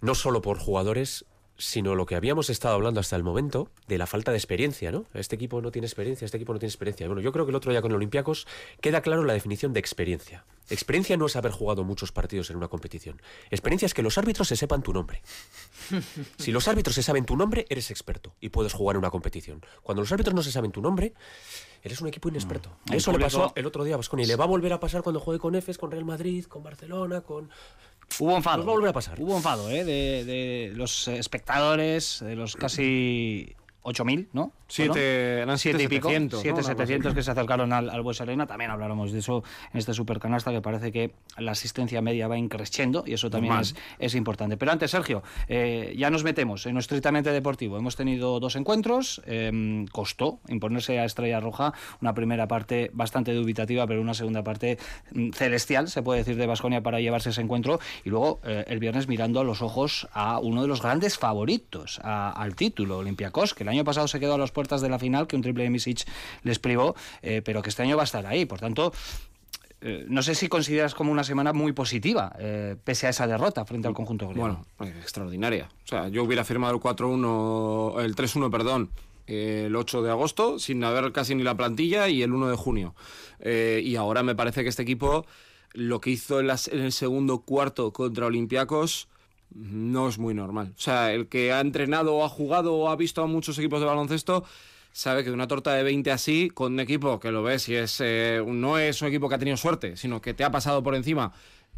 no 0.00 0.14
solo 0.14 0.42
por 0.42 0.58
jugadores, 0.58 1.24
sino 1.56 1.94
lo 1.94 2.06
que 2.06 2.16
habíamos 2.16 2.50
estado 2.50 2.74
hablando 2.74 3.00
hasta 3.00 3.16
el 3.16 3.22
momento 3.22 3.68
de 3.86 3.98
la 3.98 4.06
falta 4.06 4.32
de 4.32 4.38
experiencia, 4.38 4.90
¿no? 4.90 5.06
Este 5.14 5.36
equipo 5.36 5.60
no 5.60 5.70
tiene 5.70 5.86
experiencia, 5.86 6.24
este 6.24 6.36
equipo 6.36 6.52
no 6.52 6.58
tiene 6.58 6.70
experiencia. 6.70 7.06
Bueno, 7.06 7.22
yo 7.22 7.32
creo 7.32 7.44
que 7.44 7.50
el 7.50 7.56
otro 7.56 7.70
día 7.70 7.82
con 7.82 7.92
el 7.92 7.96
Olympiacos 7.96 8.46
queda 8.80 9.02
claro 9.02 9.24
la 9.24 9.32
definición 9.32 9.72
de 9.72 9.80
experiencia. 9.80 10.44
Experiencia 10.70 11.16
no 11.16 11.26
es 11.26 11.36
haber 11.36 11.52
jugado 11.52 11.84
muchos 11.84 12.10
partidos 12.10 12.50
en 12.50 12.56
una 12.56 12.68
competición. 12.68 13.20
Experiencia 13.50 13.86
es 13.86 13.94
que 13.94 14.02
los 14.02 14.16
árbitros 14.18 14.48
se 14.48 14.56
sepan 14.56 14.82
tu 14.82 14.92
nombre. 14.92 15.22
Si 16.38 16.52
los 16.52 16.68
árbitros 16.68 16.94
se 16.94 17.02
saben 17.02 17.24
tu 17.24 17.36
nombre, 17.36 17.66
eres 17.68 17.90
experto 17.90 18.34
y 18.40 18.48
puedes 18.48 18.72
jugar 18.72 18.96
en 18.96 18.98
una 18.98 19.10
competición. 19.10 19.64
Cuando 19.82 20.02
los 20.02 20.12
árbitros 20.12 20.34
no 20.34 20.42
se 20.42 20.52
saben 20.52 20.72
tu 20.72 20.80
nombre, 20.82 21.14
eres 21.84 22.00
un 22.00 22.08
equipo 22.08 22.28
inexperto. 22.28 22.70
El 22.90 22.94
Eso 22.96 23.12
público- 23.12 23.28
le 23.28 23.38
pasó 23.44 23.52
el 23.54 23.66
otro 23.66 23.84
día 23.84 23.94
a 23.94 23.98
Basconi 23.98 24.24
y 24.24 24.26
le 24.26 24.34
va 24.36 24.44
a 24.44 24.48
volver 24.48 24.72
a 24.72 24.80
pasar 24.80 25.02
cuando 25.02 25.20
juegue 25.20 25.38
con 25.38 25.54
Efes, 25.54 25.78
con 25.78 25.90
Real 25.92 26.04
Madrid, 26.04 26.44
con 26.46 26.62
Barcelona, 26.64 27.20
con 27.20 27.50
Hubo 28.18 28.36
enfado. 28.36 28.58
Nos 28.58 28.66
va 28.66 28.70
a 28.72 28.74
volver 28.74 28.90
a 28.90 28.92
pasar. 28.92 29.20
Hubo 29.20 29.36
enfado, 29.36 29.70
¿eh? 29.70 29.82
De, 29.84 30.24
de 30.24 30.72
los 30.74 31.08
espectadores, 31.08 32.18
de 32.20 32.34
los 32.36 32.54
casi 32.56 33.54
8.000, 33.84 34.28
¿no? 34.32 34.52
Siete- 34.66 35.40
eran 35.42 35.58
siete 35.58 35.82
y 35.84 35.88
pico, 35.88 36.08
7.700, 36.10 36.30
¿no? 36.32 36.38
siete 36.40 36.50
Una 36.52 36.62
cosa 36.62 36.72
700 36.72 37.06
así. 37.10 37.14
que 37.16 37.22
se 37.22 37.30
acercaron 37.30 37.72
al, 37.72 37.90
al 37.90 38.02
Bues 38.02 38.20
Arena. 38.20 38.46
También 38.46 38.70
hablaremos 38.70 39.12
de 39.12 39.18
eso 39.20 39.44
en 39.72 39.78
este 39.78 39.92
supercanasta, 39.94 40.50
que 40.50 40.60
parece 40.62 40.90
que 40.90 41.12
la 41.36 41.52
asistencia 41.52 42.00
media 42.02 42.26
va 42.26 42.38
increciendo 42.38 43.04
y 43.06 43.12
eso 43.12 43.30
también 43.30 43.54
es, 43.60 43.74
es 43.98 44.14
importante. 44.14 44.56
Pero 44.56 44.72
antes, 44.72 44.90
Sergio, 44.90 45.22
eh, 45.48 45.94
ya 45.96 46.10
nos 46.10 46.24
metemos 46.24 46.64
en 46.66 46.74
lo 46.74 46.80
estrictamente 46.80 47.30
deportivo. 47.30 47.76
Hemos 47.76 47.94
tenido 47.94 48.40
dos 48.40 48.56
encuentros, 48.56 49.22
eh, 49.26 49.84
costó 49.92 50.40
imponerse 50.48 50.98
a 50.98 51.04
Estrella 51.04 51.40
Roja, 51.40 51.72
una 52.00 52.14
primera 52.14 52.48
parte 52.48 52.90
bastante 52.94 53.32
dubitativa, 53.34 53.86
pero 53.86 54.00
una 54.00 54.14
segunda 54.14 54.42
parte 54.42 54.78
mm, 55.12 55.30
celestial, 55.32 55.88
se 55.88 56.02
puede 56.02 56.20
decir, 56.20 56.36
de 56.36 56.46
Basconia 56.46 56.82
para 56.82 57.00
llevarse 57.00 57.30
ese 57.30 57.42
encuentro. 57.42 57.80
Y 58.04 58.10
luego 58.10 58.40
eh, 58.44 58.64
el 58.66 58.78
viernes 58.78 59.08
mirando 59.08 59.40
a 59.40 59.44
los 59.44 59.60
ojos 59.62 60.08
a 60.12 60.38
uno 60.40 60.62
de 60.62 60.68
los 60.68 60.80
grandes 60.82 61.18
favoritos 61.18 62.00
a- 62.02 62.30
al 62.30 62.54
título, 62.56 62.98
Olympiacos, 62.98 63.54
que 63.54 63.62
el 63.64 63.68
año 63.74 63.84
pasado 63.84 64.08
se 64.08 64.18
quedó 64.20 64.34
a 64.34 64.38
las 64.38 64.50
puertas 64.52 64.80
de 64.80 64.88
la 64.88 64.98
final, 64.98 65.26
que 65.26 65.36
un 65.36 65.42
triple 65.42 65.64
de 65.64 65.70
Misic 65.70 66.04
les 66.42 66.58
privó, 66.58 66.94
eh, 67.22 67.42
pero 67.44 67.62
que 67.62 67.70
este 67.70 67.82
año 67.82 67.96
va 67.96 68.02
a 68.02 68.04
estar 68.04 68.24
ahí. 68.26 68.44
Por 68.46 68.60
tanto, 68.60 68.92
eh, 69.80 70.06
no 70.08 70.22
sé 70.22 70.34
si 70.34 70.48
consideras 70.48 70.94
como 70.94 71.12
una 71.12 71.24
semana 71.24 71.52
muy 71.52 71.72
positiva, 71.72 72.34
eh, 72.38 72.76
pese 72.84 73.06
a 73.06 73.10
esa 73.10 73.26
derrota 73.26 73.64
frente 73.66 73.86
al 73.86 73.92
conjunto 73.94 74.28
griego. 74.28 74.42
Bueno, 74.48 74.66
eh, 74.80 74.98
extraordinaria. 75.00 75.68
O 75.84 75.86
sea, 75.86 76.08
yo 76.08 76.22
hubiera 76.24 76.44
firmado 76.44 76.72
el 76.74 76.80
4-1, 76.80 78.00
el 78.02 78.14
3-1, 78.16 78.50
perdón, 78.50 78.90
el 79.26 79.74
8 79.76 80.02
de 80.02 80.10
agosto, 80.10 80.58
sin 80.58 80.82
haber 80.84 81.12
casi 81.12 81.34
ni 81.34 81.42
la 81.42 81.54
plantilla, 81.56 82.08
y 82.08 82.22
el 82.22 82.32
1 82.32 82.48
de 82.48 82.56
junio. 82.56 82.94
Eh, 83.40 83.82
y 83.84 83.96
ahora 83.96 84.22
me 84.22 84.34
parece 84.34 84.62
que 84.62 84.68
este 84.70 84.82
equipo, 84.82 85.26
lo 85.72 86.00
que 86.00 86.10
hizo 86.10 86.40
en, 86.40 86.46
las- 86.46 86.68
en 86.68 86.80
el 86.80 86.92
segundo 86.92 87.40
cuarto 87.40 87.92
contra 87.92 88.26
Olympiacos, 88.26 89.08
no 89.54 90.08
es 90.08 90.18
muy 90.18 90.34
normal. 90.34 90.74
O 90.76 90.80
sea, 90.80 91.12
el 91.12 91.28
que 91.28 91.52
ha 91.52 91.60
entrenado 91.60 92.14
o 92.14 92.24
ha 92.24 92.28
jugado 92.28 92.74
o 92.74 92.88
ha 92.88 92.96
visto 92.96 93.22
a 93.22 93.26
muchos 93.26 93.58
equipos 93.58 93.80
de 93.80 93.86
baloncesto 93.86 94.44
sabe 94.92 95.24
que 95.24 95.32
una 95.32 95.48
torta 95.48 95.74
de 95.74 95.82
20 95.82 96.12
así, 96.12 96.50
con 96.50 96.74
un 96.74 96.80
equipo 96.80 97.18
que 97.18 97.32
lo 97.32 97.42
ves 97.42 97.68
y 97.68 97.74
es, 97.74 98.00
eh, 98.00 98.42
no 98.46 98.78
es 98.78 99.02
un 99.02 99.08
equipo 99.08 99.28
que 99.28 99.34
ha 99.34 99.38
tenido 99.38 99.56
suerte, 99.56 99.96
sino 99.96 100.20
que 100.20 100.34
te 100.34 100.44
ha 100.44 100.52
pasado 100.52 100.84
por 100.84 100.94
encima 100.94 101.32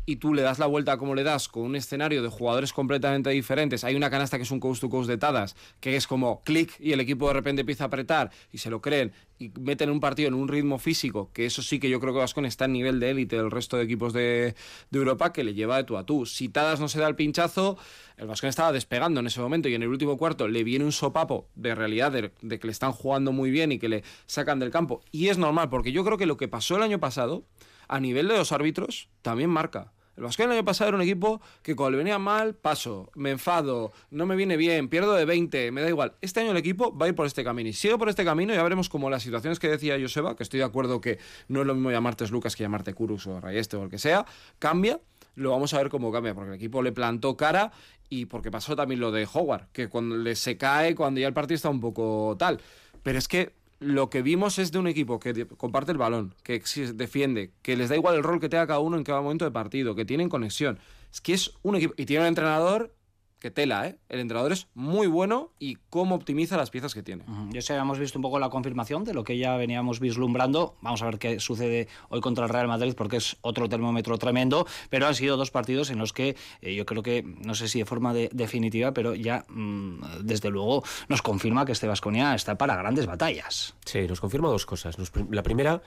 y 0.06 0.16
tú 0.16 0.32
le 0.32 0.42
das 0.42 0.60
la 0.60 0.66
vuelta 0.66 0.96
como 0.96 1.14
le 1.14 1.24
das 1.24 1.48
con 1.48 1.64
un 1.64 1.76
escenario 1.76 2.22
de 2.22 2.28
jugadores 2.28 2.72
completamente 2.72 3.30
diferentes. 3.30 3.82
Hay 3.84 3.96
una 3.96 4.08
canasta 4.08 4.36
que 4.36 4.44
es 4.44 4.50
un 4.52 4.60
coast 4.60 4.80
to 4.80 4.88
coast 4.88 5.08
de 5.08 5.18
Tadas, 5.18 5.56
que 5.80 5.96
es 5.96 6.06
como 6.06 6.42
clic 6.44 6.72
y 6.78 6.92
el 6.92 7.00
equipo 7.00 7.26
de 7.26 7.34
repente 7.34 7.60
empieza 7.60 7.84
a 7.84 7.86
apretar 7.88 8.30
y 8.52 8.58
se 8.58 8.70
lo 8.70 8.80
creen 8.80 9.12
y 9.38 9.50
meten 9.60 9.90
un 9.90 10.00
partido 10.00 10.28
en 10.28 10.34
un 10.34 10.48
ritmo 10.48 10.78
físico, 10.78 11.30
que 11.32 11.44
eso 11.44 11.60
sí 11.60 11.78
que 11.78 11.90
yo 11.90 12.00
creo 12.00 12.14
que 12.14 12.20
Vascon 12.20 12.46
está 12.46 12.64
en 12.64 12.72
nivel 12.72 13.00
de 13.00 13.10
élite 13.10 13.36
del 13.36 13.50
resto 13.50 13.76
de 13.76 13.84
equipos 13.84 14.12
de, 14.12 14.54
Europa 14.92 15.32
que 15.32 15.44
le 15.44 15.52
lleva 15.52 15.76
de 15.76 15.84
tú 15.84 15.98
a 15.98 16.06
tú. 16.06 16.24
Si 16.24 16.48
Tadas 16.48 16.80
no 16.80 16.88
se 16.88 17.00
da 17.00 17.08
el 17.08 17.16
pinchazo, 17.16 17.76
el 18.16 18.26
Vascon 18.28 18.48
estaba 18.48 18.72
despegando 18.72 19.20
en 19.20 19.26
ese 19.26 19.40
momento 19.40 19.68
y 19.68 19.74
en 19.74 19.82
el 19.82 19.88
último 19.88 20.16
cuarto 20.16 20.48
le 20.48 20.64
viene 20.64 20.84
un 20.84 20.92
sopapo 20.92 21.48
de 21.54 21.74
realidad 21.74 22.12
de 22.12 22.58
que 22.58 22.66
le 22.66 22.72
están 22.72 22.92
jugando 22.92 23.32
muy 23.32 23.50
bien 23.50 23.72
y 23.72 23.78
que 23.78 23.88
le 23.88 24.04
sacan 24.26 24.58
del 24.58 24.70
campo. 24.70 25.02
Y 25.10 25.28
es 25.28 25.36
normal, 25.36 25.68
porque 25.68 25.92
yo 25.92 26.04
creo 26.04 26.16
que 26.16 26.26
lo 26.26 26.38
que 26.38 26.48
pasó 26.48 26.76
el 26.76 26.82
año 26.82 26.98
pasado, 26.98 27.44
a 27.88 28.00
nivel 28.00 28.28
de 28.28 28.36
los 28.36 28.52
árbitros, 28.52 29.08
también 29.22 29.50
marca. 29.50 29.92
El 30.16 30.24
Vasconia 30.24 30.52
el 30.52 30.58
año 30.58 30.64
pasado 30.64 30.88
era 30.88 30.96
un 30.96 31.02
equipo 31.02 31.42
que 31.62 31.76
cuando 31.76 31.92
le 31.92 31.98
venía 31.98 32.18
mal, 32.18 32.54
paso, 32.54 33.10
me 33.14 33.30
enfado, 33.30 33.92
no 34.10 34.24
me 34.24 34.34
viene 34.34 34.56
bien, 34.56 34.88
pierdo 34.88 35.12
de 35.12 35.26
20, 35.26 35.70
me 35.72 35.82
da 35.82 35.88
igual. 35.88 36.14
Este 36.22 36.40
año 36.40 36.52
el 36.52 36.56
equipo 36.56 36.96
va 36.96 37.04
a 37.04 37.08
ir 37.10 37.14
por 37.14 37.26
este 37.26 37.44
camino 37.44 37.68
y 37.68 37.74
sigue 37.74 37.98
por 37.98 38.08
este 38.08 38.24
camino 38.24 38.54
y 38.54 38.56
ya 38.56 38.62
veremos 38.62 38.88
como 38.88 39.10
las 39.10 39.22
situaciones 39.22 39.58
que 39.58 39.68
decía 39.68 39.98
Joseba, 40.00 40.34
que 40.34 40.42
estoy 40.42 40.58
de 40.58 40.64
acuerdo 40.64 41.02
que 41.02 41.18
no 41.48 41.60
es 41.60 41.66
lo 41.66 41.74
mismo 41.74 41.90
llamarte 41.90 42.26
Lucas 42.28 42.56
que 42.56 42.62
llamarte 42.62 42.94
Kurus 42.94 43.26
o 43.26 43.40
Rayeste 43.40 43.76
o 43.76 43.84
el 43.84 43.90
que 43.90 43.98
sea, 43.98 44.24
cambia, 44.58 45.00
lo 45.34 45.50
vamos 45.50 45.74
a 45.74 45.78
ver 45.78 45.90
cómo 45.90 46.10
cambia, 46.10 46.34
porque 46.34 46.50
el 46.50 46.56
equipo 46.56 46.80
le 46.80 46.92
plantó 46.92 47.36
cara 47.36 47.70
y 48.08 48.24
porque 48.24 48.50
pasó 48.50 48.74
también 48.74 49.00
lo 49.00 49.12
de 49.12 49.28
Howard, 49.30 49.68
que 49.72 49.88
cuando 49.88 50.16
le 50.16 50.34
se 50.34 50.56
cae, 50.56 50.94
cuando 50.94 51.20
ya 51.20 51.28
el 51.28 51.34
partido 51.34 51.56
está 51.56 51.68
un 51.68 51.80
poco 51.80 52.36
tal. 52.38 52.58
Pero 53.02 53.18
es 53.18 53.28
que 53.28 53.52
lo 53.78 54.08
que 54.08 54.22
vimos 54.22 54.58
es 54.58 54.72
de 54.72 54.78
un 54.78 54.86
equipo 54.86 55.20
que 55.20 55.46
comparte 55.46 55.92
el 55.92 55.98
balón, 55.98 56.34
que 56.42 56.62
defiende, 56.94 57.52
que 57.62 57.76
les 57.76 57.88
da 57.88 57.96
igual 57.96 58.16
el 58.16 58.22
rol 58.22 58.40
que 58.40 58.48
tenga 58.48 58.66
cada 58.66 58.80
uno 58.80 58.96
en 58.96 59.04
cada 59.04 59.20
momento 59.20 59.44
de 59.44 59.50
partido, 59.50 59.94
que 59.94 60.04
tienen 60.04 60.28
conexión. 60.28 60.78
Es 61.12 61.20
que 61.20 61.34
es 61.34 61.52
un 61.62 61.76
equipo. 61.76 61.94
Y 61.96 62.06
tiene 62.06 62.22
un 62.22 62.28
entrenador 62.28 62.95
que 63.38 63.50
tela, 63.50 63.86
¿eh? 63.86 63.98
El 64.08 64.20
entrenador 64.20 64.52
es 64.52 64.66
muy 64.74 65.06
bueno 65.06 65.50
y 65.58 65.76
cómo 65.90 66.14
optimiza 66.14 66.56
las 66.56 66.70
piezas 66.70 66.94
que 66.94 67.02
tiene. 67.02 67.24
Yo 67.50 67.60
sé, 67.60 67.74
hemos 67.74 67.98
visto 67.98 68.18
un 68.18 68.22
poco 68.22 68.38
la 68.38 68.48
confirmación 68.48 69.04
de 69.04 69.12
lo 69.12 69.24
que 69.24 69.36
ya 69.36 69.56
veníamos 69.56 70.00
vislumbrando. 70.00 70.76
Vamos 70.80 71.02
a 71.02 71.06
ver 71.06 71.18
qué 71.18 71.38
sucede 71.38 71.88
hoy 72.08 72.20
contra 72.20 72.44
el 72.44 72.50
Real 72.50 72.66
Madrid 72.66 72.94
porque 72.96 73.18
es 73.18 73.36
otro 73.42 73.68
termómetro 73.68 74.16
tremendo, 74.16 74.66
pero 74.88 75.06
han 75.06 75.14
sido 75.14 75.36
dos 75.36 75.50
partidos 75.50 75.90
en 75.90 75.98
los 75.98 76.12
que 76.12 76.36
eh, 76.62 76.74
yo 76.74 76.86
creo 76.86 77.02
que, 77.02 77.22
no 77.22 77.54
sé 77.54 77.68
si 77.68 77.80
de 77.80 77.84
forma 77.84 78.14
definitiva, 78.14 78.92
pero 78.92 79.14
ya 79.14 79.44
mm, 79.48 80.22
desde 80.22 80.48
luego 80.48 80.82
nos 81.08 81.20
confirma 81.20 81.66
que 81.66 81.72
este 81.72 81.86
Vasconia 81.86 82.34
está 82.34 82.56
para 82.56 82.74
grandes 82.76 83.06
batallas. 83.06 83.74
Sí, 83.84 84.06
nos 84.08 84.20
confirma 84.20 84.48
dos 84.48 84.64
cosas. 84.64 84.96
la 85.30 85.42
primera, 85.42 85.82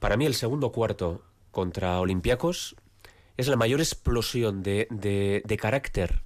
para 0.00 0.16
mí 0.16 0.26
el 0.26 0.34
segundo 0.34 0.72
cuarto 0.72 1.22
contra 1.52 2.00
Olympiacos 2.00 2.74
es 3.36 3.46
la 3.46 3.56
mayor 3.56 3.80
explosión 3.80 4.62
de, 4.62 4.88
de 4.90 5.56
carácter 5.56 6.22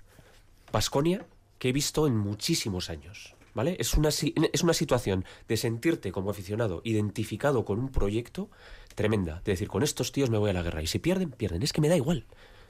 Basconia 0.76 1.24
que 1.58 1.70
he 1.70 1.72
visto 1.72 2.06
en 2.06 2.18
muchísimos 2.18 2.90
años. 2.90 3.34
¿Vale? 3.54 3.78
Es 3.80 3.94
una, 3.94 4.10
es 4.10 4.62
una 4.62 4.74
situación 4.74 5.24
de 5.48 5.56
sentirte 5.56 6.12
como 6.12 6.28
aficionado 6.28 6.82
identificado 6.84 7.64
con 7.64 7.78
un 7.78 7.88
proyecto 7.88 8.50
tremenda. 8.94 9.40
De 9.42 9.52
decir, 9.52 9.68
con 9.68 9.82
estos 9.82 10.12
tíos 10.12 10.28
me 10.28 10.36
voy 10.36 10.50
a 10.50 10.52
la 10.52 10.60
guerra. 10.60 10.82
Y 10.82 10.86
si 10.86 10.98
pierden, 10.98 11.30
pierden. 11.30 11.62
Es 11.62 11.72
que 11.72 11.80
me 11.80 11.88
da 11.88 11.96
igual. 11.96 12.26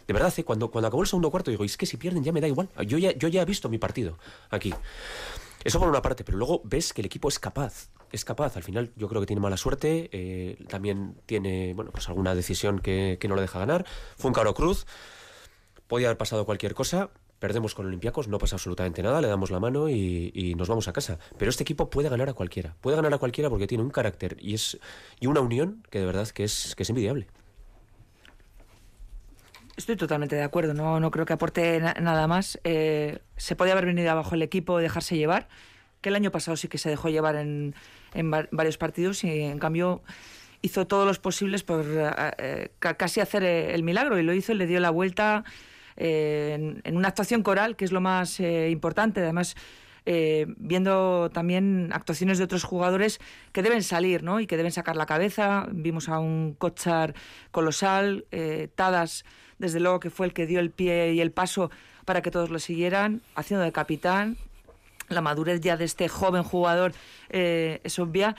De 0.07 0.15
verdad, 0.15 0.33
¿eh? 0.37 0.45
cuando, 0.45 0.71
cuando 0.71 0.87
acabó 0.87 1.03
el 1.03 1.09
segundo 1.09 1.33
cuarto 1.33 1.51
digo, 1.51 1.65
es 1.65 1.77
que 1.77 1.85
si 1.85 1.97
pierden 1.97 2.23
ya 2.23 2.31
me 2.31 2.41
da 2.41 2.47
igual. 2.47 2.69
Yo 2.87 2.97
ya, 2.97 3.11
yo 3.11 3.27
ya 3.27 3.43
he 3.43 3.45
visto 3.45 3.69
mi 3.69 3.79
partido 3.79 4.19
aquí. 4.51 4.73
Eso 5.65 5.81
por 5.81 5.89
una 5.89 6.01
parte, 6.01 6.23
pero 6.23 6.39
luego 6.39 6.63
ves 6.63 6.93
que 6.93 7.01
el 7.01 7.07
equipo 7.07 7.27
es 7.27 7.41
capaz. 7.41 7.89
Es 8.13 8.25
capaz. 8.25 8.57
Al 8.57 8.63
final 8.63 8.93
yo 8.95 9.09
creo 9.09 9.21
que 9.21 9.27
tiene 9.27 9.41
mala 9.41 9.57
suerte. 9.57 10.09
Eh, 10.13 10.65
también 10.69 11.17
tiene, 11.27 11.75
bueno, 11.75 11.91
pues 11.91 12.09
alguna 12.09 12.37
decisión 12.37 12.79
que, 12.79 13.19
que 13.21 13.27
no 13.27 13.35
le 13.35 13.43
deja 13.43 13.59
ganar. 13.59 13.85
Fue 14.17 14.29
un 14.29 14.35
caro 14.35 14.55
cruz. 14.55 14.87
Podía 15.89 16.07
haber 16.07 16.19
pasado 16.19 16.47
cualquier 16.47 16.75
cosa 16.75 17.11
perdemos 17.39 17.75
con 17.75 17.87
Olympiacos, 17.87 18.29
no 18.29 18.39
pasa 18.39 18.57
absolutamente 18.57 19.03
nada, 19.03 19.21
le 19.21 19.29
damos 19.29 19.51
la 19.51 19.61
mano 19.61 19.89
y, 19.89 20.55
nos 20.57 20.69
vamos 20.69 20.89
a 20.89 20.93
casa. 20.93 21.19
Pero 21.39 21.51
este 21.51 21.63
equipo 21.63 21.91
puede 21.91 22.09
ganar 22.09 22.29
a 22.29 22.33
cualquiera, 22.33 22.75
puede 22.81 22.97
ganar 22.97 23.13
a 23.15 23.19
cualquiera 23.19 23.51
porque 23.51 23.67
tiene 23.67 23.85
un 23.85 23.91
carácter 23.91 24.37
y 24.41 24.55
es 24.55 24.79
y 25.21 25.27
una 25.27 25.41
unión 25.41 25.83
que 25.91 25.99
de 25.99 26.07
verdad 26.07 26.29
que 26.29 26.45
es 26.45 26.75
que 26.75 26.83
es 26.83 26.91
envidiable. 26.91 27.27
Estoy 29.77 29.97
totalmente 29.97 30.37
de 30.37 30.43
acuerdo, 30.43 30.73
no, 30.73 31.01
no 31.01 31.11
creo 31.11 31.27
que 31.27 31.35
aporte 31.35 31.81
nada 31.81 32.27
más. 32.27 32.59
Eh, 32.65 33.19
se 33.37 33.57
podía 33.57 33.73
haber 33.73 33.85
venido 33.85 34.11
abajo 34.11 34.35
el 34.35 34.41
equipo, 34.41 34.79
dejarse 34.79 35.19
llevar, 35.19 35.49
que 36.01 36.09
el 36.09 36.15
año 36.15 36.31
pasado 36.31 36.57
sí 36.57 36.69
que 36.69 36.79
se 36.79 36.89
dejó 36.89 37.11
llevar 37.11 37.37
en, 37.37 37.75
en 38.15 38.31
varios 38.31 38.79
partidos 38.79 39.23
y 39.25 39.43
en 39.43 39.59
cambio 39.59 40.03
hizo 40.63 40.87
todos 40.87 41.07
los 41.07 41.19
posibles 41.19 41.63
por 41.63 41.85
eh, 41.87 42.11
eh, 42.39 42.71
casi 42.79 43.21
hacer 43.21 43.45
el 43.45 43.83
milagro 43.83 44.19
y 44.19 44.23
lo 44.23 44.33
hizo 44.33 44.53
y 44.53 44.57
le 44.57 44.67
dio 44.67 44.81
la 44.81 44.91
vuelta 44.91 45.45
en, 45.97 46.97
una 46.97 47.09
actuación 47.09 47.43
coral, 47.43 47.77
que 47.77 47.85
es 47.85 47.93
lo 47.93 48.01
más 48.01 48.41
eh, 48.41 48.71
importante. 48.71 49.21
Además, 49.21 49.57
eh, 50.05 50.47
viendo 50.57 51.31
también 51.31 51.91
actuaciones 51.93 52.39
de 52.39 52.45
otros 52.45 52.65
jugadores 52.65 53.21
que 53.53 53.63
deben 53.63 53.83
salir 53.83 54.23
¿no? 54.23 54.41
y 54.41 54.47
que 54.47 54.57
deben 54.57 54.73
sacar 54.73 54.97
la 54.97 55.07
cabeza. 55.07 55.67
Vimos 55.73 56.09
a 56.09 56.19
un 56.19 56.55
Kochar 56.55 57.15
colosal, 57.51 58.25
eh, 58.31 58.69
Tadas, 58.75 59.25
desde 59.59 59.81
luego 59.81 60.01
que 60.01 60.11
fue 60.11 60.27
el 60.27 60.33
que 60.33 60.47
dio 60.47 60.61
el 60.61 60.71
pie 60.71 61.13
y 61.15 61.21
el 61.21 61.33
paso 61.33 61.71
para 62.05 62.23
que 62.23 62.31
todos 62.31 62.51
lo 62.51 62.59
siguieran, 62.59 63.23
haciendo 63.35 63.65
de 63.65 63.73
capitán. 63.73 64.37
La 65.09 65.21
madurez 65.21 65.61
ya 65.61 65.77
de 65.77 65.85
este 65.85 66.09
joven 66.09 66.43
jugador 66.43 66.93
es 67.31 67.99
obvia 67.99 68.35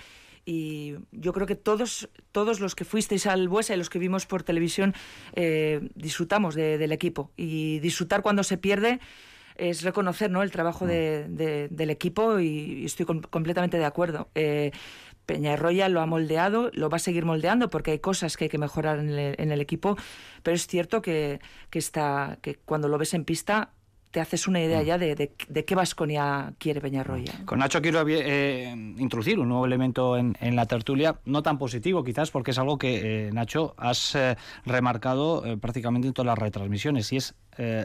y 0.47 0.95
yo 1.11 1.33
creo 1.33 1.45
que 1.45 1.55
todos, 1.55 2.07
todos 2.31 2.61
los 2.61 2.73
que 2.73 2.85
fuisteis 2.85 3.27
al 3.27 3.49
Buesa 3.49 3.73
y 3.73 3.77
los 3.77 3.89
que 3.89 3.99
vimos 3.99 4.25
por 4.25 4.43
televisión 4.43 4.93
eh, 5.33 5.89
disfrutamos 5.93 6.55
del 6.55 6.93
equipo. 6.93 7.31
Y 7.35 7.79
disfrutar 7.79 8.21
cuando 8.21 8.43
se 8.43 8.57
pierde 8.57 9.01
es 9.57 9.81
reconocer 9.81 10.31
¿no? 10.31 10.43
el 10.43 10.51
trabajo 10.51 10.87
de, 10.87 11.67
del 11.69 11.89
equipo 11.89 12.39
y, 12.39 12.85
estoy 12.85 13.05
completamente 13.05 13.77
de 13.77 13.83
acuerdo. 13.83 14.29
Eh, 14.35 14.71
Peñarroya 15.25 15.89
lo 15.89 15.99
ha 15.99 16.05
moldeado, 16.05 16.71
lo 16.73 16.89
va 16.89 16.95
a 16.95 16.99
seguir 16.99 17.25
moldeando 17.25 17.69
porque 17.69 17.91
hay 17.91 17.99
cosas 17.99 18.37
que 18.37 18.45
hay 18.45 18.49
que 18.49 18.57
mejorar 18.57 18.99
en 18.99 19.09
el, 19.09 19.35
en 19.37 19.51
el 19.51 19.59
equipo, 19.59 19.97
pero 20.43 20.55
es 20.55 20.65
cierto 20.65 21.01
que, 21.01 21.41
que, 21.69 21.79
está, 21.79 22.39
que 22.41 22.55
cuando 22.55 22.87
lo 22.87 22.97
ves 22.97 23.13
en 23.13 23.25
pista 23.25 23.73
te 24.11 24.19
haces 24.19 24.47
una 24.47 24.61
idea 24.61 24.81
mm. 24.81 24.85
ya 24.85 24.97
de, 24.97 25.15
de, 25.15 25.65
qué 25.65 25.75
Vasconia 25.75 26.53
quiere 26.57 26.81
Peñarroya. 26.81 27.33
Mm. 27.41 27.45
Con 27.45 27.59
Nacho 27.59 27.81
quiero 27.81 28.03
eh, 28.07 28.73
introducir 28.97 29.39
un 29.39 29.49
nuevo 29.49 29.65
elemento 29.65 30.17
en, 30.17 30.35
la 30.55 30.65
tertulia, 30.65 31.19
no 31.25 31.43
tan 31.43 31.57
positivo 31.57 32.03
quizás, 32.03 32.31
porque 32.31 32.51
es 32.51 32.59
algo 32.59 32.77
que, 32.77 33.27
eh, 33.27 33.31
Nacho, 33.31 33.75
has 33.77 34.15
eh, 34.15 34.37
remarcado 34.65 35.43
prácticamente 35.59 36.07
en 36.07 36.13
todas 36.13 36.27
las 36.27 36.37
retransmisiones, 36.37 37.11
y 37.11 37.17
es 37.17 37.35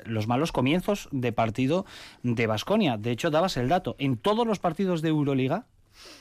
los 0.04 0.26
malos 0.26 0.52
comienzos 0.52 1.08
de 1.12 1.32
partido 1.32 1.86
de 2.22 2.46
Vasconia. 2.46 2.98
De 2.98 3.10
hecho, 3.10 3.30
dabas 3.30 3.56
el 3.56 3.68
dato, 3.68 3.96
en 3.98 4.18
todos 4.18 4.46
los 4.46 4.58
partidos 4.58 5.00
de 5.00 5.08
Euroliga 5.08 5.64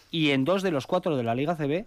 y 0.10 0.30
en 0.32 0.46
dos 0.46 0.64
de 0.64 0.72
los 0.72 0.88
cuatro 0.88 1.18
de 1.18 1.24
la 1.24 1.36
Liga 1.36 1.56
CB, 1.56 1.86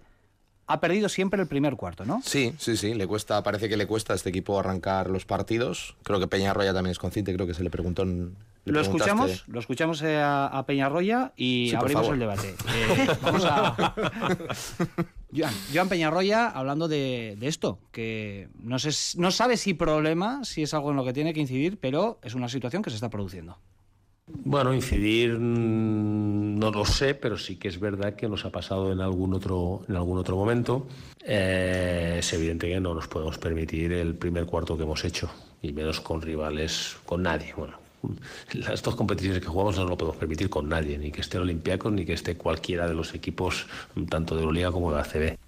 ha 0.67 0.79
perdido 0.79 1.09
siempre 1.09 1.41
el 1.41 1.47
primer 1.47 1.75
cuarto, 1.75 2.05
¿no? 2.05 2.21
Sí, 2.23 2.53
sí, 2.57 2.77
sí. 2.77 2.93
Le 2.93 3.07
cuesta, 3.07 3.41
parece 3.43 3.69
que 3.69 3.77
le 3.77 3.87
cuesta 3.87 4.13
a 4.13 4.15
este 4.15 4.29
equipo 4.29 4.59
arrancar 4.59 5.09
los 5.09 5.25
partidos. 5.25 5.95
Creo 6.03 6.19
que 6.19 6.27
Peñarroya 6.27 6.73
también 6.73 6.91
es 6.91 6.99
consciente, 6.99 7.33
crro 7.33 7.47
que 7.47 7.53
se 7.53 7.63
le 7.63 7.69
preguntó 7.69 8.03
en, 8.03 8.35
lo 8.65 8.81
escuchamos, 8.81 9.43
lo 9.47 9.59
escuchamos 9.59 10.01
eh, 10.01 10.19
a, 10.19 10.63
Peñarroya 10.65 11.33
y 11.35 11.73
abrimos 11.75 12.09
el 12.09 12.19
debate. 12.19 12.55
Eh, 12.75 13.07
vamos 13.21 13.45
a. 13.45 13.93
Joan, 15.73 15.89
Peñarroya 15.89 16.47
hablando 16.47 16.87
de, 16.87 17.37
esto, 17.41 17.79
que 17.91 18.49
no, 18.59 18.79
sé, 18.79 18.89
no 19.19 19.31
sabe 19.31 19.57
si 19.57 19.73
problema, 19.73 20.43
si 20.43 20.63
es 20.63 20.73
algo 20.73 20.91
en 20.91 20.97
lo 20.97 21.05
que 21.05 21.13
tiene 21.13 21.33
que 21.33 21.41
incidir, 21.41 21.77
pero 21.79 22.19
es 22.23 22.35
una 22.35 22.49
situación 22.49 22.81
que 22.81 22.89
se 22.89 22.95
está 22.95 23.09
produciendo. 23.09 23.57
Bueno, 24.27 24.73
incidir 24.73 25.37
mm, 25.37 26.57
no 26.57 26.71
lo 26.71 26.85
sé, 26.85 27.13
pero 27.13 27.37
sí 27.37 27.57
que 27.57 27.67
es 27.67 27.79
verdad 27.79 28.15
que 28.15 28.27
nos 28.27 28.45
ha 28.45 28.51
pasado 28.51 28.91
en 28.91 28.99
algún 29.01 29.33
otro, 29.33 29.81
en 29.87 29.95
algún 29.95 30.17
otro 30.17 30.35
momento. 30.35 30.87
Eh, 31.23 32.17
es 32.19 32.33
evidente 32.33 32.67
que 32.67 32.79
no 32.79 32.93
nos 32.95 33.07
podemos 33.07 33.37
permitir 33.37 33.91
el 33.93 34.15
primer 34.15 34.45
cuarto 34.45 34.77
que 34.77 34.83
hemos 34.83 35.03
hecho, 35.03 35.29
y 35.61 35.73
menos 35.73 36.01
con 36.01 36.21
rivales, 36.21 36.97
con 37.05 37.23
nadie. 37.23 37.53
Bueno, 37.55 37.77
las 38.53 38.81
dos 38.81 38.95
competiciones 38.95 39.41
que 39.41 39.47
jugamos 39.47 39.77
no 39.77 39.85
lo 39.85 39.97
podemos 39.97 40.17
permitir 40.17 40.49
con 40.49 40.69
nadie, 40.69 40.97
ni 40.97 41.11
que 41.11 41.21
esté 41.21 41.37
el 41.37 41.43
Olympiacos 41.43 41.91
ni 41.91 42.05
que 42.05 42.13
esté 42.13 42.35
cualquiera 42.35 42.87
de 42.87 42.95
los 42.95 43.13
equipos, 43.13 43.67
tanto 44.09 44.35
de 44.35 44.41
Euroliga 44.41 44.71
como 44.71 44.91
de 44.91 45.01
ACB. 45.01 45.44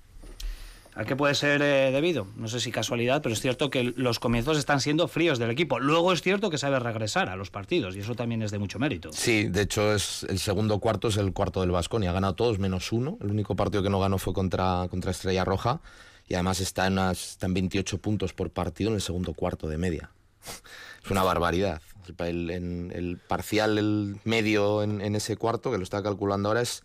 ¿A 0.97 1.05
qué 1.05 1.15
puede 1.15 1.36
ser 1.36 1.62
eh, 1.62 1.91
debido? 1.91 2.25
No 2.38 2.47
sé 2.47 2.60
si 2.60 2.71
casualidad, 2.71 3.21
pero 3.21 3.33
es 3.33 3.39
cierto 3.39 3.69
que 3.69 3.83
los 3.83 4.17
comienzos 4.17 4.57
están 4.57 4.81
siendo 4.81 5.07
fríos 5.07 5.38
del 5.38 5.51
equipo. 5.51 5.79
Luego 5.79 6.12
es 6.12 6.23
cierto 6.23 6.49
que 6.49 6.57
sabe 6.57 6.79
regresar 6.79 7.29
a 7.29 7.36
los 7.36 7.51
partidos 7.51 7.95
y 7.95 7.99
eso 7.99 8.15
también 8.15 8.41
es 8.41 8.49
de 8.49 8.57
mucho 8.57 8.79
mérito. 8.79 9.13
Sí, 9.13 9.47
de 9.47 9.62
hecho 9.62 9.93
es 9.93 10.23
el 10.27 10.39
segundo 10.39 10.79
cuarto 10.79 11.10
es 11.10 11.17
el 11.17 11.33
cuarto 11.33 11.62
del 11.62 11.69
Vasconi. 11.69 12.07
Ha 12.07 12.13
ganado 12.13 12.33
todos 12.33 12.57
menos 12.57 12.91
uno. 12.91 13.19
El 13.21 13.29
único 13.29 13.55
partido 13.55 13.83
que 13.83 13.91
no 13.91 13.99
ganó 13.99 14.17
fue 14.17 14.33
contra, 14.33 14.88
contra 14.89 15.12
Estrella 15.12 15.45
Roja 15.45 15.81
y 16.27 16.33
además 16.33 16.62
está 16.62 16.88
en, 16.88 16.97
está 16.97 17.45
en 17.45 17.53
28 17.53 17.99
puntos 17.99 18.33
por 18.33 18.49
partido 18.49 18.89
en 18.89 18.95
el 18.95 19.01
segundo 19.01 19.36
cuarto 19.36 19.67
de 19.67 19.77
media. 19.77 20.10
es 21.05 21.12
una 21.12 21.21
barbaridad. 21.21 21.79
El, 22.17 22.49
el 22.49 23.19
parcial, 23.27 23.77
el 23.77 24.17
medio 24.23 24.81
en, 24.81 25.01
en 25.01 25.15
ese 25.15 25.38
cuarto, 25.38 25.69
que 25.69 25.77
lo 25.77 25.83
está 25.83 26.01
calculando 26.01 26.49
ahora, 26.49 26.62
es 26.62 26.81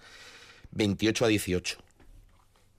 28 0.73 1.25
a 1.25 1.29
18. 1.29 1.79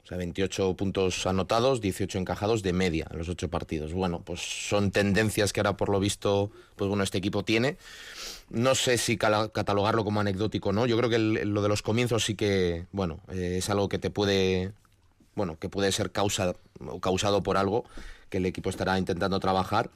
O 0.03 0.07
sea, 0.07 0.17
28 0.17 0.75
puntos 0.75 1.25
anotados, 1.25 1.79
18 1.79 2.17
encajados 2.17 2.61
de 2.61 2.73
media 2.73 3.07
en 3.09 3.17
los 3.17 3.29
ocho 3.29 3.49
partidos. 3.49 3.93
Bueno, 3.93 4.21
pues 4.21 4.41
son 4.41 4.91
tendencias 4.91 5.53
que 5.53 5.61
ahora 5.61 5.77
por 5.77 5.87
lo 5.87 5.99
visto, 6.01 6.51
pues 6.75 6.89
bueno, 6.89 7.03
este 7.03 7.19
equipo 7.19 7.43
tiene. 7.43 7.77
No 8.49 8.75
sé 8.75 8.97
si 8.97 9.17
catalogarlo 9.17 10.03
como 10.03 10.19
anecdótico 10.19 10.69
o 10.69 10.73
no. 10.73 10.85
Yo 10.85 10.97
creo 10.97 11.09
que 11.09 11.19
lo 11.19 11.61
de 11.61 11.69
los 11.69 11.81
comienzos 11.81 12.25
sí 12.25 12.35
que, 12.35 12.85
bueno, 12.91 13.21
eh, 13.31 13.55
es 13.59 13.69
algo 13.69 13.87
que 13.87 13.97
te 13.97 14.09
puede, 14.09 14.73
bueno, 15.35 15.57
que 15.57 15.69
puede 15.69 15.89
ser 15.93 16.11
causa, 16.11 16.53
causado 17.01 17.41
por 17.41 17.55
algo 17.55 17.85
que 18.29 18.39
el 18.39 18.45
equipo 18.45 18.69
estará 18.69 18.99
intentando 18.99 19.39
trabajar. 19.39 19.89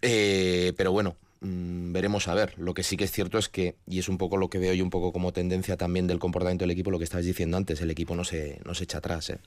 Eh, 0.00 0.74
pero 0.76 0.92
bueno, 0.92 1.16
Mm, 1.42 1.92
veremos 1.92 2.28
a 2.28 2.34
ver. 2.34 2.54
Lo 2.56 2.72
que 2.72 2.82
sí 2.82 2.96
que 2.96 3.04
es 3.04 3.10
cierto 3.10 3.38
es 3.38 3.48
que, 3.48 3.76
y 3.86 3.98
es 3.98 4.08
un 4.08 4.16
poco 4.16 4.36
lo 4.36 4.48
que 4.48 4.58
veo 4.58 4.72
yo 4.74 4.84
un 4.84 4.90
poco 4.90 5.12
como 5.12 5.32
tendencia 5.32 5.76
también 5.76 6.06
del 6.06 6.18
comportamiento 6.18 6.62
del 6.62 6.70
equipo, 6.70 6.90
lo 6.90 6.98
que 6.98 7.04
estabas 7.04 7.26
diciendo 7.26 7.56
antes, 7.56 7.80
el 7.80 7.90
equipo 7.90 8.14
no 8.14 8.24
se, 8.24 8.60
no 8.64 8.74
se 8.74 8.84
echa 8.84 8.98
atrás. 8.98 9.30
¿eh? 9.30 9.38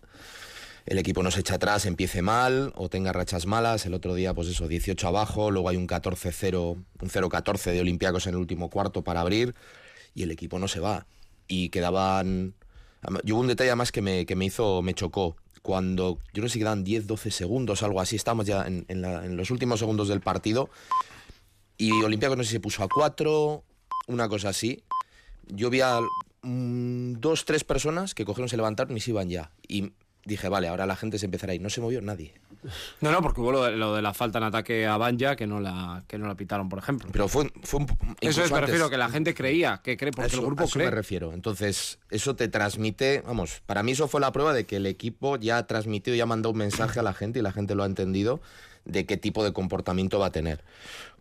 El 0.86 0.98
equipo 0.98 1.24
no 1.24 1.32
se 1.32 1.40
echa 1.40 1.56
atrás, 1.56 1.86
empiece 1.86 2.22
mal 2.22 2.74
o 2.76 2.90
tenga 2.90 3.14
rachas 3.14 3.46
malas. 3.46 3.86
El 3.86 3.94
otro 3.94 4.14
día, 4.14 4.34
pues 4.34 4.50
eso, 4.50 4.68
18 4.68 5.08
abajo, 5.08 5.52
luego 5.52 5.70
hay 5.70 5.78
un 5.78 5.88
14-0, 5.88 6.76
un 7.02 7.10
0-14 7.10 7.72
de 7.72 7.80
Olympiacos 7.80 8.28
en 8.28 8.34
el 8.34 8.40
último 8.40 8.70
cuarto 8.70 9.04
para 9.04 9.22
abrir 9.22 9.56
y 10.14 10.24
el 10.24 10.32
equipo 10.32 10.60
no 10.60 10.68
se 10.68 10.80
va. 10.82 11.08
Y 11.48 11.70
quedaban... 11.70 12.56
Yo 13.24 13.36
hubo 13.36 13.42
un 13.42 13.48
detalle 13.48 13.74
más 13.76 13.92
que 13.92 14.02
me, 14.02 14.26
que 14.26 14.36
me 14.36 14.46
hizo, 14.46 14.82
me 14.82 14.96
chocó 14.96 15.38
cuando 15.66 16.20
yo 16.32 16.44
no 16.44 16.48
sé 16.48 16.54
si 16.54 16.60
quedan 16.60 16.86
10-12 16.86 17.32
segundos, 17.32 17.82
algo 17.82 18.00
así, 18.00 18.16
estamos 18.16 18.46
ya 18.46 18.66
en, 18.68 19.36
los 19.36 19.50
últimos 19.50 19.80
segundos 19.80 20.08
del 20.08 20.22
partido 20.22 20.70
y 21.78 21.92
Olympiacos 22.04 22.38
no 22.38 22.44
sé 22.44 22.50
si 22.50 22.54
se 22.56 22.60
puso 22.60 22.84
a 22.84 22.88
cuatro, 22.88 23.64
una 24.08 24.28
cosa 24.30 24.50
así. 24.50 24.84
Yo 25.48 25.70
vi 25.70 25.82
a 25.82 26.00
mm, 26.42 27.14
dos, 27.20 27.46
tres 27.46 27.64
personas 27.64 28.14
que 28.16 28.26
cogieron, 28.26 28.50
se 28.50 28.58
levantaron 28.58 28.96
y 28.98 29.00
se 29.02 29.12
iban 29.12 29.30
ya. 29.30 29.52
Y 29.68 29.92
dije, 30.26 30.50
vale, 30.50 30.68
ahora 30.68 30.86
la 30.88 30.96
gente 30.96 31.20
se 31.20 31.26
empezará 31.26 31.52
a 31.52 31.56
ir. 31.56 31.62
No 31.62 31.70
se 31.70 31.82
movió 31.82 32.02
nadie. 32.02 32.34
No, 33.00 33.12
no, 33.12 33.22
porque 33.22 33.42
hubo 33.42 33.52
lo 33.52 33.64
de, 33.66 33.74
lo 33.76 33.94
de 33.94 34.02
la 34.02 34.12
falta 34.16 34.40
en 34.40 34.46
ataque 34.46 34.88
a 34.88 34.98
Banja 34.98 35.36
que 35.36 35.46
no 35.46 35.60
la, 35.60 36.04
que 36.08 36.18
no 36.18 36.28
la 36.28 36.34
pitaron, 36.34 36.68
por 36.68 36.80
ejemplo. 36.80 37.10
Pero 37.12 37.28
fue, 37.28 37.52
fue 37.62 37.82
un, 37.82 37.88
Eso 38.22 38.42
es, 38.44 38.50
me 38.50 38.58
antes- 38.58 38.62
refiero, 38.72 38.90
que 38.90 38.98
la 38.98 39.10
gente 39.10 39.36
creía, 39.36 39.82
que 39.84 39.96
cree, 39.98 40.10
porque 40.12 40.30
eso, 40.30 40.40
el 40.40 40.46
grupo 40.48 40.64
a 40.64 40.66
eso 40.66 40.74
cree. 40.74 40.86
me 40.86 40.92
refiero. 40.92 41.32
Entonces, 41.32 42.00
eso 42.10 42.36
te 42.36 42.48
transmite, 42.48 43.22
vamos, 43.22 43.62
para 43.68 43.84
mí 43.84 43.92
eso 43.92 44.08
fue 44.08 44.20
la 44.20 44.32
prueba 44.32 44.52
de 44.54 44.66
que 44.66 44.78
el 44.78 44.88
equipo 44.88 45.36
ya 45.38 45.60
ha 45.60 45.68
transmitido, 45.68 46.16
ya 46.18 46.24
ha 46.24 46.26
mandado 46.26 46.54
un 46.54 46.58
mensaje 46.58 47.00
a 47.00 47.04
la 47.04 47.14
gente 47.14 47.38
y 47.38 47.42
la 47.44 47.52
gente 47.52 47.76
lo 47.76 47.84
ha 47.84 47.86
entendido 47.86 48.42
de 48.86 49.06
qué 49.06 49.18
tipo 49.18 49.44
de 49.44 49.54
comportamiento 49.54 50.18
va 50.18 50.28
a 50.28 50.32
tener. 50.32 50.64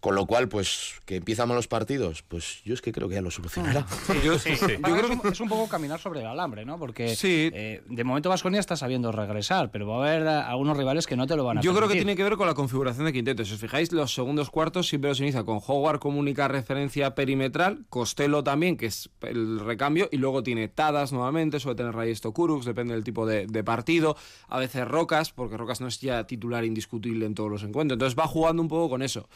Con 0.04 0.16
lo 0.16 0.26
cual, 0.26 0.50
pues, 0.50 1.00
que 1.06 1.16
empiezan 1.16 1.48
los 1.48 1.66
partidos, 1.66 2.22
pues 2.22 2.60
yo 2.62 2.74
es 2.74 2.82
que 2.82 2.92
creo 2.92 3.08
que 3.08 3.14
ya 3.14 3.22
lo 3.22 3.30
solucionará. 3.30 3.86
Yo, 4.22 4.38
Sí, 4.38 4.50
yo 4.60 4.78
Para 4.82 4.98
creo 4.98 5.12
es, 5.12 5.18
un, 5.24 5.32
es 5.32 5.40
un 5.40 5.48
poco 5.48 5.66
caminar 5.66 5.98
sobre 5.98 6.20
el 6.20 6.26
alambre, 6.26 6.66
¿no? 6.66 6.78
Porque 6.78 7.16
Sí. 7.16 7.48
eh, 7.54 7.82
de 7.88 8.04
momento 8.04 8.28
Vasconia 8.28 8.60
está 8.60 8.76
sabiendo 8.76 9.12
regresar, 9.12 9.70
pero 9.70 9.86
va 9.88 10.04
a 10.06 10.12
haber 10.12 10.28
algunos 10.28 10.76
rivales 10.76 11.06
que 11.06 11.16
no 11.16 11.26
te 11.26 11.36
lo 11.36 11.44
van 11.44 11.56
a 11.56 11.60
Yo 11.62 11.70
creo 11.70 11.84
que 11.84 11.94
permitir. 11.94 12.02
tiene 12.04 12.16
que 12.18 12.22
ver 12.24 12.36
con 12.36 12.46
la 12.46 12.52
configuración 12.52 13.06
de 13.06 13.14
quinteto. 13.14 13.46
Si 13.46 13.54
os 13.54 13.58
fijáis, 13.60 13.92
los 13.92 14.12
segundos 14.12 14.50
cuartos 14.50 14.88
siempre 14.88 15.14
se 15.14 15.22
inicia 15.22 15.42
con 15.44 15.58
Howard 15.66 16.00
como 16.00 16.18
única 16.20 16.48
referencia 16.48 17.14
perimetral, 17.14 17.86
Costello 17.88 18.44
también, 18.44 18.76
que 18.76 18.84
es 18.84 19.08
el 19.22 19.58
recambio, 19.60 20.10
y 20.12 20.18
luego 20.18 20.42
tiene 20.42 20.68
Tadas 20.68 21.14
nuevamente, 21.14 21.60
suele 21.60 21.76
tener 21.76 21.94
Reyes 21.94 22.20
Tokurux, 22.20 22.66
depende 22.66 22.92
del 22.92 23.04
tipo 23.04 23.24
de, 23.24 23.46
de 23.46 23.64
partido, 23.64 24.18
a 24.48 24.58
veces 24.58 24.86
Rocas, 24.86 25.32
porque 25.32 25.56
Rocas 25.56 25.80
no 25.80 25.86
es 25.88 25.98
ya 26.02 26.26
titular 26.26 26.62
indiscutible 26.66 27.24
en 27.24 27.34
todos 27.34 27.50
los 27.50 27.62
encuentros. 27.62 27.96
Entonces 27.96 28.18
va 28.18 28.26
jugando 28.26 28.60
un 28.60 28.68
poco 28.68 28.90
con 28.90 29.00
eso. 29.00 29.30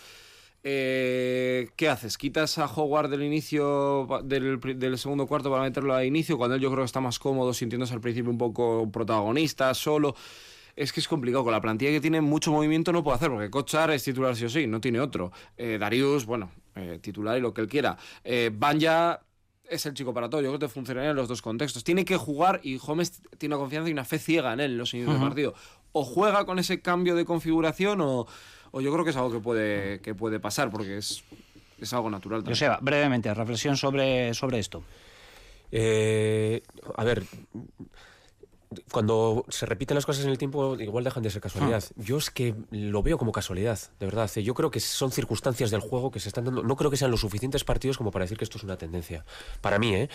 Eh, 0.70 1.70
¿Qué 1.76 1.88
haces? 1.88 2.18
¿Quitas 2.18 2.59
a 2.59 2.66
Howard 2.66 3.09
del 3.09 3.22
inicio 3.22 4.07
del, 4.22 4.61
del 4.61 4.98
segundo 4.98 5.26
cuarto 5.26 5.50
para 5.50 5.62
meterlo 5.62 5.94
a 5.94 6.04
inicio? 6.04 6.37
Cuando 6.37 6.57
él 6.57 6.61
yo 6.61 6.68
creo 6.70 6.83
que 6.83 6.87
está 6.87 7.00
más 7.00 7.18
cómodo, 7.18 7.54
sintiéndose 7.54 7.94
al 7.94 8.02
principio 8.02 8.31
un 8.31 8.37
poco 8.37 8.87
protagonista, 8.92 9.72
solo. 9.72 10.14
Es 10.76 10.92
que 10.92 11.00
es 11.00 11.09
complicado. 11.09 11.42
Con 11.42 11.54
la 11.54 11.62
plantilla 11.62 11.90
que 11.90 12.02
tiene 12.02 12.20
mucho 12.20 12.52
movimiento 12.52 12.92
no 12.92 13.02
puede 13.02 13.16
hacer, 13.16 13.31
porque 13.31 13.48
Kochar 13.48 13.92
es 13.92 14.04
titular 14.04 14.37
sí 14.37 14.44
o 14.44 14.50
sí, 14.50 14.66
no 14.66 14.78
tiene 14.78 15.00
otro. 15.00 15.33
Eh, 15.57 15.78
Darius, 15.81 16.26
bueno, 16.26 16.50
eh, 16.76 16.98
titular 17.00 17.38
y 17.38 17.40
lo 17.40 17.54
que 17.54 17.62
él 17.62 17.68
quiera. 17.68 17.96
Eh, 18.22 18.50
Banja 18.52 19.22
es 19.64 19.87
el 19.87 19.94
chico 19.94 20.12
para 20.12 20.28
todo. 20.28 20.42
Yo 20.42 20.48
creo 20.48 20.59
que 20.59 20.66
te 20.66 20.72
funcionaría 20.72 21.11
en 21.11 21.16
los 21.16 21.28
dos 21.28 21.40
contextos. 21.40 21.83
Tiene 21.83 22.04
que 22.04 22.18
jugar 22.18 22.61
y 22.62 22.76
Gómez 22.76 23.22
tiene 23.38 23.54
una 23.54 23.62
confianza 23.62 23.88
y 23.88 23.92
una 23.92 24.04
fe 24.04 24.18
ciega 24.18 24.52
en 24.52 24.61
él 24.61 24.72
en 24.72 24.78
los 24.78 24.92
inicios 24.92 25.14
de 25.14 25.20
partido. 25.20 25.54
O 25.92 26.04
juega 26.04 26.44
con 26.44 26.59
ese 26.59 26.83
cambio 26.83 27.16
de 27.16 27.24
configuración 27.24 28.02
o, 28.02 28.26
o 28.70 28.81
yo 28.81 28.92
creo 28.92 29.04
que 29.04 29.11
es 29.11 29.16
algo 29.16 29.33
que 29.33 29.40
puede, 29.40 30.00
que 30.00 30.14
puede 30.14 30.40
pasar 30.40 30.70
porque 30.70 30.98
es, 30.98 31.24
es 31.81 31.92
algo 31.92 32.11
natural 32.11 32.40
también. 32.40 32.54
Joseba, 32.54 32.78
brevemente, 32.81 33.33
reflexión 33.33 33.76
sobre, 33.76 34.35
sobre 34.35 34.59
esto. 34.59 34.83
Eh, 35.70 36.62
a 36.96 37.04
ver, 37.04 37.24
cuando 38.90 39.44
se 39.48 39.66
repiten 39.66 39.94
las 39.94 40.07
cosas 40.07 40.24
en 40.24 40.31
el 40.31 40.38
tiempo, 40.38 40.76
igual 40.78 41.04
dejan 41.04 41.22
de 41.22 41.31
ser 41.31 41.40
casualidad. 41.40 41.85
Yo 41.96 42.18
es 42.18 42.31
que 42.31 42.54
lo 42.70 43.02
veo 43.02 43.18
como 43.18 43.33
casualidad, 43.33 43.78
de 43.98 44.07
verdad. 44.07 44.31
Yo 44.37 44.54
creo 44.54 44.70
que 44.70 44.81
son 44.81 45.11
circunstancias 45.11 45.70
del 45.70 45.81
juego 45.81 46.11
que 46.11 46.20
se 46.20 46.28
están 46.28 46.44
dando. 46.44 46.62
No 46.62 46.76
creo 46.76 46.90
que 46.90 46.96
sean 46.96 47.11
los 47.11 47.20
suficientes 47.20 47.64
partidos 47.64 47.96
como 47.96 48.11
para 48.11 48.24
decir 48.24 48.37
que 48.37 48.44
esto 48.44 48.59
es 48.59 48.64
una 48.64 48.76
tendencia. 48.76 49.24
Para 49.61 49.78
mí, 49.78 49.94
¿eh? 49.94 50.09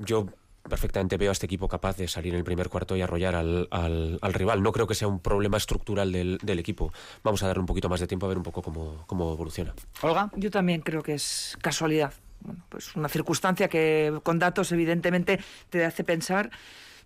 Yo 0.00 0.26
perfectamente 0.68 1.16
veo 1.16 1.30
a 1.30 1.32
este 1.32 1.46
equipo 1.46 1.68
capaz 1.68 1.96
de 1.96 2.06
salir 2.08 2.32
en 2.34 2.38
el 2.38 2.44
primer 2.44 2.68
cuarto 2.68 2.96
y 2.96 3.02
arrollar 3.02 3.34
al, 3.34 3.68
al- 3.70 4.18
al 4.20 4.34
rival. 4.34 4.62
No 4.62 4.72
creo 4.72 4.86
que 4.86 4.94
sea 4.94 5.08
un 5.08 5.20
problema 5.20 5.56
estructural 5.56 6.12
del, 6.12 6.38
del 6.42 6.58
equipo. 6.58 6.92
Vamos 7.22 7.42
a 7.42 7.46
darle 7.46 7.60
un 7.60 7.66
poquito 7.66 7.88
más 7.88 8.00
de 8.00 8.06
tiempo 8.06 8.26
a 8.26 8.28
ver 8.28 8.38
un 8.38 8.44
poco 8.44 8.62
cómo, 8.62 9.04
cómo 9.06 9.32
evoluciona. 9.32 9.74
Olga. 10.02 10.30
Yo 10.36 10.50
también 10.50 10.80
creo 10.82 11.02
que 11.02 11.14
es 11.14 11.56
casualidad. 11.62 12.12
Bueno, 12.40 12.64
pues 12.68 12.94
una 12.96 13.08
circunstancia 13.08 13.68
que 13.68 14.18
con 14.22 14.38
datos 14.38 14.72
evidentemente 14.72 15.40
te 15.68 15.84
hace 15.84 16.04
pensar, 16.04 16.50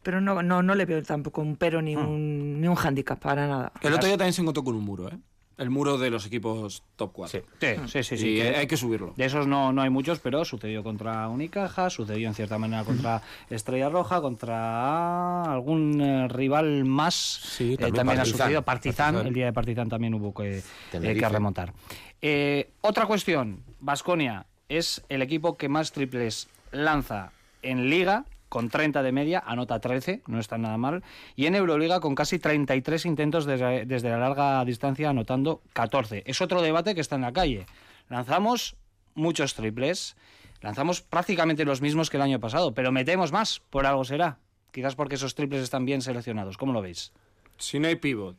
pero 0.03 0.21
no, 0.21 0.43
no, 0.43 0.63
no 0.63 0.75
le 0.75 0.85
veo 0.85 1.03
tampoco 1.03 1.41
un 1.41 1.57
pero 1.57 1.83
ni 1.83 1.97
un, 1.97 2.61
ni 2.61 2.69
un 2.69 2.75
hándicap 2.77 3.19
para 3.19 3.47
nada. 3.49 3.73
El 3.81 3.95
otro 3.95 4.07
día 4.07 4.17
también 4.17 4.33
se 4.33 4.43
encontró 4.43 4.63
con 4.63 4.77
un 4.77 4.85
muro, 4.85 5.09
¿eh? 5.09 5.19
El 5.57 5.71
muro 5.71 5.99
de 5.99 6.11
los 6.11 6.27
equipos 6.27 6.83
top 6.97 7.13
4. 7.13 7.41
Sí. 7.61 7.67
Sí, 7.87 7.89
sí, 7.89 8.03
sí. 8.03 8.17
sí, 8.19 8.29
y 8.29 8.37
que- 8.41 8.57
hay 8.57 8.67
que 8.67 8.77
subirlo. 8.77 9.13
De 9.17 9.25
esos 9.25 9.47
no, 9.47 9.73
no 9.73 9.83
hay 9.83 9.91
muchos, 9.91 10.19
pero 10.19 10.45
sucedió 10.45 10.83
contra 10.83 11.29
Unicaja, 11.29 11.91
sucedió 11.91 12.27
en 12.29 12.35
cierta 12.35 12.59
manera 12.59 12.83
contra 12.85 13.23
Estrella 13.51 13.89
Roja, 13.89 14.21
contra 14.21 15.45
algún 15.53 16.01
eh, 16.01 16.29
rival 16.29 16.85
más. 16.85 17.15
Sí, 17.15 17.75
Eh, 17.79 17.93
también 17.93 18.21
ha 18.21 18.25
sucedido. 18.25 18.63
Partizan, 18.63 19.07
Partizan. 19.15 19.27
el 19.29 19.35
día 19.35 19.47
de 19.47 19.53
Partizan 19.53 19.89
también 19.89 20.15
hubo 20.15 20.35
que, 20.35 20.59
eh, 20.59 20.63
que 20.93 21.29
remontar. 21.29 21.73
Eh, 22.21 22.71
otra 22.81 23.07
cuestión, 23.07 23.63
Vasconia 23.81 24.47
es 24.69 25.03
el 25.09 25.23
equipo 25.23 25.57
que 25.57 25.69
más 25.69 25.93
triples 25.93 26.49
lanza 26.73 27.31
en 27.63 27.91
Liga, 27.91 28.25
con 28.55 28.69
30 28.69 29.03
de 29.03 29.11
media, 29.11 29.43
anota 29.45 29.81
13, 29.81 30.23
no 30.29 30.39
está 30.39 30.59
nada 30.59 30.79
mal, 30.79 31.03
y 31.35 31.47
en 31.47 31.57
Euroliga 31.57 31.99
con 31.99 32.15
casi 32.15 32.39
33 32.39 33.05
intentos 33.05 33.47
desde, 33.47 34.09
la 34.09 34.17
larga 34.17 34.65
distancia, 34.65 35.11
anotando 35.11 35.61
14. 35.73 36.23
Es 36.25 36.41
otro 36.41 36.63
debate 36.63 36.95
que 36.95 37.01
está 37.01 37.17
en 37.17 37.23
la 37.23 37.33
calle. 37.33 37.67
Lanzamos 38.09 38.77
muchos 39.17 39.55
triples, 39.55 40.17
lanzamos 40.61 41.03
prácticamente 41.03 41.65
los 41.65 41.81
mismos 41.81 42.11
que 42.11 42.17
el 42.17 42.23
año 42.23 42.39
pasado, 42.39 42.75
pero 42.75 42.93
metemos 42.93 43.33
más, 43.33 43.61
por 43.71 43.87
algo 43.87 44.05
será. 44.05 44.39
Quizás 44.71 44.95
porque 44.95 45.17
esos 45.17 45.35
triples 45.35 45.61
están 45.61 45.85
bien 45.85 46.01
seleccionados. 46.01 46.57
¿Cómo 46.57 46.73
lo 46.73 46.81
veis? 46.81 47.13
Si 47.59 47.81
no 47.81 47.89
hay 47.89 47.97
pivot, 47.97 48.37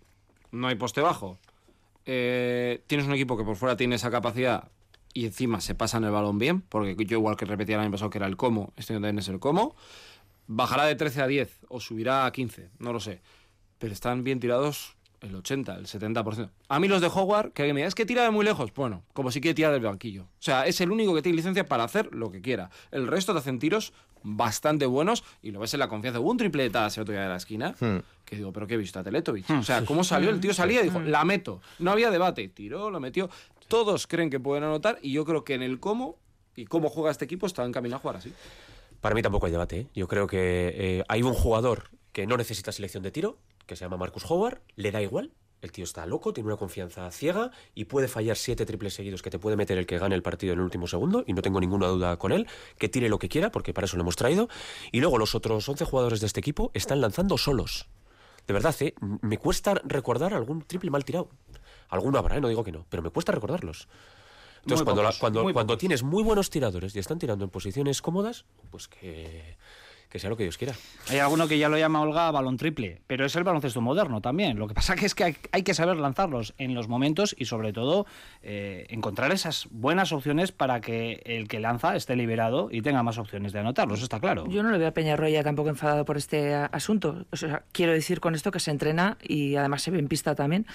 no 0.51 0.67
hay 0.67 0.75
poste 0.75 1.01
bajo, 1.01 1.37
eh, 2.05 2.83
tienes 2.87 3.05
un 3.05 3.15
equipo 3.15 3.35
que 3.35 3.43
por 3.43 3.57
fuera 3.57 3.75
tiene 3.75 3.95
esa 3.95 4.09
capacidad 4.09 4.69
y 5.15 5.25
encima 5.25 5.61
se 5.61 5.73
pasan 5.73 6.03
el 6.03 6.11
balón 6.11 6.37
bien, 6.37 6.61
porque 6.61 6.95
yo 7.05 7.17
igual 7.17 7.37
que 7.37 7.45
repetía 7.45 7.75
el 7.77 7.81
año 7.81 7.91
pasado 7.91 8.09
que 8.11 8.17
era 8.19 8.27
el 8.27 8.35
como, 8.37 8.73
este 8.75 8.93
año 8.93 8.99
también 8.99 9.17
es 9.19 9.27
el 9.29 9.39
como, 9.39 9.75
bajará 10.45 10.83
de 10.85 10.95
13 10.95 11.21
a 11.21 11.27
10 11.27 11.59
o 11.69 11.79
subirá 11.79 12.25
a 12.25 12.31
15, 12.31 12.69
no 12.79 12.93
lo 12.93 12.99
sé. 12.99 13.21
Pero 13.79 13.93
están 13.93 14.23
bien 14.23 14.39
tirados 14.39 14.95
el 15.21 15.33
80, 15.33 15.75
el 15.77 15.87
70%. 15.87 16.49
A 16.67 16.79
mí 16.79 16.87
los 16.87 17.01
de 17.01 17.07
Howard, 17.07 17.51
que 17.53 17.61
alguien 17.63 17.75
me 17.75 17.79
diga, 17.79 17.87
es 17.87 17.95
que 17.95 18.05
tira 18.05 18.23
de 18.23 18.29
muy 18.29 18.45
lejos. 18.45 18.73
Bueno, 18.73 19.03
como 19.13 19.31
si 19.31 19.41
quiere 19.41 19.55
tirar 19.55 19.71
del 19.71 19.81
banquillo. 19.81 20.23
O 20.23 20.27
sea, 20.41 20.67
es 20.67 20.79
el 20.81 20.91
único 20.91 21.15
que 21.15 21.21
tiene 21.21 21.37
licencia 21.37 21.65
para 21.65 21.83
hacer 21.85 22.13
lo 22.13 22.29
que 22.29 22.41
quiera. 22.41 22.69
El 22.91 23.07
resto 23.07 23.33
te 23.33 23.39
hacen 23.39 23.57
tiros 23.57 23.93
bastante 24.27 24.85
buenos 24.87 25.23
y 25.41 25.51
lo 25.51 25.59
ves 25.59 25.73
en 25.75 25.79
la 25.79 25.87
confianza. 25.87 26.19
Hubo 26.19 26.31
un 26.31 26.37
triple 26.37 26.63
de 26.63 26.69
Tadas 26.71 26.97
el 26.97 27.01
otro 27.03 27.13
día 27.13 27.23
de 27.23 27.29
la 27.29 27.35
esquina 27.35 27.75
Hmm. 27.79 27.99
que 28.25 28.35
digo, 28.35 28.51
¿pero 28.51 28.65
qué 28.67 28.73
he 28.73 28.77
visto 28.77 28.99
a 28.99 29.03
Teletovic? 29.03 29.47
O 29.51 29.63
sea, 29.63 29.85
¿cómo 29.85 30.03
salió? 30.03 30.29
El 30.31 30.39
tío 30.39 30.53
salía 30.53 30.81
y 30.81 30.85
dijo, 30.85 30.99
la 30.99 31.23
meto. 31.25 31.61
No 31.79 31.91
había 31.91 32.09
debate. 32.11 32.47
Tiró, 32.49 32.89
lo 32.89 32.99
metió. 32.99 33.29
Todos 33.67 34.07
creen 34.07 34.29
que 34.29 34.39
pueden 34.39 34.63
anotar 34.63 34.99
y 35.01 35.11
yo 35.13 35.25
creo 35.25 35.43
que 35.43 35.55
en 35.55 35.63
el 35.63 35.79
cómo 35.79 36.17
y 36.55 36.65
cómo 36.65 36.89
juega 36.89 37.11
este 37.11 37.25
equipo 37.25 37.47
está 37.47 37.65
encaminado 37.65 37.97
a 37.97 38.01
jugar 38.01 38.17
así. 38.17 38.33
Para 39.01 39.15
mí 39.15 39.21
tampoco 39.21 39.45
hay 39.45 39.51
debate. 39.51 39.79
¿eh? 39.79 39.87
Yo 39.93 40.07
creo 40.07 40.27
que 40.27 40.73
eh, 40.75 41.03
hay 41.07 41.23
un 41.23 41.33
jugador 41.33 41.89
que 42.11 42.25
no 42.25 42.37
necesita 42.37 42.71
selección 42.71 43.03
de 43.03 43.11
tiro, 43.11 43.37
que 43.65 43.75
se 43.75 43.85
llama 43.85 43.97
Marcus 43.97 44.29
Howard, 44.29 44.61
le 44.75 44.91
da 44.91 45.01
igual. 45.01 45.31
El 45.61 45.71
tío 45.71 45.83
está 45.83 46.05
loco, 46.05 46.31
tiene 46.31 46.47
una 46.47 46.57
confianza 46.57 47.09
ciega 47.11 47.49
y 47.73 47.85
puede 47.85 48.07
fallar 48.07 48.37
siete 48.37 48.65
triples 48.65 48.93
seguidos 48.93 49.21
que 49.21 49.31
te 49.31 49.39
puede 49.39 49.55
meter 49.55 49.77
el 49.77 49.87
que 49.87 49.97
gane 49.97 50.13
el 50.13 50.21
partido 50.21 50.53
en 50.53 50.59
el 50.59 50.65
último 50.65 50.85
segundo 50.85 51.23
y 51.25 51.33
no 51.33 51.41
tengo 51.41 51.59
ninguna 51.59 51.87
duda 51.87 52.17
con 52.17 52.31
él, 52.31 52.47
que 52.77 52.87
tire 52.87 53.09
lo 53.09 53.17
que 53.17 53.29
quiera 53.29 53.51
porque 53.51 53.73
para 53.73 53.85
eso 53.85 53.97
lo 53.97 54.03
hemos 54.03 54.15
traído. 54.15 54.47
Y 54.91 54.99
luego 54.99 55.17
los 55.17 55.33
otros 55.33 55.67
11 55.67 55.85
jugadores 55.85 56.19
de 56.19 56.27
este 56.27 56.39
equipo 56.39 56.71
están 56.73 57.01
lanzando 57.01 57.37
solos. 57.37 57.87
De 58.47 58.53
verdad, 58.53 58.75
¿eh? 58.81 58.93
me 59.21 59.37
cuesta 59.37 59.73
recordar 59.83 60.33
algún 60.35 60.61
triple 60.61 60.91
mal 60.91 61.03
tirado. 61.03 61.29
Alguno 61.89 62.17
habrá, 62.19 62.39
no 62.39 62.47
digo 62.47 62.63
que 62.63 62.71
no, 62.71 62.85
pero 62.89 63.03
me 63.03 63.09
cuesta 63.09 63.31
recordarlos. 63.31 63.87
Entonces, 64.61 64.79
Muy 64.79 64.85
cuando, 64.85 65.03
la- 65.03 65.13
cuando, 65.19 65.53
cuando 65.53 65.77
tienes 65.77 66.01
muy 66.03 66.23
buenos 66.23 66.49
tiradores 66.49 66.95
y 66.95 66.99
están 66.99 67.19
tirando 67.19 67.43
en 67.45 67.51
posiciones 67.51 68.01
cómodas, 68.01 68.45
pues 68.71 68.87
que, 68.87 69.57
que 70.09 70.19
sea 70.19 70.29
lo 70.29 70.37
que 70.37 70.43
Dios 70.43 70.57
quiera. 70.57 70.73
Hay 71.09 71.19
alguno 71.19 71.47
que 71.47 71.57
ya 71.57 71.69
lo 71.69 71.77
llama 71.77 72.01
Olga 72.01 72.31
balón 72.31 72.57
triple, 72.57 73.01
pero 73.07 73.25
es 73.25 73.35
el 73.35 73.43
baloncesto 73.43 73.81
moderno 73.81 74.21
también. 74.21 74.57
Lo 74.57 74.67
que 74.67 74.73
pasa 74.73 74.95
que 74.95 75.05
es 75.05 75.15
que 75.15 75.35
hay, 75.51 75.63
que 75.63 75.73
saber 75.73 75.97
lanzarlos 75.97 76.53
en 76.57 76.73
los 76.73 76.87
momentos 76.87 77.35
y 77.37 77.45
sobre 77.45 77.73
todo 77.73 78.05
eh, 78.41 78.85
encontrar 78.89 79.31
esas 79.31 79.67
buenas 79.71 80.11
opciones 80.11 80.51
para 80.51 80.81
que 80.81 81.21
el 81.25 81.47
que 81.47 81.59
lanza 81.59 81.95
esté 81.95 82.15
liberado 82.15 82.69
y 82.71 82.81
tenga 82.81 83.03
más 83.03 83.17
opciones 83.17 83.51
de 83.53 83.59
anotarlos, 83.59 84.01
está 84.01 84.19
claro. 84.19 84.45
Yo 84.47 84.63
no 84.63 84.71
le 84.71 84.77
veo 84.77 84.87
a 84.87 84.91
Peñarroya 84.91 85.43
tampoco 85.43 85.69
enfadado 85.69 86.05
por 86.05 86.17
este 86.17 86.53
a- 86.53 86.65
asunto. 86.67 87.25
O 87.31 87.35
sea, 87.35 87.63
quiero 87.71 87.91
decir 87.91 88.19
con 88.19 88.35
esto 88.35 88.51
que 88.51 88.59
se 88.59 88.71
entrena 88.71 89.17
y 89.21 89.55
además 89.55 89.81
se 89.81 89.91
ve 89.91 89.99
en 89.99 90.07
pista 90.07 90.35
también. 90.35 90.65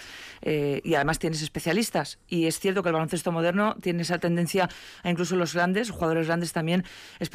eh, 0.43 0.81
y 0.85 0.95
además 0.95 1.19
tienes 1.19 1.43
especialistas. 1.43 2.19
Y 2.29 2.47
es 2.47 2.59
cierto 2.59 2.83
que 2.83 2.89
el 2.89 2.95
baloncesto 2.95 3.31
moderno 3.33 3.77
tiene 3.81 4.03
esa 4.03 4.19
tendencia 4.19 4.69
a 5.03 5.11
incluso 5.11 5.37
los 5.37 5.55
grandes, 5.55 5.91
jugadores 5.91 6.27
grandes 6.27 6.53
también, 6.53 6.85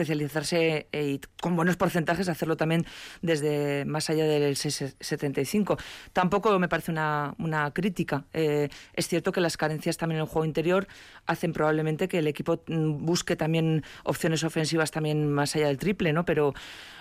especializarse 0.05 0.88
eh, 0.91 1.05
y 1.15 1.21
con 1.41 1.55
buenos 1.55 1.77
porcentajes 1.85 2.29
hacerlo 2.29 2.57
también 2.57 2.83
desde 3.21 3.85
más 3.85 4.09
allá 4.09 4.25
del 4.25 4.55
75. 4.55 5.77
Tampoco 6.13 6.57
me 6.57 6.67
parece 6.67 6.89
una, 6.89 7.35
una 7.37 7.69
crítica. 7.75 8.25
Eh, 8.33 8.69
es 8.93 9.07
cierto 9.07 9.31
que 9.31 9.39
las 9.39 9.55
carencias 9.55 9.95
también 9.95 10.17
en 10.17 10.23
el 10.23 10.27
juego 10.27 10.45
interior 10.45 10.87
hacen 11.27 11.53
probablemente 11.53 12.07
que 12.07 12.17
el 12.17 12.27
equipo 12.27 12.63
mm, 12.65 13.05
busque 13.05 13.35
también 13.35 13.83
opciones 14.03 14.43
ofensivas 14.43 14.89
también 14.89 15.31
más 15.31 15.55
allá 15.55 15.67
del 15.67 15.77
triple, 15.77 16.11
¿no? 16.11 16.25
Pero 16.25 16.55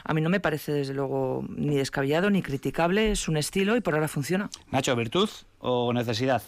a 0.05 0.13
mí 0.13 0.21
no 0.21 0.29
me 0.29 0.39
parece 0.39 0.71
desde 0.73 0.93
luego 0.93 1.47
ni 1.49 1.77
descabellado 1.77 2.29
ni 2.29 2.43
criticable, 2.43 3.13
es 3.13 3.27
un 3.27 3.39
estilo 3.39 3.77
y 3.77 3.81
por 3.81 3.95
ahora 3.95 4.09
funciona. 4.09 4.51
Nacho, 4.71 4.95
¿virtud 4.97 5.31
o 5.61 5.95
necesidad? 5.95 6.43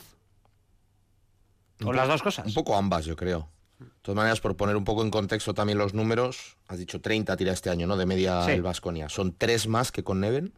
O 1.82 1.88
Un 1.88 1.96
las 1.96 2.06
dos 2.06 2.22
cosas. 2.22 2.46
Un 2.46 2.52
poco 2.52 2.76
ambas, 2.76 3.06
yo 3.06 3.16
creo. 3.16 3.48
De 3.78 3.86
todas 4.02 4.16
maneras, 4.16 4.40
por 4.40 4.56
poner 4.56 4.76
un 4.76 4.84
poco 4.84 5.02
en 5.02 5.10
contexto 5.10 5.52
también 5.52 5.78
los 5.78 5.92
números, 5.92 6.56
has 6.68 6.78
dicho 6.78 7.00
30 7.00 7.36
tira 7.36 7.52
este 7.52 7.68
año, 7.70 7.86
¿no? 7.86 7.96
De 7.96 8.06
media 8.06 8.44
Sí. 8.44 8.52
el 8.52 8.62
Vasconia. 8.62 9.08
Son 9.08 9.32
tres 9.36 9.66
más 9.68 9.92
que 9.92 10.02
con 10.02 10.20
Neven. 10.20 10.52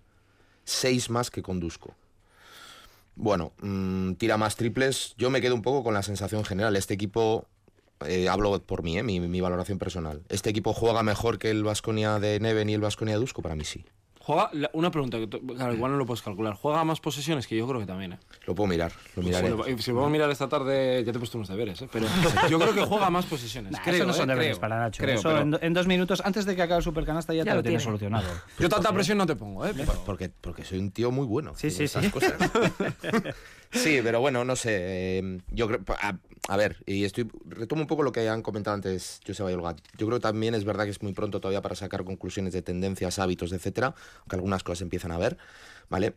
seis 0.65 1.09
más 1.11 1.31
que 1.31 1.43
con 1.43 1.61
Dusko. 1.61 1.95
Bueno, 3.17 3.53
mm, 3.63 4.13
tira 4.15 4.37
más 4.37 4.55
triples. 4.57 5.15
Yo 5.17 5.31
me 5.31 5.41
quedo 5.41 5.55
un 5.55 5.63
poco 5.63 5.83
con 5.83 5.95
la 5.95 6.03
sensación 6.03 6.45
general. 6.45 6.77
Este 6.77 6.95
equipo, 6.95 7.47
eh, 8.07 8.29
hablo 8.29 8.61
por 8.63 8.83
mí, 8.83 8.99
eh, 8.99 9.03
mi, 9.03 9.19
mi 9.19 9.41
valoración 9.41 9.79
personal. 9.79 10.23
¿Este 10.29 10.51
equipo 10.51 10.73
juega 10.75 11.03
mejor 11.03 11.39
que 11.39 11.51
el 11.51 11.65
Vasconia 11.65 12.19
de 12.21 12.39
Neven 12.39 12.69
y 12.69 12.75
el 12.75 12.81
Vasconia 12.81 13.15
de 13.15 13.21
Dusko? 13.21 13.43
Para 13.43 13.57
mí 13.57 13.65
sí. 13.65 13.85
Juega, 14.29 14.51
la- 14.53 14.69
una 14.75 14.91
pregunta, 14.91 15.17
que 15.17 15.27
claro, 15.27 15.73
igual 15.73 15.93
no 15.93 15.97
lo 15.97 16.05
puedes 16.05 16.21
calcular. 16.21 16.53
¿Juega 16.53 16.85
más 16.85 17.01
posesiones? 17.01 17.47
Que 17.47 17.57
yo 17.57 17.67
creo 17.67 17.81
que 17.81 17.87
también, 17.87 18.13
¿eh? 18.13 18.19
Lo 18.45 18.55
puedo 18.55 18.69
mirar, 18.69 18.93
lo 19.17 19.23
miraré. 19.23 19.55
Bueno, 19.55 19.79
si 19.79 19.91
podemos 19.91 20.11
mirar 20.11 20.31
esta 20.31 20.51
tarde, 20.51 21.03
ya 21.03 21.13
te 21.13 21.17
he 21.17 21.19
puesto 21.19 21.39
unos 21.39 21.49
deberes, 21.49 21.81
¿eh? 21.81 21.89
Pero 21.91 22.07
yo 22.51 22.59
creo 22.59 22.75
que 22.75 22.83
juega 22.83 23.09
más 23.09 23.25
posesiones. 23.25 23.73
Nah, 23.73 23.79
creo, 23.83 23.95
eso 23.97 24.05
no 24.07 24.13
son 24.13 24.29
¿eh? 24.29 24.35
deberes 24.35 24.59
Creo, 24.59 24.61
para 24.61 24.81
Nacho. 24.81 25.03
creo, 25.03 25.15
Eso 25.19 25.29
pero 25.31 25.41
en, 25.41 25.51
do- 25.53 25.59
en 25.63 25.73
dos 25.73 25.87
minutos, 25.87 26.21
antes 26.23 26.45
de 26.45 26.55
que 26.55 26.61
acabe 26.61 26.77
el 26.81 26.85
supercanasta, 26.85 27.33
ya, 27.33 27.39
Ya 27.39 27.45
te 27.45 27.51
lo 27.53 27.57
lo 27.57 27.63
tienes 27.63 27.81
tiene. 27.81 27.89
solucionado. 27.99 28.29
Yo 28.59 28.69
tanta 28.69 28.93
presión 28.93 29.17
no 29.17 29.25
te 29.25 29.35
pongo, 29.35 29.65
¿eh? 29.65 29.73
Por- 29.73 30.05
Porque, 30.05 30.29
porque 30.29 30.63
soy 30.63 30.79
un 30.79 30.91
tío 30.91 31.11
muy 31.11 31.25
bueno. 31.25 31.55
Sí, 31.57 31.71
sí, 31.71 31.85
esas 31.85 32.05
sí. 32.05 32.11
cosas. 32.11 32.35
sí, 33.73 34.01
pero 34.03 34.21
bueno, 34.21 34.45
no 34.45 34.57
sé. 34.57 35.19
eh, 35.19 35.39
yo 35.51 35.67
creo. 35.69 35.81
A, 36.03 36.15
a 36.47 36.57
ver, 36.57 36.83
y 36.87 37.05
estoy. 37.05 37.29
Retomo 37.47 37.83
un 37.83 37.89
poco 37.89 38.03
lo 38.03 38.13
que 38.13 38.29
han 38.29 38.43
comentado 38.43 38.75
antes 38.75 39.21
Joseba 39.27 39.51
y 39.51 39.55
Olga. 39.55 39.75
Yo 39.97 40.07
creo 40.07 40.19
que 40.19 40.23
también 40.23 40.55
es 40.55 40.65
verdad 40.65 40.85
que 40.85 40.91
es 40.91 41.03
muy 41.03 41.13
pronto 41.13 41.41
todavía 41.41 41.63
para 41.63 41.75
sacar 41.75 42.05
conclusiones 42.05 42.53
de 42.53 42.63
tendencias, 42.63 43.19
hábitos, 43.19 43.53
etcétera. 43.53 43.95
Aunque 44.21 44.37
algunas 44.37 44.63
cosas 44.63 44.83
empiezan 44.83 45.11
a 45.13 45.19
ver, 45.19 45.37
¿vale? 45.91 46.15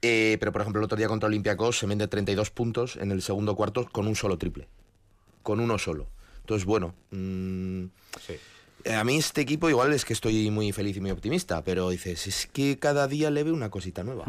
Eh, 0.00 0.36
pero 0.38 0.52
por 0.52 0.60
ejemplo, 0.60 0.80
el 0.80 0.84
otro 0.84 0.96
día 0.96 1.08
contra 1.08 1.26
Olympiacos 1.26 1.78
se 1.78 1.86
vende 1.86 2.06
32 2.06 2.50
puntos 2.50 2.96
en 2.96 3.10
el 3.10 3.20
segundo 3.20 3.56
cuarto 3.56 3.88
con 3.90 4.06
un 4.06 4.14
solo 4.14 4.38
triple. 4.38 4.68
Con 5.42 5.60
uno 5.60 5.78
solo. 5.78 6.06
Entonces, 6.40 6.64
bueno. 6.64 6.94
mm, 7.10 7.84
eh, 8.84 8.94
A 8.94 9.04
mí 9.04 9.16
este 9.16 9.40
equipo 9.40 9.68
igual 9.68 9.92
es 9.92 10.04
que 10.04 10.12
estoy 10.12 10.50
muy 10.50 10.72
feliz 10.72 10.96
y 10.96 11.00
muy 11.00 11.10
optimista, 11.10 11.62
pero 11.64 11.90
dices, 11.90 12.26
es 12.26 12.46
que 12.46 12.78
cada 12.78 13.08
día 13.08 13.30
le 13.30 13.42
veo 13.42 13.54
una 13.54 13.70
cosita 13.70 14.04
nueva. 14.04 14.24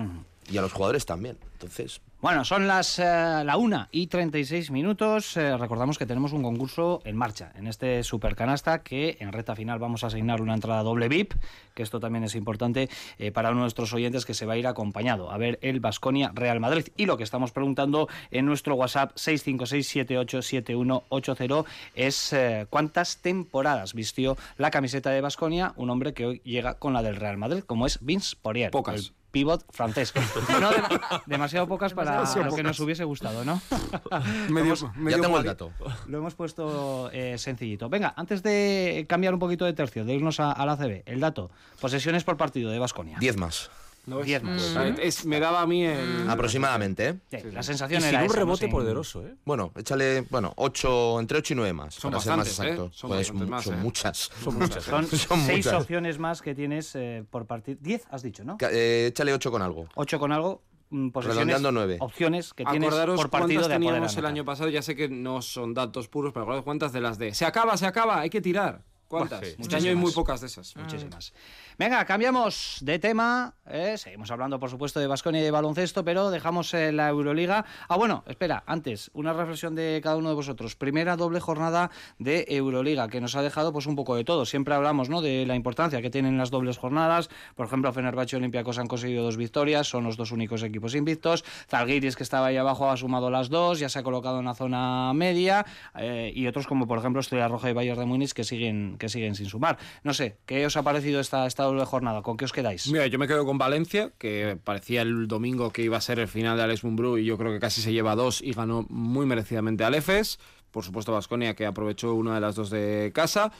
Y 0.52 0.58
a 0.58 0.62
los 0.62 0.74
jugadores 0.74 1.06
también. 1.06 1.38
Entonces, 1.54 2.02
Bueno, 2.22 2.44
son 2.44 2.68
las 2.68 3.00
eh, 3.00 3.44
la 3.46 3.56
1 3.56 3.88
y 3.94 4.08
36 4.08 4.72
minutos. 4.72 5.38
Eh, 5.38 5.56
recordamos 5.56 5.98
que 5.98 6.06
tenemos 6.06 6.34
un 6.34 6.44
concurso 6.44 7.02
en 7.06 7.16
marcha 7.16 7.54
en 7.56 7.66
este 7.66 8.04
supercanasta 8.04 8.84
que 8.84 9.16
en 9.22 9.32
recta 9.32 9.56
final 9.56 9.80
vamos 9.80 10.04
a 10.04 10.08
asignar 10.08 10.42
una 10.42 10.54
entrada 10.54 10.84
doble 10.84 11.08
VIP, 11.08 11.36
que 11.74 11.82
esto 11.82 12.02
también 12.02 12.26
es 12.26 12.36
importante 12.36 12.90
eh, 13.20 13.32
para 13.32 13.54
nuestros 13.54 13.94
oyentes 13.94 14.26
que 14.26 14.34
se 14.34 14.46
va 14.46 14.56
a 14.56 14.58
ir 14.58 14.68
acompañado 14.68 15.32
a 15.32 15.38
ver 15.38 15.60
el 15.62 15.80
Basconia 15.80 16.34
Real 16.36 16.60
Madrid. 16.60 16.90
Y 16.98 17.06
lo 17.06 17.16
que 17.16 17.24
estamos 17.24 17.54
preguntando 17.54 18.10
en 18.32 18.46
nuestro 18.46 18.76
WhatsApp 18.76 19.16
656787180 19.16 21.66
es 21.96 22.36
cuántas 22.70 23.20
temporadas 23.20 23.94
vistió 23.94 24.36
la 24.58 24.72
camiseta 24.72 25.12
de 25.12 25.22
Basconia 25.22 25.72
un 25.78 25.90
hombre 25.90 26.14
que 26.14 26.26
hoy 26.26 26.42
llega 26.44 26.74
con 26.74 26.92
la 26.92 27.02
del 27.02 27.16
Real 27.16 27.38
Madrid, 27.38 27.64
como 27.64 27.86
es 27.86 28.00
Vince 28.02 28.36
Poirier. 28.42 28.72
Pocas. 28.72 28.96
el 28.96 29.19
pivot 29.32 29.64
francés. 29.72 30.14
No, 30.60 30.70
de- 30.72 30.82
demasiado 31.26 31.68
pocas 31.68 31.94
para 31.94 32.12
Demasiado 32.14 32.50
lo 32.50 32.56
que 32.56 32.64
nos 32.64 32.80
hubiese 32.80 33.04
gustado, 33.04 33.46
¿no? 33.46 33.62
Medio, 34.50 34.76
ya 34.76 34.92
medio 34.96 35.22
tengo 35.22 35.38
el 35.38 35.46
dato. 35.46 35.72
Lo 36.08 36.18
hemos 36.18 36.36
puesto 36.36 37.10
eh, 37.14 37.38
sencillito. 37.38 37.90
Venga, 37.90 38.14
antes 38.18 38.44
de 38.44 39.06
cambiar 39.08 39.34
un 39.34 39.40
poquito 39.40 39.66
de 39.66 39.74
tercio, 39.74 40.06
de 40.06 40.14
irnos 40.16 40.40
a, 40.40 40.52
a 40.52 40.66
la 40.66 40.76
CB, 40.78 41.04
el 41.06 41.20
dato. 41.20 41.52
Posesiones 41.80 42.24
por 42.24 42.38
partido 42.38 42.72
de 42.72 42.80
Basconia. 42.80 43.18
10 43.20 43.38
más. 43.38 43.70
¿No 44.06 44.18
ves? 44.18 44.26
Diez 44.26 44.42
más. 44.44 44.62
Pues, 44.76 45.00
es- 45.00 45.26
me 45.26 45.40
daba 45.40 45.62
a 45.62 45.68
mí 45.68 45.84
el... 45.86 46.28
Aproximadamente, 46.30 47.20
¿eh? 47.32 47.44
la 47.52 47.60
Y 47.60 47.64
sensación 47.64 48.02
sin 48.02 48.10
era 48.10 48.20
un 48.20 48.26
esa, 48.26 48.34
¿no? 48.34 48.40
rebote 48.40 48.62
Sin- 48.66 48.72
poderoso, 48.72 49.26
¿eh? 49.26 49.36
Bueno, 49.46 49.72
échale, 49.76 50.22
bueno, 50.30 50.54
8, 50.56 51.20
entre 51.20 51.38
8 51.40 51.54
y 51.54 51.56
9 51.58 51.74
más. 51.74 51.94
Son 51.96 52.12
para 52.12 52.24
ser 52.24 52.30
más 52.38 52.48
bastantes, 52.48 52.60
¿eh? 52.60 52.74
exacto. 52.74 52.98
Son 52.98 53.08
Pues 53.10 53.20
bastantes 53.28 53.48
mu- 53.48 53.52
más, 53.52 53.64
son 53.64 53.74
¿eh? 53.76 53.78
muchas. 53.78 54.18
Son 54.44 54.56
muchas. 54.60 54.88
¿eh? 54.88 54.90
Son, 54.90 55.06
Son 55.08 55.40
seis 55.42 55.66
muchas. 55.66 55.82
opciones 55.82 56.18
más 56.20 56.42
que 56.42 56.56
tienes 56.56 56.96
eh, 56.96 57.24
por 57.30 57.46
partido. 57.46 57.78
Diez, 57.82 58.06
has 58.10 58.24
dicho, 58.24 58.44
¿no? 58.44 58.58
Eh, 58.62 59.08
échale 59.10 59.34
8 59.34 59.52
con 59.52 59.62
algo. 59.62 59.88
Ocho 59.96 60.18
con 60.20 60.32
algo. 60.32 60.64
mm, 60.90 61.10
Redondeando 61.14 61.72
nueve. 61.72 61.98
opciones 62.00 62.54
que 62.54 62.66
tienes 62.66 62.88
Acordaros 62.90 63.16
por 63.16 63.30
partido 63.30 63.62
cuántas 63.62 63.68
de 63.70 63.74
teníamos 63.86 64.18
el 64.18 64.26
año 64.26 64.44
pasado, 64.46 64.70
ya 64.70 64.82
sé 64.82 64.96
que 64.96 65.08
no 65.08 65.42
son 65.44 65.76
datos 65.76 66.08
puros, 66.08 66.34
pero 66.34 66.44
acordaros 66.44 66.66
cuántas 66.66 66.92
de 66.94 67.02
las 67.02 67.18
de 67.20 67.34
se 67.36 67.46
acaba, 67.46 67.78
se 67.78 67.86
acaba, 67.86 68.20
hay 68.22 68.30
que 68.32 68.42
tirar. 68.42 68.82
¿Cuántas? 69.08 69.40
Buah, 69.42 69.50
sí. 69.50 69.56
Este 69.60 69.76
año 69.76 69.90
hay 69.90 69.96
muy 69.96 70.12
pocas 70.12 70.40
de 70.42 70.46
esas. 70.48 70.76
Muchísimas. 70.76 71.34
Venga, 71.80 72.04
cambiamos 72.04 72.80
de 72.82 73.00
tema. 73.00 73.54
eh, 73.66 73.98
seguimos 73.98 74.30
hablando, 74.32 74.60
por 74.60 74.70
supuesto, 74.70 75.00
de 75.00 75.08
Basconia 75.08 75.40
y 75.40 75.46
de 75.46 75.52
baloncesto, 75.52 76.04
pero 76.04 76.30
dejamos 76.30 76.74
eh, 76.74 76.92
la 76.92 77.08
Euroliga. 77.08 77.64
Ah, 77.88 77.96
bueno, 77.96 78.26
espera, 78.28 78.64
antes, 78.68 79.10
una 79.14 79.32
reflexión 79.32 79.76
de 79.76 80.02
cada 80.04 80.18
uno 80.18 80.28
de 80.28 80.36
vosotros. 80.36 80.76
Primera 80.76 81.16
doble 81.16 81.40
jornada 81.40 81.90
de 82.18 82.46
Euroliga, 82.50 83.08
que 83.08 83.22
nos 83.22 83.38
ha 83.38 83.42
dejado 83.42 83.72
pues 83.72 83.86
un 83.86 83.96
poco 83.96 84.18
de 84.18 84.26
todo. 84.26 84.46
Siempre 84.46 84.74
hablamos 84.74 85.08
¿no? 85.08 85.22
de 85.22 85.46
la 85.46 85.56
importancia 85.56 86.02
que 86.02 86.10
tienen 86.10 86.38
las 86.38 86.50
dobles 86.52 86.78
jornadas. 86.78 87.30
Por 87.56 87.68
ejemplo, 87.68 87.94
Fenerbahce 87.94 88.36
y 88.36 88.40
Olympiacos 88.40 88.78
han 88.78 88.88
conseguido 88.88 89.24
dos 89.24 89.38
victorias, 89.38 89.88
son 89.88 90.04
los 90.04 90.18
dos 90.18 90.34
únicos 90.34 90.64
equipos 90.64 90.96
invictos. 90.96 91.46
Zalgiris, 91.70 92.18
que 92.18 92.24
estaba 92.24 92.48
ahí 92.48 92.58
abajo, 92.58 92.92
ha 92.92 92.98
sumado 92.98 93.30
las 93.30 93.48
dos, 93.48 93.80
ya 93.80 93.88
se 93.88 94.00
ha 94.00 94.04
colocado 94.04 94.40
en 94.40 94.46
la 94.46 94.54
zona 94.54 95.14
media. 95.14 95.66
eh, 95.96 96.34
y 96.36 96.46
otros 96.46 96.68
como, 96.68 96.88
por 96.88 96.98
ejemplo, 97.00 97.22
Estrella 97.22 97.48
Roja 97.48 97.70
y 97.70 97.74
Bayern 97.74 98.00
de 98.00 98.06
Múnich, 98.06 98.34
que 98.34 98.44
siguen, 98.44 98.98
que 99.00 99.08
siguen 99.08 99.36
sin 99.36 99.46
sumar. 99.46 99.78
No 100.04 100.14
sé, 100.14 100.40
¿qué 100.46 100.66
os 100.66 100.76
ha 100.76 100.84
parecido 100.84 101.22
esta, 101.22 101.46
esta 101.46 101.69
doble 101.70 101.86
jornada? 101.86 102.22
¿Con 102.22 102.38
qué 102.38 102.46
os 102.46 102.52
quedáis? 102.52 102.92
Mira, 102.92 103.08
yo 103.08 103.18
me 103.20 103.28
quedo 103.28 103.46
con 103.46 103.58
Valencia, 103.58 104.12
que 104.18 104.58
parecía 104.64 105.02
el 105.02 105.28
domingo 105.28 105.72
que 105.72 105.82
iba 105.82 105.98
a 105.98 106.02
ser 106.02 106.20
el 106.20 106.28
final 106.28 106.58
de 106.58 106.64
Alex 106.64 106.84
Mumbrú 106.84 107.18
y 107.18 107.26
yo 107.26 107.38
creo 107.38 107.52
que 107.52 107.60
casi 107.60 107.82
se 107.82 107.94
lleva 107.94 108.16
dos 108.16 108.42
y 108.42 108.54
ganó 108.54 108.86
muy 108.90 109.26
merecidamente 109.26 109.84
al 109.84 109.96
EFES. 109.96 110.40
Por 110.72 110.84
supuesto, 110.84 111.12
Vasconia, 111.12 111.56
que 111.56 111.66
aprovechó 111.66 112.14
una 112.14 112.36
de 112.36 112.42
las 112.42 112.56
dos 112.56 112.70
de 112.70 113.12
casa. 113.14 113.52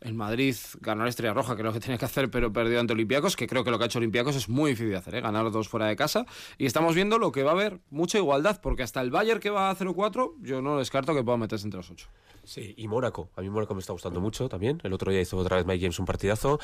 El 0.00 0.14
Madrid 0.14 0.54
ganó 0.80 1.04
la 1.04 1.10
Estrella 1.10 1.32
Roja, 1.32 1.56
que 1.56 1.62
es 1.62 1.66
lo 1.66 1.72
que 1.72 1.80
tenía 1.80 1.98
que 1.98 2.04
hacer, 2.04 2.30
pero 2.30 2.52
perdió 2.52 2.78
ante 2.80 2.92
Olympiacos, 2.92 3.36
que 3.36 3.46
creo 3.46 3.64
que 3.64 3.70
lo 3.70 3.78
que 3.78 3.84
ha 3.84 3.86
hecho 3.86 3.98
Olympiacos 3.98 4.36
es 4.36 4.48
muy 4.48 4.70
difícil 4.70 4.90
de 4.90 4.96
hacer, 4.96 5.14
¿eh? 5.16 5.20
ganar 5.20 5.50
dos 5.50 5.68
fuera 5.68 5.86
de 5.86 5.96
casa. 5.96 6.26
Y 6.58 6.66
estamos 6.66 6.94
viendo 6.94 7.18
lo 7.18 7.32
que 7.32 7.42
va 7.42 7.50
a 7.50 7.54
haber 7.54 7.80
mucha 7.90 8.18
igualdad, 8.18 8.60
porque 8.60 8.82
hasta 8.82 9.00
el 9.00 9.10
Bayern 9.10 9.40
que 9.40 9.50
va 9.50 9.70
a 9.70 9.76
0-4, 9.76 10.34
yo 10.42 10.62
no 10.62 10.78
descarto 10.78 11.14
que 11.14 11.22
pueda 11.22 11.38
meterse 11.38 11.66
entre 11.66 11.78
los 11.78 11.90
ocho. 11.90 12.08
Sí, 12.46 12.74
y 12.76 12.86
Mónaco. 12.86 13.28
A 13.34 13.40
mí 13.40 13.50
Mónaco 13.50 13.74
me 13.74 13.80
está 13.80 13.92
gustando 13.92 14.20
mucho 14.20 14.48
también. 14.48 14.80
El 14.84 14.92
otro 14.92 15.10
día 15.10 15.20
hizo 15.20 15.36
otra 15.36 15.56
vez 15.56 15.66
Mike 15.66 15.80
James 15.80 15.98
un 15.98 16.06
partidazo. 16.06 16.60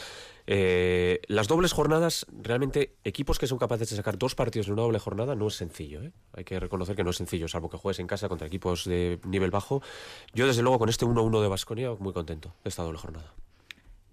Eh, 0.47 1.21
las 1.27 1.49
dobles 1.49 1.73
jornadas, 1.73 2.25
realmente, 2.31 2.95
equipos 3.03 3.40
que 3.40 3.49
son 3.49 3.59
capaces 3.59 3.90
de 3.90 3.97
sacar 3.97 4.16
dos 4.16 4.37
partidos 4.37 4.68
en 4.68 4.75
una 4.75 4.83
doble 4.83 5.01
jornada 5.01 5.35
no 5.35 5.49
es 5.49 5.57
sencillo. 5.57 6.01
¿eh? 6.05 6.12
Hay 6.35 6.45
que 6.45 6.61
reconocer 6.61 6.95
que 6.95 7.03
no 7.03 7.11
es 7.11 7.16
sencillo, 7.16 7.49
salvo 7.49 7.68
que 7.68 7.79
juegues 7.79 7.99
en 7.99 8.07
casa 8.07 8.29
contra 8.29 8.47
equipos 8.47 8.85
de 8.85 9.18
nivel 9.25 9.51
bajo. 9.51 9.83
Yo, 10.33 10.47
desde 10.47 10.62
luego, 10.62 10.79
con 10.79 10.88
este 10.88 11.05
1-1 11.05 11.42
de 11.42 11.49
Basconia, 11.49 11.90
muy 11.99 12.12
contento 12.12 12.55
de 12.62 12.68
esta 12.68 12.85
doble 12.85 12.99
jornada. 12.99 13.21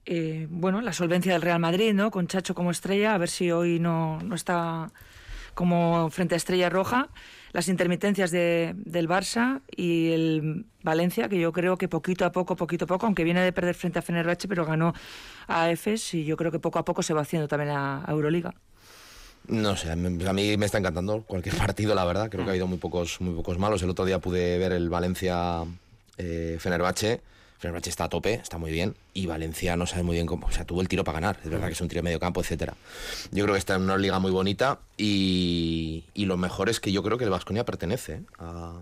Eh, 0.05 0.47
bueno, 0.49 0.81
la 0.81 0.93
solvencia 0.93 1.33
del 1.33 1.41
Real 1.41 1.59
Madrid, 1.59 1.93
¿no? 1.93 2.09
Con 2.11 2.27
Chacho 2.27 2.55
como 2.55 2.71
estrella, 2.71 3.13
a 3.13 3.17
ver 3.17 3.29
si 3.29 3.51
hoy 3.51 3.79
no, 3.79 4.19
no 4.21 4.35
está 4.35 4.91
como 5.53 6.09
frente 6.09 6.35
a 6.35 6.37
Estrella 6.37 6.69
Roja. 6.69 7.09
Las 7.51 7.67
intermitencias 7.67 8.31
de- 8.31 8.73
del 8.77 9.07
Barça 9.09 9.61
y 9.75 10.11
el 10.11 10.65
Valencia, 10.83 11.27
que 11.29 11.39
yo 11.39 11.51
creo 11.51 11.77
que 11.77 11.87
poquito 11.87 12.25
a 12.25 12.31
poco, 12.31 12.55
poquito 12.55 12.85
a 12.85 12.87
poco, 12.87 13.05
aunque 13.05 13.23
viene 13.23 13.41
de 13.41 13.51
perder 13.51 13.75
frente 13.75 13.99
a 13.99 14.01
Fenerbahce, 14.01 14.47
pero 14.47 14.65
ganó 14.65 14.93
a 15.47 15.69
Efes 15.71 16.13
y 16.13 16.25
yo 16.25 16.37
creo 16.37 16.51
que 16.51 16.59
poco 16.59 16.79
a 16.79 16.85
poco 16.85 17.01
se 17.03 17.13
va 17.13 17.21
haciendo 17.21 17.47
también 17.47 17.71
a, 17.71 18.05
Euroliga. 18.07 18.53
No 19.47 19.75
sé, 19.75 19.91
a 19.91 19.95
mí 19.95 20.25
a 20.25 20.33
mí 20.33 20.57
me 20.57 20.65
está 20.65 20.77
encantando 20.77 21.23
cualquier 21.23 21.55
partido, 21.57 21.95
la 21.95 22.05
verdad. 22.05 22.29
Creo 22.29 22.43
que 22.43 22.49
ha 22.49 22.53
habido 22.53 22.67
muy 22.67 22.77
pocos, 22.77 23.19
muy 23.19 23.33
pocos 23.33 23.57
malos. 23.57 23.81
El 23.81 23.89
otro 23.89 24.05
día 24.05 24.19
pude 24.19 24.57
ver 24.59 24.71
el 24.71 24.89
Valencia 24.89 25.63
eh, 26.17 26.57
Fenerbahce. 26.59 27.21
Fenerbahce 27.59 27.89
está 27.89 28.05
a 28.05 28.09
tope, 28.09 28.35
está 28.35 28.57
muy 28.57 28.71
bien. 28.71 28.95
Y 29.13 29.27
Valencia 29.27 29.75
no 29.75 29.85
sabe 29.85 30.03
muy 30.03 30.15
bien 30.15 30.25
cómo. 30.25 30.47
O 30.47 30.51
sea, 30.51 30.65
tuvo 30.65 30.79
el 30.81 30.87
tiro 30.87 31.03
para 31.03 31.19
ganar. 31.19 31.39
Es 31.43 31.49
verdad 31.49 31.67
que 31.67 31.73
es 31.73 31.81
un 31.81 31.89
tiro 31.89 31.99
de 31.99 32.03
medio 32.03 32.19
campo, 32.19 32.39
etcétera. 32.41 32.73
Yo 33.31 33.43
creo 33.43 33.53
que 33.53 33.59
está 33.59 33.75
en 33.75 33.81
una 33.81 33.97
liga 33.97 34.17
muy 34.19 34.31
bonita. 34.31 34.79
Y, 34.97 36.05
y 36.13 36.25
lo 36.25 36.37
mejor 36.37 36.69
es 36.69 36.79
que 36.79 36.91
yo 36.91 37.03
creo 37.03 37.17
que 37.17 37.25
el 37.25 37.29
Vasconia 37.29 37.65
pertenece 37.65 38.21
a, 38.37 38.79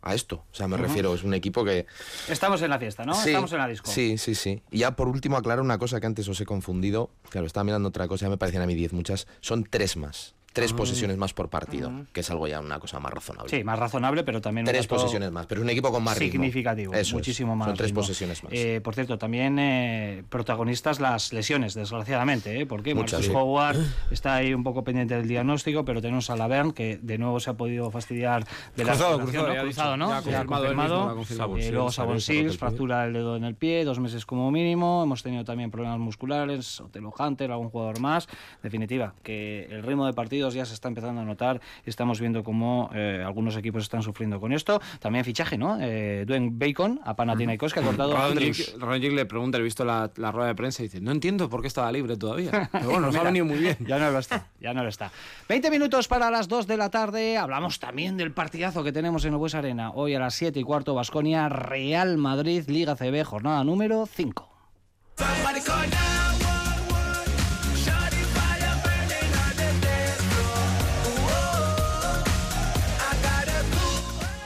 a 0.00 0.14
esto. 0.14 0.44
O 0.50 0.54
sea, 0.54 0.66
me 0.66 0.78
refiero, 0.78 1.14
es 1.14 1.24
un 1.24 1.34
equipo 1.34 1.62
que. 1.62 1.84
Estamos 2.28 2.62
en 2.62 2.70
la 2.70 2.78
fiesta, 2.78 3.04
¿no? 3.04 3.14
Sí, 3.14 3.28
Estamos 3.28 3.52
en 3.52 3.58
la 3.58 3.68
disco. 3.68 3.90
Sí, 3.90 4.16
sí, 4.16 4.34
sí. 4.34 4.62
Y 4.70 4.78
ya 4.78 4.96
por 4.96 5.08
último 5.08 5.36
aclaro 5.36 5.62
una 5.62 5.76
cosa 5.78 6.00
que 6.00 6.06
antes 6.06 6.26
os 6.28 6.40
he 6.40 6.46
confundido. 6.46 7.10
Claro, 7.28 7.46
estaba 7.46 7.64
mirando 7.64 7.90
otra 7.90 8.08
cosa, 8.08 8.26
ya 8.26 8.30
me 8.30 8.38
parecían 8.38 8.62
a 8.62 8.66
mí 8.66 8.74
10 8.74 8.94
muchas. 8.94 9.26
Son 9.40 9.64
tres 9.64 9.96
más. 9.98 10.33
Tres 10.54 10.72
posesiones 10.72 11.16
más 11.18 11.34
por 11.34 11.50
partido, 11.50 11.92
que 12.12 12.20
es 12.20 12.30
algo 12.30 12.46
ya 12.46 12.60
una 12.60 12.78
cosa 12.78 13.00
más 13.00 13.12
razonable. 13.12 13.50
Sí, 13.50 13.62
más 13.64 13.78
razonable, 13.78 14.22
pero 14.24 14.40
también 14.40 14.64
tres 14.64 14.86
posesiones 14.86 15.30
más, 15.32 15.46
pero 15.46 15.60
es 15.60 15.64
un 15.64 15.70
equipo 15.70 15.90
con 15.90 16.02
más 16.02 16.16
ritmo. 16.16 16.32
significativo, 16.34 16.92
Eso 16.94 17.00
es. 17.02 17.12
muchísimo 17.12 17.56
más. 17.56 17.66
Son 17.68 17.76
tres 17.76 17.90
ritmo. 17.90 18.00
posesiones 18.02 18.42
más. 18.44 18.52
Eh, 18.54 18.80
por 18.82 18.94
cierto, 18.94 19.18
también 19.18 19.58
eh, 19.58 20.22
protagonistas 20.28 21.00
las 21.00 21.32
lesiones, 21.32 21.74
desgraciadamente, 21.74 22.60
¿eh? 22.60 22.66
porque 22.66 22.94
Muchas, 22.94 23.20
Marcus 23.20 23.26
sí. 23.26 23.32
Howard 23.36 23.76
está 24.12 24.36
ahí 24.36 24.54
un 24.54 24.62
poco 24.62 24.84
pendiente 24.84 25.16
del 25.16 25.26
diagnóstico, 25.28 25.84
pero 25.84 26.00
tenemos 26.00 26.30
a 26.30 26.36
Laverne 26.36 26.72
que 26.72 26.98
de 27.02 27.18
nuevo 27.18 27.40
se 27.40 27.50
ha 27.50 27.54
podido 27.54 27.90
fastidiar 27.90 28.44
de 28.76 28.84
Cruzado, 28.84 29.18
la 29.18 29.24
cruzado, 29.24 29.46
¿no? 29.48 29.52
ya 29.54 29.60
ha 29.60 29.62
cruzado. 29.64 29.96
¿no? 29.96 30.08
Ya 30.08 30.40
ha 30.40 30.44
confirmado 30.46 31.16
mismo. 31.16 31.16
Eh, 31.16 31.18
luego 31.18 31.24
Sills 31.24 31.36
Sabon 31.36 31.58
también 31.58 31.90
se 31.90 32.00
ha 32.00 32.04
roto 32.04 32.14
el 32.14 32.20
Sills, 32.20 32.50
pie. 32.52 32.58
fractura 32.58 33.02
del 33.02 33.12
dedo 33.14 33.36
en 33.36 33.44
el 33.44 33.56
pie, 33.56 33.84
dos 33.84 33.98
meses 33.98 34.24
como 34.24 34.50
mínimo. 34.52 35.02
Hemos 35.02 35.22
tenido 35.24 35.44
también 35.44 35.72
problemas 35.72 35.98
musculares, 35.98 36.80
Otelo 36.80 37.12
Hunter, 37.18 37.50
algún 37.50 37.70
jugador 37.70 37.98
más. 37.98 38.28
Definitiva, 38.62 39.14
que 39.24 39.64
el 39.70 39.82
ritmo 39.82 40.06
de 40.06 40.12
partido 40.12 40.43
partidos 40.44 40.54
ya 40.54 40.66
se 40.66 40.74
está 40.74 40.88
empezando 40.88 41.20
a 41.20 41.24
notar. 41.24 41.60
Estamos 41.84 42.20
viendo 42.20 42.44
cómo 42.44 42.90
eh, 42.94 43.22
algunos 43.24 43.56
equipos 43.56 43.82
están 43.82 44.02
sufriendo 44.02 44.40
con 44.40 44.52
esto. 44.52 44.80
También 45.00 45.24
fichaje, 45.24 45.56
¿no? 45.56 45.78
Eh, 45.80 46.24
Dwayne 46.26 46.50
Bacon 46.52 47.00
a 47.04 47.14
Panathinaikos 47.16 47.72
que 47.72 47.80
ha 47.80 47.82
cortado. 47.82 48.14
Rangic 48.14 49.12
le 49.12 49.26
pregunta, 49.26 49.58
he 49.58 49.62
visto 49.62 49.84
la, 49.84 50.10
la 50.16 50.32
rueda 50.32 50.48
de 50.48 50.54
prensa 50.54 50.82
y 50.82 50.86
dice, 50.86 51.00
no 51.00 51.12
entiendo 51.12 51.48
por 51.48 51.62
qué 51.62 51.68
estaba 51.68 51.90
libre 51.90 52.16
todavía. 52.16 52.68
Pero 52.72 52.90
bueno, 52.90 53.06
nos 53.06 53.16
ha 53.16 53.22
venido 53.22 53.44
muy 53.44 53.58
bien. 53.58 53.76
Ya 53.80 53.98
no 53.98 54.10
lo 54.10 54.18
está, 54.18 54.48
ya 54.60 54.74
no 54.74 54.82
lo 54.82 54.88
está. 54.88 55.10
20 55.48 55.70
minutos 55.70 56.08
para 56.08 56.30
las 56.30 56.48
2 56.48 56.66
de 56.66 56.76
la 56.76 56.90
tarde. 56.90 57.38
Hablamos 57.38 57.78
también 57.78 58.16
del 58.16 58.32
partidazo 58.32 58.84
que 58.84 58.92
tenemos 58.92 59.24
en 59.24 59.32
el 59.32 59.38
Bues 59.38 59.54
Arena. 59.54 59.92
Hoy 59.92 60.14
a 60.14 60.18
las 60.18 60.34
7 60.34 60.58
y 60.58 60.62
cuarto, 60.62 60.94
Basconia, 60.94 61.48
Real 61.48 62.18
Madrid, 62.18 62.64
Liga 62.68 62.96
CB, 62.96 63.24
jornada 63.24 63.64
número 63.64 64.06
5. 64.06 64.50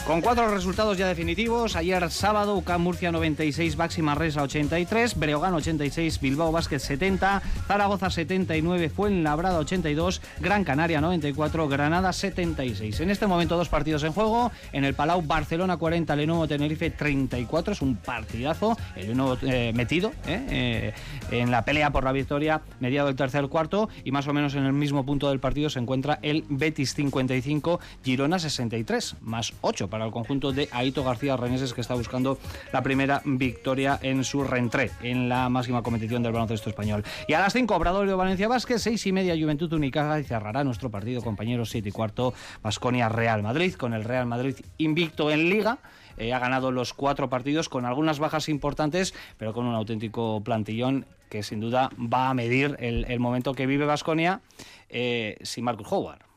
Con 0.09 0.23
cuatro 0.23 0.49
resultados 0.49 0.97
ya 0.97 1.07
definitivos, 1.07 1.77
ayer 1.77 2.11
sábado 2.11 2.57
UCAM 2.57 2.81
Murcia 2.81 3.13
96, 3.13 3.77
Baxi 3.77 4.01
Manresa 4.01 4.43
83, 4.43 5.19
Breogán 5.19 5.53
86, 5.53 6.19
Bilbao 6.21 6.51
Basket 6.51 6.79
70, 6.79 7.43
Zaragoza 7.67 8.09
79, 8.09 8.89
Fuenlabrada 8.89 9.59
82, 9.59 10.23
Gran 10.41 10.65
Canaria 10.65 11.03
94, 11.03 11.69
Granada 11.69 12.15
76. 12.15 13.01
En 13.01 13.11
este 13.11 13.27
momento 13.27 13.59
dos 13.59 13.69
partidos 13.69 14.03
en 14.03 14.15
juego, 14.15 14.51
en 14.73 14.85
el 14.85 14.95
Palau 14.95 15.21
Barcelona 15.21 15.77
40, 15.77 16.17
Lenovo 16.17 16.49
Tenerife 16.49 16.89
34, 16.89 17.75
es 17.75 17.83
un 17.83 17.97
partidazo, 17.97 18.79
el 18.97 19.09
Lenovo 19.09 19.37
eh, 19.43 19.75
metido 19.75 20.13
eh, 20.27 20.95
eh, 21.31 21.39
en 21.39 21.51
la 21.51 21.67
pelea 21.67 21.91
por 21.91 22.05
la 22.05 22.13
victoria, 22.13 22.63
mediado 22.81 23.11
el 23.11 23.17
tercer 23.17 23.47
cuarto. 23.49 23.91
Y 24.05 24.13
más 24.13 24.27
o 24.27 24.33
menos 24.33 24.55
en 24.55 24.65
el 24.65 24.73
mismo 24.73 25.05
punto 25.05 25.29
del 25.29 25.39
partido 25.39 25.69
se 25.69 25.81
encuentra 25.81 26.19
el 26.23 26.47
Betis 26.49 26.95
55, 26.95 27.79
Girona 28.03 28.39
63, 28.39 29.17
más 29.21 29.53
8 29.61 29.91
para 29.99 30.07
el 30.07 30.13
conjunto 30.13 30.53
de 30.53 30.69
Aito 30.71 31.03
García 31.03 31.37
Reneses 31.37 31.75
que 31.75 31.81
está 31.81 31.95
buscando 31.95 32.39
la 32.73 32.85
primera 32.85 33.21
victoria 33.25 33.99
en 34.01 34.23
su 34.23 34.45
reentré 34.45 34.93
en 35.03 35.29
la 35.29 35.49
máxima 35.49 35.83
competición 35.83 36.23
del 36.23 36.31
baloncesto 36.31 36.71
español. 36.71 37.03
Y 37.27 37.33
a 37.33 37.41
las 37.41 37.53
5, 37.53 37.75
Obradorio 37.75 38.17
Valencia 38.17 38.47
Vázquez, 38.47 38.81
6 38.83 39.09
y 39.09 39.13
media 39.13 39.35
Juventud 39.37 39.73
Unicaja 39.73 40.21
y 40.21 40.23
cerrará 40.23 40.63
nuestro 40.63 40.89
partido, 40.89 41.21
compañeros, 41.21 41.71
7 41.71 41.89
y 41.89 41.91
cuarto, 41.91 42.33
Basconia 42.63 43.09
Real 43.09 43.43
Madrid, 43.43 43.75
con 43.75 43.93
el 43.93 44.05
Real 44.05 44.27
Madrid 44.27 44.55
invicto 44.77 45.33
en 45.33 45.51
Liga. 45.51 45.79
Eh, 46.17 46.33
ha 46.33 46.39
ganado 46.39 46.71
los 46.71 46.95
cuatro 46.95 47.29
partidos 47.29 47.69
con 47.69 47.85
algunas 47.85 48.21
bajas 48.21 48.49
importantes, 48.49 49.15
pero 49.37 49.53
con 49.53 49.67
un 49.67 49.75
auténtico 49.75 50.41
plantillón 50.45 51.07
que 51.29 51.43
sin 51.43 51.59
duda 51.59 51.91
va 51.99 52.31
a 52.31 52.35
medir 52.35 52.77
el, 52.79 53.05
el 53.09 53.19
momento 53.19 53.53
que 53.53 53.67
vive 53.67 53.85
Basconia 53.85 54.43
eh, 54.91 55.39
sin 55.43 55.65
Marcus 55.65 55.89
Howard. 55.91 56.28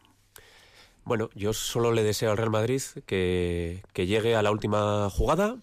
Bueno, 1.04 1.30
yo 1.34 1.54
solo 1.54 1.91
le 1.91 2.04
deseo 2.04 2.32
al 2.32 2.38
Real 2.38 2.52
Madrid 2.52 2.82
que, 3.06 3.84
que 3.93 4.06
llegue 4.08 4.36
a 4.36 4.41
la 4.41 4.52
última 4.52 5.10
jugada 5.10 5.58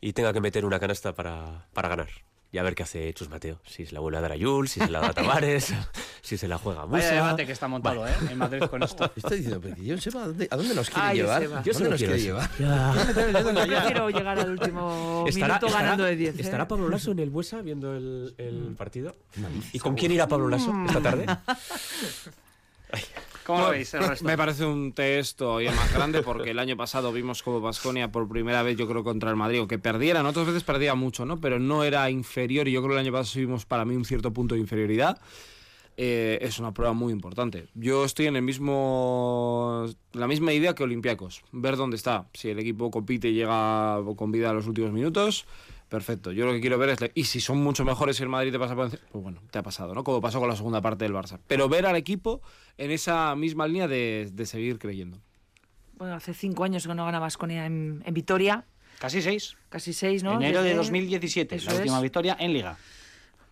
y 0.00 0.12
tenga 0.12 0.32
que 0.32 0.40
meter 0.40 0.64
una 0.64 0.80
canasta 0.80 1.12
para, 1.14 1.66
para 1.72 1.88
ganar. 1.88 2.08
Y 2.50 2.58
a 2.58 2.62
ver 2.62 2.74
qué 2.74 2.82
hace 2.82 3.14
Chus 3.14 3.30
Mateo. 3.30 3.58
Si 3.66 3.86
se 3.86 3.94
la 3.94 4.00
vuelve 4.00 4.18
a 4.18 4.20
dar 4.20 4.32
a 4.32 4.36
Jules, 4.38 4.72
si 4.72 4.80
se 4.80 4.90
la 4.90 5.00
da 5.00 5.08
a 5.08 5.12
Tavares, 5.14 5.72
si 6.20 6.36
se 6.36 6.46
la 6.48 6.58
juega 6.58 6.82
a 6.82 6.84
Vaya 6.84 7.04
Musa. 7.06 7.14
debate 7.14 7.46
que 7.46 7.52
está 7.52 7.66
montado, 7.66 8.06
¿eh? 8.06 8.12
En 8.28 8.36
Madrid 8.36 8.60
con 8.64 8.82
esto. 8.82 9.10
Está 9.16 9.30
diciendo, 9.30 9.58
pero 9.62 9.74
que 9.74 9.84
yo 9.86 9.96
sepa, 9.98 10.24
¿a 10.24 10.26
dónde, 10.26 10.48
a 10.50 10.56
dónde 10.56 10.74
nos 10.74 10.90
quiere 10.90 11.08
Ay, 11.08 11.16
llevar? 11.16 11.40
Seba. 11.42 11.62
Yo 11.62 11.72
¿Dónde 11.72 11.88
nos 11.88 11.98
quiero 11.98 12.12
quiere 12.12 12.22
llevar? 12.22 12.50
Yo 12.58 13.64
prefiero 13.66 14.10
llegar 14.10 14.38
al 14.38 14.50
último 14.50 15.24
minuto 15.34 15.68
ganando 15.70 16.04
de 16.04 16.16
10. 16.16 16.36
¿eh? 16.36 16.42
¿Estará 16.42 16.68
Pablo 16.68 16.90
Lasso 16.90 17.12
en 17.12 17.20
el 17.20 17.30
Buesa 17.30 17.62
viendo 17.62 17.96
el, 17.96 18.34
el 18.36 18.74
partido? 18.76 19.16
¿Y 19.72 19.78
con 19.78 19.94
quién 19.94 20.12
irá 20.12 20.28
Pablo 20.28 20.48
Lasso 20.48 20.74
esta 20.88 21.00
tarde? 21.00 21.24
¿Cómo 23.44 23.60
lo 23.62 23.70
veis 23.70 23.92
el 23.94 24.06
resto? 24.06 24.24
Me 24.24 24.36
parece 24.36 24.64
un 24.64 24.92
test 24.92 25.38
todavía 25.38 25.72
más 25.72 25.92
grande 25.92 26.22
porque 26.22 26.50
el 26.50 26.58
año 26.58 26.76
pasado 26.76 27.12
vimos 27.12 27.42
como 27.42 27.60
Vasconia 27.60 28.10
por 28.10 28.28
primera 28.28 28.62
vez, 28.62 28.76
yo 28.76 28.88
creo, 28.88 29.04
contra 29.04 29.30
el 29.30 29.36
Madrid, 29.36 29.66
que 29.68 29.78
perdieran, 29.78 30.26
otras 30.26 30.46
veces 30.46 30.64
perdía 30.64 30.94
mucho, 30.94 31.24
¿no? 31.24 31.40
Pero 31.40 31.58
no 31.58 31.84
era 31.84 32.08
inferior 32.10 32.68
y 32.68 32.72
yo 32.72 32.80
creo 32.80 32.90
que 32.90 33.00
el 33.00 33.06
año 33.06 33.12
pasado 33.12 33.40
vimos 33.40 33.66
para 33.66 33.84
mí 33.84 33.96
un 33.96 34.04
cierto 34.04 34.32
punto 34.32 34.54
de 34.54 34.60
inferioridad. 34.60 35.18
Eh, 35.96 36.38
es 36.40 36.58
una 36.58 36.72
prueba 36.72 36.94
muy 36.94 37.12
importante. 37.12 37.66
Yo 37.74 38.04
estoy 38.04 38.26
en 38.26 38.36
el 38.36 38.42
mismo 38.42 39.86
la 40.12 40.26
misma 40.26 40.52
idea 40.52 40.74
que 40.74 40.82
Olympiacos, 40.82 41.42
ver 41.52 41.76
dónde 41.76 41.96
está. 41.96 42.26
Si 42.32 42.48
el 42.48 42.58
equipo 42.58 42.90
compite 42.90 43.28
y 43.28 43.34
llega 43.34 43.98
con 44.16 44.32
vida 44.32 44.50
a 44.50 44.52
los 44.54 44.66
últimos 44.66 44.92
minutos, 44.92 45.46
perfecto. 45.92 46.32
Yo 46.32 46.46
lo 46.46 46.52
que 46.52 46.60
quiero 46.60 46.78
ver 46.78 46.88
es 46.88 46.98
y 47.14 47.24
si 47.24 47.40
son 47.40 47.58
mucho 47.62 47.84
mejores 47.84 48.18
y 48.18 48.22
el 48.22 48.28
Madrid 48.30 48.50
te 48.50 48.58
pasa 48.58 48.74
por 48.74 48.86
encima, 48.86 49.02
pues 49.12 49.22
bueno, 49.22 49.40
te 49.50 49.58
ha 49.58 49.62
pasado, 49.62 49.94
¿no? 49.94 50.02
Como 50.02 50.20
pasó 50.20 50.40
con 50.40 50.48
la 50.48 50.56
segunda 50.56 50.80
parte 50.80 51.04
del 51.04 51.12
Barça. 51.12 51.38
Pero 51.46 51.68
ver 51.68 51.86
al 51.86 51.96
equipo 51.96 52.40
en 52.78 52.90
esa 52.90 53.36
misma 53.36 53.66
línea 53.68 53.86
de, 53.86 54.30
de 54.32 54.46
seguir 54.46 54.78
creyendo. 54.78 55.18
Bueno, 55.98 56.14
hace 56.14 56.34
cinco 56.34 56.64
años 56.64 56.86
que 56.86 56.94
no 56.94 57.04
gana 57.04 57.18
Vasconia 57.20 57.66
en, 57.66 58.02
en 58.04 58.14
Vitoria, 58.14 58.64
Casi 58.98 59.20
seis. 59.22 59.56
casi 59.68 59.92
seis, 59.92 60.22
¿no? 60.22 60.32
Enero 60.34 60.62
de 60.62 60.70
Desde- 60.70 60.76
2017, 60.78 61.56
Eso 61.56 61.70
la 61.70 61.76
última 61.76 61.96
es. 61.98 62.02
victoria 62.02 62.36
en 62.40 62.52
Liga. 62.54 62.76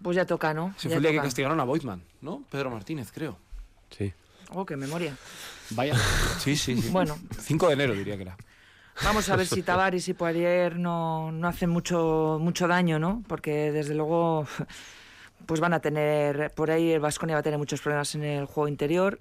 Pues 0.03 0.16
ya 0.16 0.24
toca, 0.24 0.55
¿no? 0.55 0.74
Se 0.78 0.88
Ya 0.88 0.95
fue 0.95 0.97
el 0.97 1.03
día 1.03 1.12
que 1.12 1.18
castigaron 1.26 1.61
a 1.61 1.64
Boitman, 1.64 2.03
¿no? 2.22 2.43
Pedro 2.51 2.70
Martínez, 2.70 3.12
creo. 3.12 3.36
Sí. 3.91 4.12
Oh, 4.53 4.64
qué 4.64 4.76
memoria. 4.76 5.14
Vaya. 5.70 5.95
Sí, 6.38 6.57
sí, 6.57 6.80
sí. 6.80 6.88
Bueno, 6.91 7.18
5 7.38 7.66
de 7.68 7.72
enero 7.74 7.93
diría 7.95 8.16
que 8.16 8.22
era. 8.22 8.36
Vamos 9.05 9.28
a 9.28 9.36
ver 9.36 9.46
si 9.46 9.62
Tavares 9.62 10.09
y 10.09 10.14
Poirier 10.14 10.76
no, 10.76 11.32
no 11.32 11.48
hacen 11.48 11.70
mucho, 11.70 12.38
mucho 12.40 12.68
daño, 12.68 12.98
¿no? 12.98 13.22
Porque 13.26 13.72
desde 13.72 13.94
luego 13.94 14.46
pues 15.46 15.61
van 15.61 15.72
a 15.72 15.80
tener, 15.80 16.53
por 16.55 16.70
ahí 16.70 16.92
el 16.92 17.01
Vasconia 17.01 17.36
va 17.36 17.40
a 17.40 17.42
tener 17.42 17.59
muchos 17.59 17.80
problemas 17.80 18.14
en 18.14 18.24
el 18.24 18.46
juego 18.46 18.68
interior. 18.68 19.18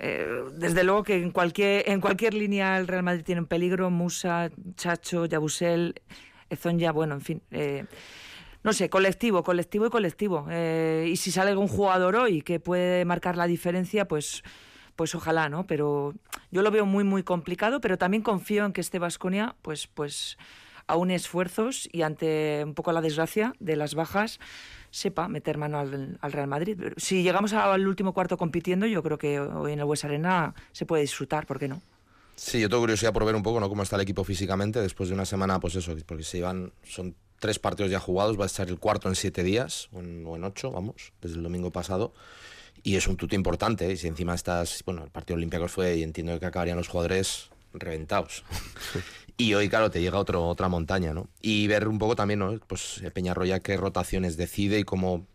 Eh, 0.00 0.26
desde 0.56 0.82
luego 0.82 1.04
que 1.04 1.16
en 1.16 1.30
cualquier, 1.30 1.88
en 1.88 2.00
cualquier 2.00 2.34
línea 2.34 2.78
el 2.78 2.88
Real 2.88 3.02
Madrid 3.02 3.22
tiene 3.24 3.40
un 3.42 3.46
peligro, 3.46 3.90
Musa, 3.90 4.50
Chacho, 4.76 5.26
Yabusel, 5.26 6.00
Ezonja, 6.50 6.92
bueno, 6.92 7.14
en 7.14 7.20
fin. 7.20 7.42
eh, 7.50 7.84
no 8.64 8.72
sé, 8.72 8.88
colectivo, 8.88 9.42
colectivo 9.44 9.86
y 9.86 9.90
colectivo. 9.90 10.46
Eh, 10.50 11.06
y 11.10 11.16
si 11.16 11.30
sale 11.30 11.50
algún 11.50 11.68
jugador 11.68 12.16
hoy 12.16 12.40
que 12.40 12.58
puede 12.60 13.04
marcar 13.04 13.36
la 13.36 13.46
diferencia, 13.46 14.08
pues, 14.08 14.42
pues 14.96 15.14
ojalá, 15.14 15.48
¿no? 15.48 15.66
Pero 15.66 16.14
yo 16.50 16.62
lo 16.62 16.70
veo 16.70 16.86
muy, 16.86 17.04
muy 17.04 17.22
complicado, 17.22 17.80
pero 17.80 17.98
también 17.98 18.22
confío 18.22 18.64
en 18.64 18.72
que 18.72 18.80
este 18.80 18.98
Vasconia, 18.98 19.56
pues, 19.62 19.86
pues 19.86 20.38
aúne 20.86 21.14
esfuerzos 21.14 21.88
y 21.92 22.02
ante 22.02 22.62
un 22.64 22.74
poco 22.74 22.92
la 22.92 23.00
desgracia 23.00 23.54
de 23.58 23.76
las 23.76 23.94
bajas, 23.94 24.38
sepa 24.90 25.28
meter 25.28 25.58
mano 25.58 25.78
al, 25.78 26.18
al 26.20 26.32
Real 26.32 26.46
Madrid. 26.46 26.76
Pero 26.78 26.94
Si 26.98 27.22
llegamos 27.22 27.52
al 27.52 27.86
último 27.86 28.12
cuarto 28.12 28.36
compitiendo, 28.36 28.86
yo 28.86 29.02
creo 29.02 29.18
que 29.18 29.40
hoy 29.40 29.72
en 29.72 29.78
el 29.78 29.84
Bues 29.84 30.04
Arena 30.04 30.54
se 30.72 30.86
puede 30.86 31.02
disfrutar, 31.02 31.46
¿por 31.46 31.58
qué 31.58 31.68
no? 31.68 31.80
Sí, 32.36 32.60
yo 32.60 32.68
tengo 32.68 32.82
curiosidad 32.82 33.12
por 33.12 33.24
ver 33.24 33.36
un 33.36 33.42
poco 33.42 33.60
¿no? 33.60 33.68
cómo 33.68 33.82
está 33.82 33.96
el 33.96 34.02
equipo 34.02 34.24
físicamente 34.24 34.80
después 34.80 35.08
de 35.08 35.14
una 35.14 35.24
semana, 35.24 35.60
pues 35.60 35.76
eso, 35.76 35.94
porque 36.04 36.24
se 36.24 36.38
iban, 36.38 36.72
son 36.82 37.14
tres 37.38 37.58
partidos 37.58 37.90
ya 37.90 38.00
jugados, 38.00 38.38
va 38.38 38.44
a 38.44 38.46
estar 38.46 38.68
el 38.68 38.78
cuarto 38.78 39.08
en 39.08 39.14
siete 39.14 39.42
días, 39.42 39.88
o 39.92 39.98
o 39.98 40.36
en 40.36 40.44
ocho, 40.44 40.70
vamos, 40.70 41.12
desde 41.20 41.36
el 41.36 41.42
domingo 41.42 41.70
pasado. 41.70 42.12
Y 42.86 42.96
es 42.96 43.08
un 43.08 43.16
tuto 43.16 43.34
importante, 43.34 43.90
y 43.90 43.96
si 43.96 44.08
encima 44.08 44.34
estás, 44.34 44.82
bueno, 44.84 45.04
el 45.04 45.10
partido 45.10 45.36
olímpico 45.36 45.66
fue 45.68 45.96
y 45.96 46.02
entiendo 46.02 46.38
que 46.38 46.44
acabarían 46.44 46.76
los 46.76 46.88
jugadores 46.88 47.48
reventados. 47.72 48.44
y 49.38 49.54
hoy, 49.54 49.70
claro, 49.70 49.90
te 49.90 50.02
llega 50.02 50.18
otro, 50.18 50.46
otra 50.46 50.68
montaña, 50.68 51.14
¿no? 51.14 51.28
Y 51.40 51.66
ver 51.66 51.88
un 51.88 51.98
poco 51.98 52.14
también, 52.14 52.40
¿no? 52.40 52.60
Pues 52.66 53.02
Peñarroya 53.14 53.60
qué 53.60 53.78
rotaciones 53.78 54.36
decide 54.36 54.78
y 54.80 54.84
cómo, 54.84 55.26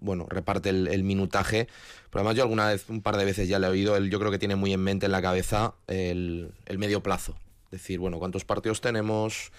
bueno, 0.00 0.26
reparte 0.30 0.70
el, 0.70 0.88
el 0.88 1.04
minutaje. 1.04 1.68
Pero 2.08 2.20
además 2.20 2.36
yo 2.36 2.42
alguna 2.42 2.68
vez, 2.68 2.88
un 2.88 3.02
par 3.02 3.18
de 3.18 3.26
veces 3.26 3.48
ya 3.48 3.58
le 3.58 3.66
he 3.66 3.70
oído, 3.70 3.96
él 3.96 4.08
yo 4.08 4.18
creo 4.18 4.30
que 4.30 4.38
tiene 4.38 4.56
muy 4.56 4.72
en 4.72 4.80
mente 4.80 5.04
en 5.04 5.12
la 5.12 5.20
cabeza 5.20 5.74
el, 5.88 6.52
el 6.64 6.78
medio 6.78 7.02
plazo. 7.02 7.36
Decir, 7.70 7.98
bueno, 7.98 8.18
¿cuántos 8.18 8.46
partidos 8.46 8.80
tenemos? 8.80 9.52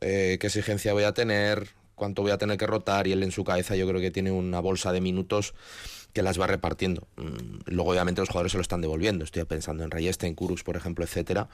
Eh, 0.00 0.38
¿Qué 0.40 0.46
exigencia 0.46 0.92
voy 0.92 1.02
a 1.02 1.14
tener? 1.14 1.81
¿Cuánto 1.94 2.22
voy 2.22 2.30
a 2.32 2.38
tener 2.38 2.56
que 2.58 2.66
rotar? 2.66 3.06
Y 3.06 3.12
él 3.12 3.22
en 3.22 3.30
su 3.32 3.44
cabeza 3.44 3.76
yo 3.76 3.86
creo 3.88 4.00
que 4.00 4.10
tiene 4.10 4.30
una 4.30 4.60
bolsa 4.60 4.92
de 4.92 5.00
minutos 5.00 5.54
que 6.12 6.22
las 6.22 6.38
va 6.40 6.46
repartiendo. 6.46 7.06
Mm, 7.16 7.70
Luego, 7.72 7.90
obviamente, 7.92 8.20
los 8.20 8.28
jugadores 8.28 8.52
se 8.52 8.58
lo 8.58 8.62
están 8.62 8.80
devolviendo. 8.80 9.24
Estoy 9.24 9.44
pensando 9.44 9.82
en 9.84 9.90
Reyeste, 9.90 10.26
en 10.26 10.34
Kurux, 10.34 10.62
por 10.62 10.76
ejemplo, 10.76 11.04
etcétera. 11.04 11.48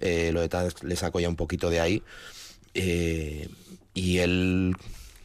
Eh, 0.00 0.30
lo 0.32 0.40
de 0.40 0.48
Taz 0.48 0.82
le 0.84 0.94
saco 0.96 1.18
ya 1.20 1.28
un 1.28 1.36
poquito 1.36 1.70
de 1.70 1.80
ahí. 1.80 2.02
Eh, 2.74 3.48
y 3.94 4.18
él, 4.18 4.74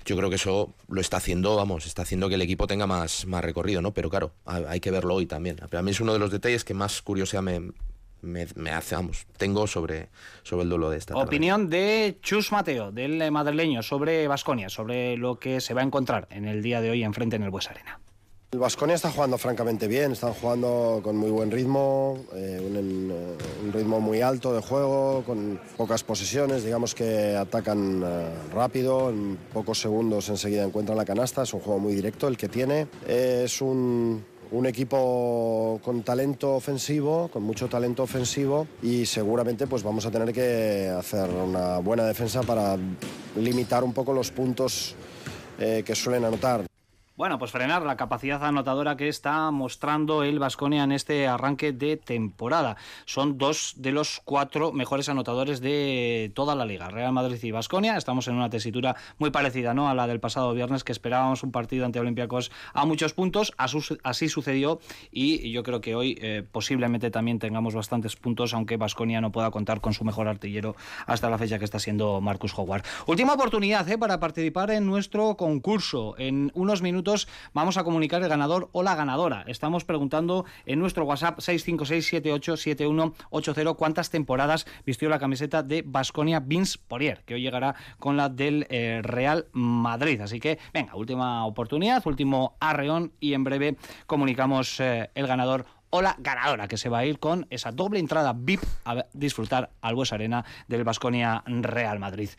yo 0.06 0.16
creo 0.16 0.30
que 0.30 0.38
eso 0.38 0.74
lo 0.88 1.02
está 1.02 1.18
haciendo, 1.18 1.56
vamos, 1.56 1.86
está 1.86 2.04
haciendo 2.04 2.30
que 2.30 2.36
el 2.36 2.42
equipo 2.42 2.66
tenga 2.68 2.88
más, 2.88 3.26
más 3.26 3.44
recorrido, 3.44 3.82
¿no? 3.82 3.94
Pero 3.94 4.10
claro, 4.10 4.32
ha- 4.46 4.62
hay 4.70 4.80
que 4.80 4.90
verlo 4.92 5.16
hoy 5.16 5.26
también. 5.26 5.58
Pero 5.70 5.80
a 5.80 5.84
mí 5.84 5.92
es 5.92 6.00
uno 6.00 6.14
de 6.14 6.20
los 6.20 6.32
detalles 6.32 6.64
que 6.64 6.74
más 6.74 7.02
curiosidad 7.02 7.42
me, 7.44 7.72
me, 8.22 8.48
me 8.56 8.72
hace, 8.72 8.96
vamos, 8.96 9.26
tengo 9.38 9.68
sobre, 9.68 10.10
sobre 10.44 10.64
el 10.64 10.70
duelo 10.70 10.90
de 10.90 10.98
esta 10.98 11.14
tarde. 11.14 11.26
Opinión 11.26 11.70
de 11.70 12.18
Chus 12.22 12.52
Mateo, 12.52 12.92
del 12.92 13.32
madrileño, 13.32 13.82
sobre 13.84 14.28
Vasconia, 14.28 14.70
sobre 14.70 15.18
lo 15.18 15.40
que 15.40 15.62
se 15.62 15.74
va 15.74 15.82
a 15.82 15.84
encontrar 15.84 16.28
en 16.32 16.46
el 16.46 16.62
día 16.62 16.82
de 16.82 16.92
hoy 16.92 17.04
enfrente 17.04 17.36
en 17.36 17.44
el 17.44 17.50
Bues 17.50 17.70
Arena. 17.70 18.00
El 18.54 18.60
Vasconia 18.60 18.96
está 18.96 19.10
jugando 19.10 19.38
francamente 19.38 19.88
bien, 19.88 20.12
están 20.12 20.34
jugando 20.34 21.00
con 21.02 21.16
muy 21.16 21.32
buen 21.32 21.50
ritmo, 21.52 22.18
eh, 22.34 22.60
un, 22.62 22.76
un 23.66 23.72
ritmo 23.72 24.02
muy 24.02 24.20
alto 24.20 24.54
de 24.54 24.62
juego, 24.62 25.24
con 25.26 25.58
pocas 25.78 26.04
posesiones, 26.04 26.66
digamos 26.66 26.94
que 26.94 27.38
atacan 27.38 28.04
eh, 28.04 28.30
rápido, 28.54 29.10
en 29.10 29.38
pocos 29.54 29.80
segundos 29.80 30.28
enseguida 30.28 30.66
encuentran 30.66 30.98
la 30.98 31.06
canasta, 31.06 31.44
es 31.44 31.54
un 31.54 31.62
juego 31.62 31.80
muy 31.80 31.96
directo 31.96 32.28
el 32.28 32.36
que 32.36 32.50
tiene, 32.50 32.88
Eh, 33.08 33.44
es 33.46 33.62
un, 33.62 34.22
un 34.52 34.66
equipo 34.66 35.80
con 35.84 36.04
talento 36.04 36.56
ofensivo, 36.56 37.30
con 37.30 37.44
mucho 37.44 37.68
talento 37.68 38.04
ofensivo 38.04 38.68
y 38.82 39.06
seguramente 39.06 39.66
pues 39.66 39.84
vamos 39.84 40.06
a 40.06 40.12
tener 40.12 40.34
que 40.34 40.90
hacer 40.90 41.30
una 41.30 41.80
buena 41.80 42.04
defensa 42.04 42.42
para 42.44 42.78
limitar 43.38 43.84
un 43.84 43.94
poco 43.94 44.14
los 44.14 44.32
puntos 44.32 44.96
eh, 45.60 45.84
que 45.86 45.96
suelen 45.96 46.26
anotar. 46.26 46.71
Bueno, 47.22 47.38
pues 47.38 47.52
frenar 47.52 47.84
la 47.84 47.98
capacidad 47.98 48.44
anotadora 48.44 48.98
que 48.98 49.08
está 49.08 49.52
mostrando 49.52 50.24
el 50.24 50.40
Vasconia 50.40 50.84
en 50.84 50.92
este 50.92 51.28
arranque 51.28 51.72
de 51.72 51.96
temporada. 51.96 52.78
Son 53.06 53.38
dos 53.38 53.76
de 53.78 53.92
los 53.92 54.24
cuatro 54.26 54.72
mejores 54.72 55.08
anotadores 55.08 55.62
de 55.62 56.32
toda 56.34 56.56
la 56.56 56.66
liga, 56.66 56.90
Real 56.90 57.14
Madrid 57.14 57.38
y 57.44 57.52
Vasconia. 57.52 57.96
Estamos 57.96 58.28
en 58.28 58.34
una 58.34 58.50
tesitura 58.50 58.96
muy 59.20 59.30
parecida 59.30 59.76
¿no? 59.76 59.88
a 59.88 59.94
la 59.94 60.08
del 60.08 60.20
pasado 60.20 60.52
viernes, 60.56 60.84
que 60.84 60.92
esperábamos 60.92 61.44
un 61.44 61.52
partido 61.52 61.86
ante 61.86 62.00
Olympiacos 62.00 62.52
a 62.74 62.88
muchos 62.88 63.14
puntos. 63.14 63.54
Así 63.56 64.28
sucedió 64.28 64.80
y 65.12 65.52
yo 65.52 65.62
creo 65.62 65.80
que 65.80 65.94
hoy 65.94 66.18
eh, 66.24 66.44
posiblemente 66.52 67.12
también 67.12 67.38
tengamos 67.38 67.76
bastantes 67.76 68.16
puntos, 68.16 68.56
aunque 68.56 68.78
Vasconia 68.78 69.22
no 69.22 69.32
pueda 69.32 69.52
contar 69.52 69.80
con 69.80 69.94
su 69.94 70.04
mejor 70.04 70.28
artillero 70.28 70.76
hasta 71.06 71.30
la 71.30 71.38
fecha 71.38 71.60
que 71.60 71.66
está 71.66 71.78
siendo 71.78 72.20
Marcus 72.20 72.58
Howard. 72.58 72.82
Última 73.06 73.34
oportunidad 73.34 73.88
¿eh? 73.90 74.00
para 74.00 74.20
participar 74.20 74.72
en 74.72 74.88
nuestro 74.88 75.38
concurso. 75.38 76.16
En 76.18 76.52
unos 76.56 76.82
minutos 76.82 77.11
vamos 77.54 77.78
a 77.78 77.84
comunicar 77.84 78.22
el 78.22 78.30
ganador 78.30 78.70
o 78.72 78.84
la 78.84 78.96
ganadora. 78.96 79.44
Estamos 79.48 79.84
preguntando 79.84 80.46
en 80.66 80.80
nuestro 80.80 81.04
WhatsApp 81.06 81.40
656-787180 81.40 83.76
cuántas 83.76 84.10
temporadas 84.10 84.66
vistió 84.86 85.10
la 85.10 85.20
camiseta 85.20 85.62
de 85.64 85.84
Basconia 85.86 86.40
Vince 86.40 86.80
Poirier, 86.88 87.24
que 87.26 87.34
hoy 87.36 87.42
llegará 87.42 87.76
con 88.00 88.16
la 88.18 88.30
del 88.30 88.66
eh, 88.70 89.02
Real 89.04 89.48
Madrid. 89.52 90.22
Así 90.22 90.40
que, 90.40 90.58
venga, 90.74 90.96
última 90.96 91.46
oportunidad, 91.46 92.02
último 92.06 92.56
arreón 92.60 93.12
y 93.20 93.34
en 93.34 93.44
breve 93.44 93.76
comunicamos 94.08 94.80
eh, 94.80 95.10
el 95.16 95.28
ganador 95.28 95.66
o 95.92 96.02
la 96.02 96.16
ganadora 96.18 96.68
que 96.68 96.78
se 96.78 96.90
va 96.90 97.00
a 97.00 97.06
ir 97.06 97.20
con 97.20 97.46
esa 97.50 97.72
doble 97.72 98.00
entrada 98.00 98.34
VIP 98.34 98.64
a 98.86 99.06
disfrutar 99.14 99.70
al 99.82 99.96
Bues 99.96 100.14
Arena 100.14 100.44
del 100.68 100.84
Basconia 100.84 101.44
Real 101.46 102.00
Madrid. 102.00 102.30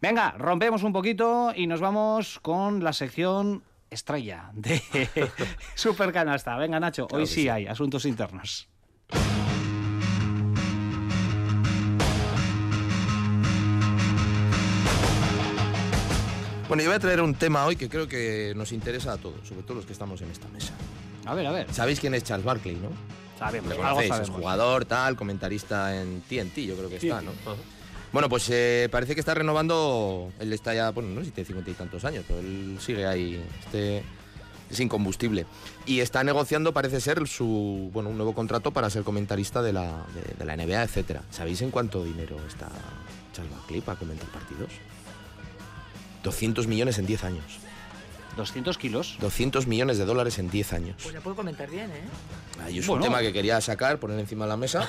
Venga, 0.00 0.34
rompemos 0.38 0.84
un 0.84 0.92
poquito 0.92 1.52
y 1.56 1.66
nos 1.66 1.80
vamos 1.80 2.38
con 2.40 2.84
la 2.84 2.92
sección 2.92 3.64
estrella 3.90 4.50
de 4.54 4.80
Super 5.74 6.12
Canasta. 6.12 6.56
Venga, 6.56 6.80
Nacho, 6.80 7.08
hoy 7.10 7.26
sí, 7.26 7.48
hay 7.48 7.66
asuntos 7.66 8.04
internos. 8.04 8.68
Bueno, 16.68 16.82
yo 16.82 16.90
voy 16.90 16.96
a 16.96 17.00
traer 17.00 17.22
un 17.22 17.34
tema 17.34 17.64
hoy 17.64 17.76
que 17.76 17.88
creo 17.88 18.06
que 18.06 18.52
nos 18.54 18.72
interesa 18.72 19.14
a 19.14 19.16
todos, 19.16 19.48
sobre 19.48 19.62
todo 19.62 19.76
los 19.76 19.86
que 19.86 19.92
estamos 19.94 20.20
en 20.20 20.30
esta 20.30 20.48
mesa. 20.48 20.74
A 21.24 21.34
ver, 21.34 21.46
a 21.46 21.50
ver. 21.50 21.72
Sabéis 21.72 21.98
quién 21.98 22.12
es 22.12 22.24
Charles 22.24 22.44
Barkley, 22.44 22.74
¿no? 22.76 22.90
Sabemos, 23.38 23.72
algo 23.72 24.00
Es 24.00 24.28
jugador, 24.28 24.84
tal, 24.84 25.16
comentarista 25.16 25.98
en 25.98 26.20
TNT, 26.22 26.58
yo 26.58 26.76
creo 26.76 26.90
que 26.90 26.96
está, 26.96 27.22
¿no? 27.22 27.30
Bueno, 28.12 28.28
pues 28.28 28.48
eh, 28.50 28.88
parece 28.90 29.14
que 29.14 29.20
está 29.20 29.34
renovando. 29.34 30.32
Él 30.40 30.52
está 30.52 30.74
ya, 30.74 30.90
bueno, 30.90 31.10
no 31.10 31.20
sé 31.20 31.26
si 31.26 31.30
tiene 31.32 31.46
cincuenta 31.46 31.70
y 31.70 31.74
tantos 31.74 32.04
años, 32.04 32.24
pero 32.26 32.40
él 32.40 32.78
sigue 32.80 33.06
ahí. 33.06 33.42
Este 33.64 34.02
es 34.70 34.80
incombustible. 34.80 35.46
Y 35.86 36.00
está 36.00 36.24
negociando, 36.24 36.72
parece 36.72 37.00
ser, 37.00 37.26
su 37.26 37.90
bueno, 37.92 38.10
un 38.10 38.16
nuevo 38.16 38.34
contrato 38.34 38.70
para 38.70 38.90
ser 38.90 39.02
comentarista 39.02 39.62
de 39.62 39.72
la, 39.72 40.06
de, 40.38 40.44
la 40.44 40.56
NBA, 40.56 40.82
etcétera. 40.82 41.22
¿Sabéis 41.30 41.62
en 41.62 41.70
cuánto 41.70 42.04
dinero 42.04 42.36
está 42.46 42.68
Charles 43.32 43.52
Barkley 43.52 43.80
para 43.80 43.98
comentar 43.98 44.28
partidos? 44.28 44.70
200 46.22 46.66
millones 46.66 46.98
en 46.98 47.06
10 47.06 47.24
años. 47.24 47.67
200 48.38 48.78
kilos. 48.78 49.16
200 49.20 49.66
millones 49.66 49.98
de 49.98 50.04
dólares 50.04 50.38
en 50.38 50.48
10 50.48 50.72
años. 50.72 50.96
Pues 51.02 51.14
ya 51.14 51.20
puedo 51.20 51.36
comentar 51.36 51.68
bien, 51.68 51.90
¿eh? 51.90 52.04
Ahí 52.64 52.78
es 52.78 52.88
un 52.88 53.00
tema 53.00 53.20
que 53.20 53.32
quería 53.32 53.60
sacar, 53.60 53.98
poner 53.98 54.18
encima 54.18 54.46
de 54.46 54.48
la 54.48 54.56
mesa. 54.56 54.88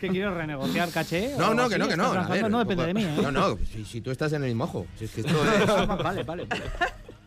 ¿Qué 0.00 0.08
quieres 0.08 0.32
renegociar, 0.32 0.90
caché? 0.90 1.34
No, 1.38 1.54
no, 1.54 1.68
que 1.68 1.78
no, 1.78 1.86
que 1.86 1.96
no. 1.96 2.48
no 2.48 2.58
depende 2.58 2.86
de 2.86 2.94
mí, 2.94 3.04
¿eh? 3.04 3.18
No, 3.22 3.30
no, 3.30 3.58
si, 3.86 4.00
tú 4.00 4.10
estás 4.10 4.32
en 4.32 4.42
el 4.42 4.48
mismo 4.48 4.64
ojo. 4.64 4.86
Si 4.98 5.04
es 5.04 5.10
que 5.12 5.20
esto 5.20 5.36
es... 5.54 5.66
vale, 5.86 6.24
vale. 6.24 6.48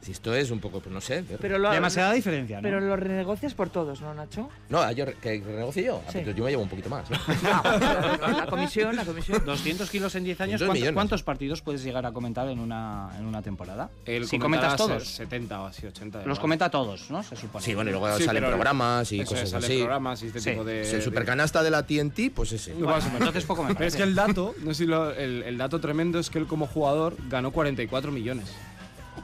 Si 0.02 0.12
esto 0.12 0.34
es 0.34 0.49
un 0.49 0.60
poco, 0.60 0.80
pues 0.80 0.91
no 0.91 0.99
sé. 0.99 1.24
Pero 1.39 1.60
Demasiada 1.72 2.14
diferencia, 2.14 2.58
¿no? 2.58 2.64
Pero 2.64 2.80
lo 2.80 2.95
renegocias 2.95 3.54
por 3.54 3.70
todos, 3.70 4.02
¿no, 4.02 4.14
Nacho? 4.14 4.49
No, 4.70 4.91
yo, 4.91 5.06
que 5.22 5.41
renegocie 5.45 5.84
yo. 5.84 6.02
Ah, 6.08 6.12
yo 6.12 6.43
me 6.43 6.49
llevo 6.49 6.64
un 6.64 6.70
poquito 6.70 6.89
más. 6.89 7.08
la 7.43 8.47
comisión, 8.49 8.95
la 8.95 9.06
comisión. 9.06 9.43
200 9.45 9.89
kilos 9.89 10.16
en 10.16 10.24
10 10.24 10.41
años. 10.41 10.64
¿cuántos, 10.93 11.22
partidos 11.22 11.62
puedes 11.62 11.84
llegar 11.84 12.06
a 12.06 12.12
comentar 12.12 12.47
en 12.49 12.60
una, 12.60 13.10
en 13.18 13.26
una 13.26 13.41
temporada? 13.41 13.89
si 14.26 14.39
comentas 14.39 14.76
todos. 14.76 15.08
70 15.08 15.62
o 15.62 15.66
así, 15.68 15.86
80. 15.86 16.26
Los 16.26 16.39
comenta 16.39 16.70
todos, 16.72 17.12
¿no? 17.12 17.22
Se 17.22 17.36
supone. 17.36 17.64
Sí, 17.64 17.76
bueno, 17.76 17.91
y 17.91 17.93
luego 17.93 18.20
salen 18.20 18.43
programas 18.43 19.12
y 19.12 19.24
cosas 19.24 19.54
así. 19.54 19.80
programas 19.80 20.24
y 20.24 20.28
este 20.28 20.41
tipo 20.41 20.64
de... 20.64 20.89
El 20.89 21.02
supercanasta 21.02 21.62
de 21.62 21.70
la 21.70 21.86
TNT, 21.86 22.32
pues 22.34 22.52
ese. 22.54 22.72
entonces 22.72 23.45
poco 23.45 23.64
me 23.64 23.76
Pero 23.76 23.88
es 23.88 23.95
que 23.95 24.04
el 24.04 24.16
dato, 24.16 24.56
no 24.64 24.74
sé 24.74 24.86
si 24.86 24.91
el, 24.91 25.43
el 25.43 25.58
dato 25.58 25.80
tremendo 25.80 26.18
es 26.18 26.30
que 26.30 26.39
él 26.39 26.47
como 26.47 26.66
jugador 26.66 27.16
ganó 27.30 27.52
44 27.52 28.12
millones. 28.12 28.52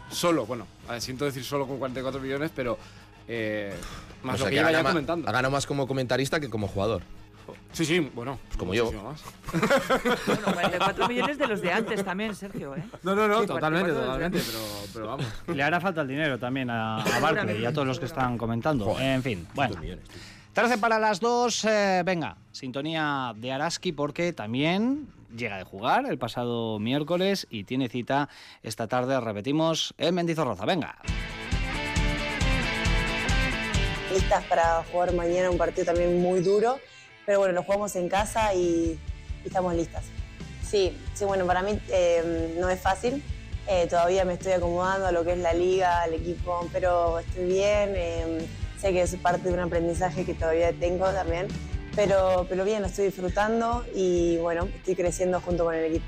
Solo, 0.09 0.45
bueno, 0.45 0.65
siento 0.99 1.25
decir 1.25 1.43
solo 1.43 1.67
con 1.67 1.77
44 1.79 2.19
millones, 2.21 2.51
pero 2.55 2.77
eh, 3.27 3.73
más 4.23 4.39
lo 4.39 4.47
que, 4.47 4.55
iba 4.55 4.71
ya 4.71 4.83
comentando. 4.83 5.27
Ha 5.27 5.31
ganado 5.31 5.51
más 5.51 5.65
como 5.65 5.87
comentarista 5.87 6.39
que 6.39 6.49
como 6.49 6.67
jugador. 6.67 7.01
Sí, 7.71 7.85
sí, 7.85 8.11
bueno. 8.13 8.39
Pues 8.47 8.57
como 8.57 8.73
yo. 8.73 8.91
Más. 8.91 9.21
bueno, 10.25 10.53
44 10.53 11.07
millones 11.07 11.37
de 11.37 11.47
los 11.47 11.61
de 11.61 11.71
antes 11.71 12.03
también, 12.03 12.35
Sergio, 12.35 12.75
¿eh? 12.75 12.83
No, 13.03 13.15
no, 13.15 13.27
no, 13.27 13.45
totalmente, 13.45 13.91
totalmente, 13.91 14.39
pero, 14.45 14.59
pero, 14.93 15.07
vamos. 15.07 15.25
Le 15.47 15.63
hará 15.63 15.79
falta 15.79 16.01
el 16.01 16.07
dinero 16.07 16.39
también 16.39 16.69
a, 16.69 17.01
a 17.01 17.19
Barclay 17.19 17.61
y 17.61 17.65
a 17.65 17.71
todos 17.71 17.87
los 17.87 17.99
que 17.99 18.05
están 18.05 18.37
comentando. 18.37 18.99
en 18.99 19.23
fin, 19.23 19.47
bueno. 19.53 19.75
13 20.53 20.79
para 20.79 20.97
las 20.97 21.19
2, 21.19 21.65
eh, 21.65 22.01
venga, 22.03 22.35
sintonía 22.51 23.33
de 23.35 23.51
Araski 23.51 23.91
porque 23.91 24.33
también 24.33 25.07
llega 25.35 25.57
de 25.57 25.63
jugar 25.63 26.05
el 26.05 26.17
pasado 26.17 26.79
miércoles 26.79 27.47
y 27.49 27.63
tiene 27.63 27.89
cita 27.89 28.29
esta 28.63 28.87
tarde, 28.87 29.19
repetimos, 29.19 29.93
en 29.97 30.15
Mendizorroza. 30.15 30.65
Venga. 30.65 30.97
Listas 34.11 34.43
para 34.45 34.83
jugar 34.91 35.13
mañana 35.13 35.49
un 35.49 35.57
partido 35.57 35.85
también 35.85 36.21
muy 36.21 36.39
duro, 36.39 36.79
pero 37.25 37.39
bueno, 37.39 37.53
lo 37.53 37.63
jugamos 37.63 37.95
en 37.95 38.09
casa 38.09 38.53
y, 38.53 38.97
estamos 39.43 39.75
listas. 39.75 40.05
Sí, 40.63 40.97
sí, 41.13 41.25
bueno, 41.25 41.45
para 41.45 41.61
mí 41.61 41.79
eh, 41.89 42.55
no 42.59 42.69
es 42.69 42.79
fácil. 42.79 43.23
Eh, 43.69 43.87
todavía 43.87 44.23
me 44.23 44.33
estoy 44.33 44.53
acomodando 44.53 45.07
a 45.07 45.11
lo 45.11 45.25
que 45.25 45.33
es 45.33 45.39
la 45.39 45.53
liga, 45.53 46.05
el 46.05 46.13
equipo, 46.13 46.67
pero 46.71 47.19
estoy 47.19 47.45
bien. 47.45 47.93
Eh, 47.95 48.47
sé 48.79 48.93
que 48.93 49.01
es 49.01 49.15
parte 49.15 49.49
de 49.49 49.53
un 49.53 49.59
aprendizaje 49.59 50.23
que 50.23 50.33
todavía 50.33 50.71
tengo 50.73 51.05
también 51.11 51.47
pero, 51.97 52.45
pero 52.47 52.63
bien, 52.63 52.81
lo 52.81 52.87
estoy 52.87 53.05
disfrutando 53.05 53.83
y 53.95 54.37
bueno, 54.37 54.65
estoy 54.65 54.95
creciendo 54.95 55.41
junto 55.41 55.65
con 55.65 55.73
el 55.73 55.85
equipo. 55.85 56.05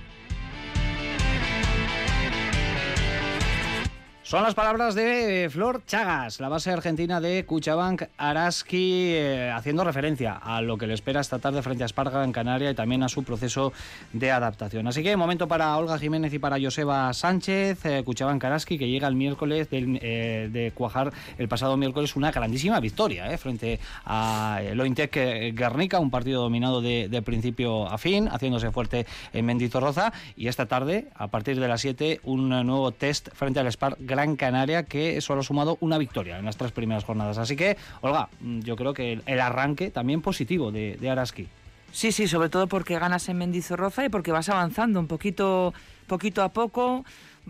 Son 4.30 4.44
las 4.44 4.54
palabras 4.54 4.94
de 4.94 5.50
Flor 5.52 5.82
Chagas, 5.88 6.40
la 6.40 6.50
base 6.50 6.70
argentina 6.70 7.20
de 7.20 7.48
Cuchabank 7.48 8.04
Araski, 8.16 9.14
eh, 9.16 9.52
haciendo 9.52 9.84
referencia 9.84 10.34
a 10.34 10.62
lo 10.62 10.78
que 10.78 10.86
le 10.86 10.94
espera 10.94 11.20
esta 11.20 11.40
tarde 11.40 11.64
frente 11.64 11.82
a 11.82 11.88
Esparga 11.88 12.24
en 12.24 12.32
Canarias 12.32 12.74
y 12.74 12.76
también 12.76 13.02
a 13.02 13.10
su 13.10 13.24
proceso 13.24 13.74
de 14.14 14.30
adaptación. 14.30 14.86
Así 14.86 15.02
que 15.02 15.18
momento 15.18 15.48
para 15.48 15.76
Olga 15.76 15.98
Jiménez 15.98 16.32
y 16.32 16.38
para 16.38 16.62
Joseba 16.62 17.12
Sánchez, 17.12 17.84
eh, 17.88 18.04
Cuchabank 18.06 18.44
Araski, 18.44 18.78
que 18.78 18.88
llega 18.88 19.08
el 19.08 19.16
miércoles 19.16 19.68
eh, 19.72 20.48
de 20.52 20.72
cuajar 20.76 21.12
el 21.40 21.48
pasado 21.48 21.76
miércoles 21.76 22.16
una 22.16 22.32
grandísima 22.32 22.80
victoria 22.80 23.36
frente 23.40 23.80
a 24.06 24.62
Lointec 24.76 25.56
Guernica, 25.56 25.98
un 25.98 26.12
partido 26.12 26.44
dominado 26.44 26.84
de, 26.84 27.24
principio 27.26 27.88
a 27.88 27.98
fin, 27.98 28.28
haciéndose 28.28 28.70
fuerte 28.70 29.08
en 29.34 29.48
Mendizorroza. 29.48 30.14
Y 30.36 30.50
esta 30.50 30.68
tarde, 30.68 31.08
a 31.16 31.30
partir 31.30 31.60
de 31.60 31.68
las 31.68 31.82
7, 31.82 32.22
un 32.26 32.50
nuevo 32.50 32.92
test 32.92 33.30
frente 33.34 33.60
al 33.60 33.66
Spar 33.72 33.98
en 34.24 34.36
Canaria, 34.36 34.84
que 34.84 35.22
solo 35.22 35.42
ha 35.42 35.44
sumado 35.44 35.78
una 35.82 35.98
victoria 35.98 36.40
en 36.40 36.46
las 36.46 36.58
tres 36.58 36.72
primeras 36.72 37.04
jornadas. 37.04 37.38
Así 37.38 37.56
que, 37.56 37.78
Olga, 38.02 38.30
mm, 38.42 38.60
yo 38.62 38.76
creo 38.76 38.94
que 38.94 39.22
el, 39.26 39.40
arranque 39.40 39.92
también 39.92 40.22
positivo 40.22 40.72
de, 40.72 40.98
de 41.00 41.10
Araski. 41.10 41.48
Sí, 41.92 42.12
sí, 42.12 42.28
sobre 42.28 42.50
todo 42.50 42.68
porque 42.68 43.00
ganas 43.00 43.28
en 43.30 43.38
Mendizorroza 43.38 44.06
y 44.06 44.10
porque 44.10 44.32
vas 44.32 44.50
avanzando 44.50 45.00
un 45.00 45.08
poquito, 45.08 45.74
poquito 46.08 46.44
a 46.44 46.50
poco 46.50 47.04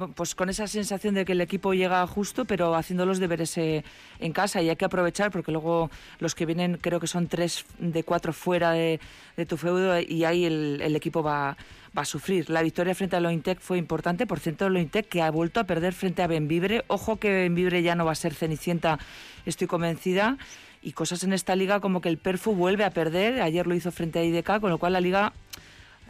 pues 0.07 0.35
con 0.35 0.49
esa 0.49 0.67
sensación 0.67 1.13
de 1.15 1.25
que 1.25 1.33
el 1.33 1.41
equipo 1.41 1.73
llega 1.73 2.05
justo, 2.07 2.45
pero 2.45 2.75
haciendo 2.75 3.05
los 3.05 3.19
deberes 3.19 3.57
eh, 3.57 3.83
en 4.19 4.31
casa 4.31 4.61
y 4.61 4.69
hay 4.69 4.75
que 4.75 4.85
aprovechar 4.85 5.31
porque 5.31 5.51
luego 5.51 5.89
los 6.19 6.35
que 6.35 6.45
vienen 6.45 6.77
creo 6.77 6.99
que 6.99 7.07
son 7.07 7.27
tres 7.27 7.65
de 7.79 8.03
cuatro 8.03 8.33
fuera 8.33 8.71
de, 8.71 8.99
tu 9.47 9.57
feudo 9.57 9.99
y 9.99 10.25
ahí 10.25 10.45
el, 10.45 10.95
equipo 10.95 11.23
va, 11.23 11.57
a 11.95 12.05
sufrir. 12.05 12.49
La 12.49 12.61
victoria 12.61 12.95
frente 12.95 13.15
a 13.15 13.19
Lointec 13.19 13.59
fue 13.59 13.77
importante, 13.77 14.25
por 14.27 14.39
cierto 14.39 14.69
Lointec 14.69 15.07
que 15.07 15.21
ha 15.21 15.31
vuelto 15.31 15.59
a 15.59 15.65
perder 15.65 15.93
frente 15.93 16.21
a 16.21 16.27
Benvibre. 16.27 16.83
Ojo 16.87 17.17
que 17.17 17.31
Benvibre 17.31 17.81
ya 17.81 17.95
no 17.95 18.05
va 18.05 18.13
a 18.13 18.15
ser 18.15 18.33
Cenicienta, 18.33 18.99
estoy 19.45 19.67
convencida. 19.67 20.37
Y 20.81 20.93
cosas 20.93 21.25
en 21.25 21.33
esta 21.33 21.57
liga 21.57 21.81
como 21.81 21.99
que 21.99 22.07
el 22.07 22.17
Perfu 22.17 22.53
vuelve 22.55 22.85
a 22.85 22.91
perder, 22.91 23.41
ayer 23.41 23.67
lo 23.67 23.75
hizo 23.75 23.91
frente 23.91 24.19
a 24.19 24.23
IDK, 24.23 24.61
con 24.61 24.69
lo 24.69 24.77
cual 24.77 24.93
la 24.93 25.01
liga 25.01 25.33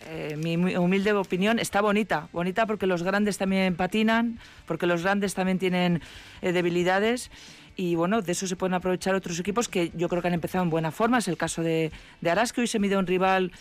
eh, 0.07 0.35
mi 0.37 0.55
humilde 0.75 1.13
opinión, 1.13 1.59
está 1.59 1.81
bonita. 1.81 2.29
Bonita 2.31 2.65
porque 2.65 2.87
los 2.87 3.03
grandes 3.03 3.37
también 3.37 3.75
patinan, 3.75 4.39
porque 4.65 4.85
los 4.85 5.03
grandes 5.03 5.33
también 5.33 5.59
tienen 5.59 6.01
eh, 6.41 6.51
debilidades 6.51 7.31
y 7.75 7.95
bueno, 7.95 8.21
de 8.21 8.31
eso 8.31 8.45
se 8.45 8.55
pueden 8.55 8.73
aprovechar 8.73 9.15
otros 9.15 9.39
equipos 9.39 9.69
que 9.69 9.91
yo 9.95 10.09
creo 10.09 10.21
que 10.21 10.27
han 10.27 10.33
empezado 10.33 10.63
en 10.63 10.69
buena 10.69 10.91
forma. 10.91 11.19
Es 11.19 11.27
el 11.27 11.37
caso 11.37 11.63
de, 11.63 11.91
de 12.19 12.29
Araski, 12.29 12.61
hoy 12.61 12.67
se 12.67 12.79
mide 12.79 12.97
un 12.97 13.07
rival 13.07 13.51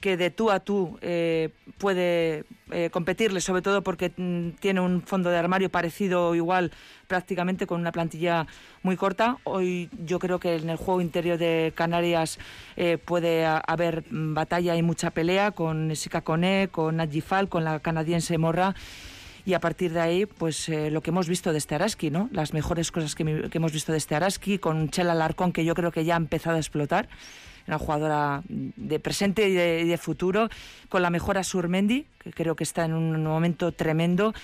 que 0.00 0.16
de 0.16 0.30
tú 0.30 0.50
a 0.50 0.60
tú 0.60 0.98
eh, 1.00 1.50
puede 1.78 2.44
eh, 2.70 2.90
competirle, 2.90 3.40
sobre 3.40 3.62
todo 3.62 3.82
porque 3.82 4.12
mm, 4.16 4.50
tiene 4.60 4.80
un 4.80 5.02
fondo 5.02 5.30
de 5.30 5.38
armario 5.38 5.70
parecido 5.70 6.28
o 6.28 6.34
igual 6.34 6.72
prácticamente 7.06 7.66
con 7.66 7.80
una 7.80 7.92
plantilla 7.92 8.46
muy 8.82 8.96
corta. 8.96 9.38
Hoy 9.44 9.88
yo 10.04 10.18
creo 10.18 10.38
que 10.38 10.56
en 10.56 10.68
el 10.68 10.76
juego 10.76 11.00
interior 11.00 11.38
de 11.38 11.72
Canarias 11.74 12.38
eh, 12.76 12.98
puede 12.98 13.46
haber 13.46 14.04
mm, 14.10 14.34
batalla 14.34 14.76
y 14.76 14.82
mucha 14.82 15.10
pelea 15.10 15.50
con 15.52 15.94
Sika 15.96 16.20
Kone, 16.20 16.68
con 16.70 16.96
Najifal, 16.96 17.48
con 17.48 17.64
la 17.64 17.80
canadiense 17.80 18.38
Morra. 18.38 18.74
Y 19.46 19.54
a 19.54 19.60
partir 19.60 19.92
de 19.92 20.00
ahí, 20.00 20.26
pues 20.26 20.68
lo 20.68 21.02
que 21.02 21.10
hemos 21.10 21.28
visto 21.28 21.52
de 21.52 21.58
este 21.58 21.76
Araski, 21.76 22.10
¿no? 22.10 22.28
Las 22.32 22.52
mejores 22.52 22.90
cosas 22.90 23.14
que, 23.14 23.48
que 23.48 23.58
hemos 23.58 23.70
visto 23.70 23.92
de 23.92 23.98
este 23.98 24.16
Araski, 24.16 24.58
con 24.58 24.90
Chela 24.90 25.14
Larcón, 25.14 25.52
que 25.52 25.64
yo 25.64 25.76
creo 25.76 25.92
que 25.92 26.04
ya 26.04 26.14
ha 26.14 26.16
empezado 26.16 26.56
a 26.56 26.58
explotar 26.58 27.08
una 27.66 27.78
jugadora 27.78 28.42
de 28.48 29.00
presente 29.00 29.48
y 29.48 29.52
de, 29.54 29.98
futuro, 29.98 30.48
con 30.88 31.02
la 31.02 31.10
mejora 31.10 31.42
Surmendi, 31.42 32.06
que 32.18 32.32
creo 32.32 32.56
que 32.56 32.64
está 32.64 32.84
en 32.84 32.94
un 32.94 33.22
momento 33.24 33.72
tremendo. 33.72 34.34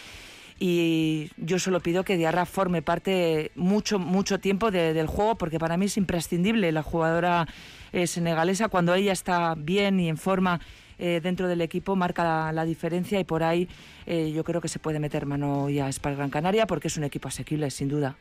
Y 0.58 1.30
yo 1.36 1.58
solo 1.58 1.80
pido 1.80 2.04
que 2.04 2.16
Diarra 2.16 2.46
forme 2.46 2.82
parte 2.82 3.50
mucho, 3.56 3.98
mucho 3.98 4.38
tiempo 4.38 4.70
de- 4.70 4.92
del 4.92 5.06
juego, 5.06 5.36
porque 5.36 5.58
para 5.58 5.76
mí 5.76 5.86
es 5.86 5.96
imprescindible 5.96 6.70
la 6.70 6.82
jugadora 6.82 7.48
eh, 7.92 8.06
senegalesa. 8.06 8.68
Cuando 8.68 8.94
ella 8.94 9.12
está 9.12 9.54
bien 9.56 9.98
y 9.98 10.08
en 10.08 10.16
forma 10.16 10.60
eh, 10.98 11.20
dentro 11.20 11.48
del 11.48 11.62
equipo, 11.62 11.96
marca 11.96 12.52
la, 12.52 12.64
diferencia 12.64 13.18
y 13.18 13.24
por 13.24 13.42
ahí 13.42 13.68
eh, 14.06 14.30
yo 14.32 14.44
creo 14.44 14.60
que 14.60 14.68
se 14.68 14.78
puede 14.78 15.00
meter 15.00 15.26
mano 15.26 15.68
ya 15.68 15.86
a 15.86 15.92
Spal 15.92 16.14
Gran 16.14 16.30
Canaria, 16.30 16.66
porque 16.66 16.86
es 16.88 16.96
un 16.96 17.04
equipo 17.04 17.26
asequible, 17.28 17.68
sin 17.70 17.88
duda. 17.88 18.14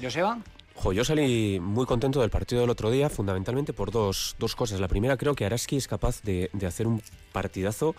Joseba. 0.00 0.38
Jo, 0.76 0.92
yo 0.92 1.04
salí 1.04 1.58
muy 1.60 1.86
contento 1.86 2.20
del 2.20 2.30
partido 2.30 2.60
del 2.60 2.70
otro 2.70 2.90
día, 2.90 3.08
fundamentalmente 3.08 3.72
por 3.72 3.90
dos, 3.90 4.36
dos 4.38 4.54
cosas. 4.54 4.78
La 4.78 4.88
primera, 4.88 5.16
creo 5.16 5.34
que 5.34 5.44
Araski 5.46 5.76
es 5.76 5.88
capaz 5.88 6.22
de, 6.22 6.50
de 6.52 6.66
hacer 6.66 6.86
un 6.86 7.02
partidazo 7.32 7.94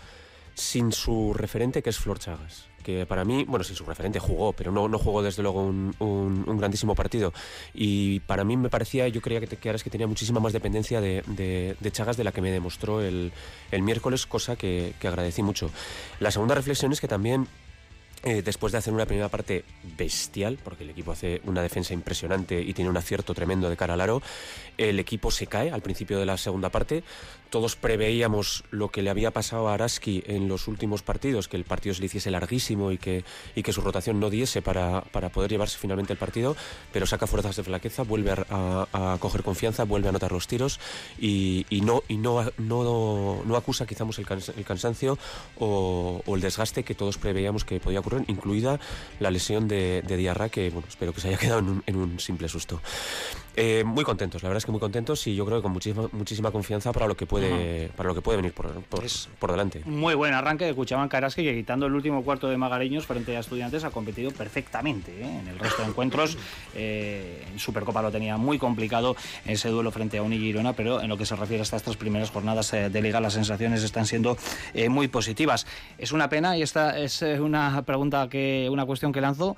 sin 0.54 0.92
su 0.92 1.34
referente, 1.34 1.82
que 1.82 1.90
es 1.90 1.98
Flor 1.98 2.18
Chagas. 2.18 2.66
Que 2.84 3.04
para 3.04 3.24
mí, 3.24 3.44
bueno, 3.44 3.64
sin 3.64 3.76
su 3.76 3.84
referente 3.84 4.18
jugó, 4.20 4.52
pero 4.52 4.70
no, 4.72 4.88
no 4.88 4.98
jugó 4.98 5.22
desde 5.22 5.42
luego 5.42 5.62
un, 5.62 5.94
un- 5.98 6.56
grandísimo 6.58 6.94
partido. 6.94 7.32
Y 7.74 8.20
para 8.20 8.44
mí 8.44 8.56
me 8.56 8.70
parecía, 8.70 9.06
yo 9.08 9.20
creía 9.20 9.40
que, 9.40 9.48
que 9.48 9.68
Araski 9.68 9.90
tenía 9.90 10.06
muchísima 10.06 10.40
más 10.40 10.52
dependencia 10.52 11.00
de, 11.00 11.22
de- 11.26 11.76
de 11.78 11.92
Chagas 11.92 12.16
de 12.16 12.24
la 12.24 12.32
que 12.32 12.40
me 12.40 12.50
demostró 12.52 13.00
el, 13.02 13.32
el 13.72 13.82
miércoles, 13.82 14.24
cosa 14.26 14.56
que, 14.56 14.94
que 15.00 15.08
agradecí 15.08 15.42
mucho. 15.42 15.70
La 16.20 16.30
segunda 16.30 16.54
reflexión 16.54 16.92
es 16.92 17.00
que 17.00 17.08
también 17.08 17.46
eh, 18.28 18.42
después 18.42 18.72
de 18.72 18.78
hacer 18.78 18.92
una 18.92 19.06
primera 19.06 19.28
parte 19.28 19.64
bestial, 19.96 20.58
porque 20.62 20.84
el 20.84 20.90
equipo 20.90 21.12
hace 21.12 21.40
una 21.44 21.62
defensa 21.62 21.94
impresionante 21.94 22.60
y 22.60 22.74
tiene 22.74 22.90
un 22.90 22.96
acierto 22.96 23.32
tremendo 23.32 23.70
de 23.70 23.76
cara 23.76 23.94
al 23.94 24.00
aro, 24.02 24.20
el 24.76 24.98
equipo 24.98 25.30
se 25.30 25.46
cae 25.46 25.70
al 25.70 25.80
principio 25.80 26.18
de 26.18 26.26
la 26.26 26.36
segunda 26.36 26.68
parte. 26.68 27.02
Todos 27.50 27.76
preveíamos 27.76 28.64
lo 28.70 28.90
que 28.90 29.02
le 29.02 29.10
había 29.10 29.30
pasado 29.30 29.68
a 29.68 29.74
Araski 29.74 30.22
en 30.26 30.48
los 30.48 30.68
últimos 30.68 31.02
partidos, 31.02 31.48
que 31.48 31.56
el 31.56 31.64
partido 31.64 31.94
se 31.94 32.00
le 32.00 32.06
hiciese 32.06 32.30
larguísimo 32.30 32.92
y 32.92 32.98
que, 32.98 33.24
y 33.54 33.62
que 33.62 33.72
su 33.72 33.80
rotación 33.80 34.20
no 34.20 34.28
diese 34.28 34.60
para, 34.60 35.00
para 35.00 35.30
poder 35.30 35.50
llevarse 35.50 35.78
finalmente 35.78 36.12
el 36.12 36.18
partido, 36.18 36.56
pero 36.92 37.06
saca 37.06 37.26
fuerzas 37.26 37.56
de 37.56 37.62
flaqueza, 37.62 38.02
vuelve 38.02 38.32
a, 38.50 39.16
coger 39.20 39.42
confianza, 39.42 39.84
vuelve 39.84 40.08
a 40.08 40.10
anotar 40.10 40.32
los 40.32 40.46
tiros 40.46 40.78
y, 41.18 41.64
no, 41.82 42.02
y 42.08 42.16
no, 42.18 42.44
no, 42.58 43.42
no 43.44 43.56
acusa 43.56 43.86
quizás 43.86 44.18
el, 44.18 44.26
cans- 44.26 44.52
el 44.56 44.64
cansancio 44.64 45.18
o, 45.58 46.22
el 46.26 46.40
desgaste 46.40 46.82
que 46.84 46.94
todos 46.94 47.18
preveíamos 47.18 47.64
que 47.64 47.80
podía 47.80 48.00
ocurrir, 48.00 48.24
incluida 48.28 48.78
la 49.20 49.30
lesión 49.30 49.68
de, 49.68 50.02
Diarra, 50.06 50.48
que 50.48 50.70
bueno, 50.70 50.86
espero 50.88 51.12
que 51.12 51.20
se 51.20 51.28
haya 51.28 51.38
quedado 51.38 51.60
en 51.60 51.68
un, 51.68 51.82
en 51.86 51.96
un 51.96 52.20
simple 52.20 52.48
susto. 52.48 52.80
Eh, 53.56 53.82
muy 53.84 54.04
contentos, 54.04 54.42
la 54.44 54.48
verdad 54.48 54.58
es 54.58 54.66
que 54.66 54.70
muy 54.70 54.80
contentos 54.80 55.26
y 55.26 55.34
yo 55.34 55.44
creo 55.44 55.58
que 55.58 55.62
con 55.62 55.72
muchísima, 55.72 56.08
muchísima 56.12 56.52
confianza 56.52 56.92
para 56.92 57.08
lo 57.08 57.16
que 57.16 57.26
puede, 57.26 57.37
para 57.96 58.08
lo 58.08 58.14
que 58.14 58.20
puede 58.20 58.36
venir 58.36 58.52
por, 58.52 58.70
por, 58.82 59.04
por 59.38 59.50
delante. 59.50 59.82
Muy 59.84 60.14
buen 60.14 60.34
arranque 60.34 60.64
de 60.64 60.74
Cuchaban 60.74 61.08
Karaski 61.08 61.42
que 61.42 61.54
quitando 61.54 61.86
el 61.86 61.94
último 61.94 62.22
cuarto 62.22 62.48
de 62.48 62.56
Magareños 62.56 63.06
frente 63.06 63.36
a 63.36 63.40
Estudiantes 63.40 63.84
ha 63.84 63.90
competido 63.90 64.30
perfectamente 64.30 65.12
¿eh? 65.12 65.38
en 65.40 65.48
el 65.48 65.58
resto 65.58 65.82
de 65.82 65.88
encuentros. 65.88 66.38
Eh, 66.74 67.44
en 67.50 67.58
Supercopa 67.58 68.02
lo 68.02 68.10
tenía 68.10 68.36
muy 68.36 68.58
complicado 68.58 69.16
ese 69.44 69.68
duelo 69.68 69.90
frente 69.90 70.18
a 70.18 70.22
Uni 70.22 70.38
Girona, 70.38 70.74
pero 70.74 71.00
en 71.00 71.08
lo 71.08 71.16
que 71.16 71.26
se 71.26 71.34
refiere 71.34 71.60
a 71.60 71.62
estas 71.62 71.82
tres 71.82 71.96
primeras 71.96 72.30
jornadas 72.30 72.72
eh, 72.72 72.88
de 72.88 73.02
liga 73.02 73.20
las 73.20 73.32
sensaciones 73.32 73.82
están 73.82 74.06
siendo 74.06 74.36
eh, 74.74 74.88
muy 74.88 75.08
positivas. 75.08 75.66
Es 75.98 76.12
una 76.12 76.28
pena 76.28 76.56
y 76.56 76.62
esta 76.62 76.98
es 76.98 77.22
una 77.22 77.82
pregunta 77.82 78.28
que 78.28 78.68
una 78.70 78.86
cuestión 78.86 79.12
que 79.12 79.20
lanzo 79.20 79.56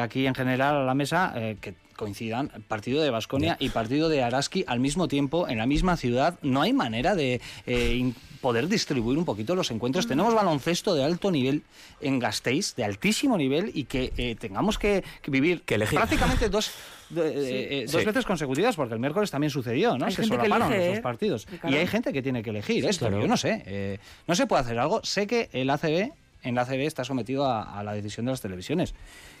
aquí 0.00 0.26
en 0.26 0.34
general 0.34 0.76
a 0.76 0.84
la 0.84 0.94
mesa 0.94 1.32
que 1.60 1.74
coincidan 1.98 2.50
partido 2.68 3.02
de 3.02 3.10
Basconia 3.10 3.56
y 3.60 3.68
partido 3.70 4.08
de 4.08 4.22
Araski 4.22 4.64
al 4.68 4.78
mismo 4.80 5.08
tiempo 5.08 5.48
en 5.48 5.58
la 5.58 5.66
misma 5.66 5.96
ciudad. 5.96 6.38
No 6.42 6.62
hay 6.62 6.72
manera 6.72 7.14
de 7.16 7.40
eh, 7.66 8.12
poder 8.40 8.68
distribuir 8.68 9.18
un 9.18 9.24
poquito 9.24 9.56
los 9.56 9.70
encuentros. 9.72 10.06
Tenemos 10.06 10.32
baloncesto 10.32 10.94
de 10.94 11.02
alto 11.04 11.30
nivel 11.32 11.64
en 12.00 12.20
Gasteiz, 12.20 12.74
de 12.76 12.84
altísimo 12.84 13.36
nivel, 13.36 13.72
y 13.74 13.84
que 13.84 14.12
eh, 14.16 14.36
tengamos 14.38 14.78
que, 14.78 15.02
que 15.20 15.30
vivir 15.32 15.62
Que 15.62 15.76
prácticamente 15.78 16.48
dos, 16.48 16.70
de- 17.10 17.20
eh, 17.28 17.80
eh, 17.82 17.86
dos 17.90 18.00
Sí. 18.00 18.06
veces 18.06 18.24
consecutivas, 18.24 18.76
porque 18.76 18.94
el 18.94 19.00
miércoles 19.00 19.30
también 19.32 19.50
sucedió, 19.50 19.98
¿no? 19.98 20.06
Hay 20.06 20.12
Se 20.12 20.22
solaparon 20.24 20.68
elige, 20.72 20.78
los 20.78 20.88
dos 20.90 20.98
¿eh? 20.98 21.02
partidos. 21.02 21.48
Y 21.68 21.74
hay 21.74 21.86
gente 21.88 22.12
que 22.12 22.22
tiene 22.22 22.42
que 22.44 22.50
elegir 22.50 22.86
esto. 22.86 23.06
claro. 23.08 23.20
Yo 23.20 23.26
no 23.28 23.36
sé. 23.36 23.62
eh, 23.66 23.98
no 24.28 24.36
se 24.36 24.46
puede 24.46 24.62
hacer 24.62 24.78
algo. 24.78 25.00
Sé 25.02 25.26
que 25.26 25.48
el 25.52 25.68
ACB, 25.68 26.12
en 26.44 26.54
la 26.54 26.62
ACB 26.62 26.82
está 26.86 27.02
sometido 27.02 27.44
a, 27.44 27.76
a 27.76 27.82
la 27.82 27.92
decisión 27.92 28.26
de 28.26 28.30
las 28.32 28.40
televisiones. 28.40 28.94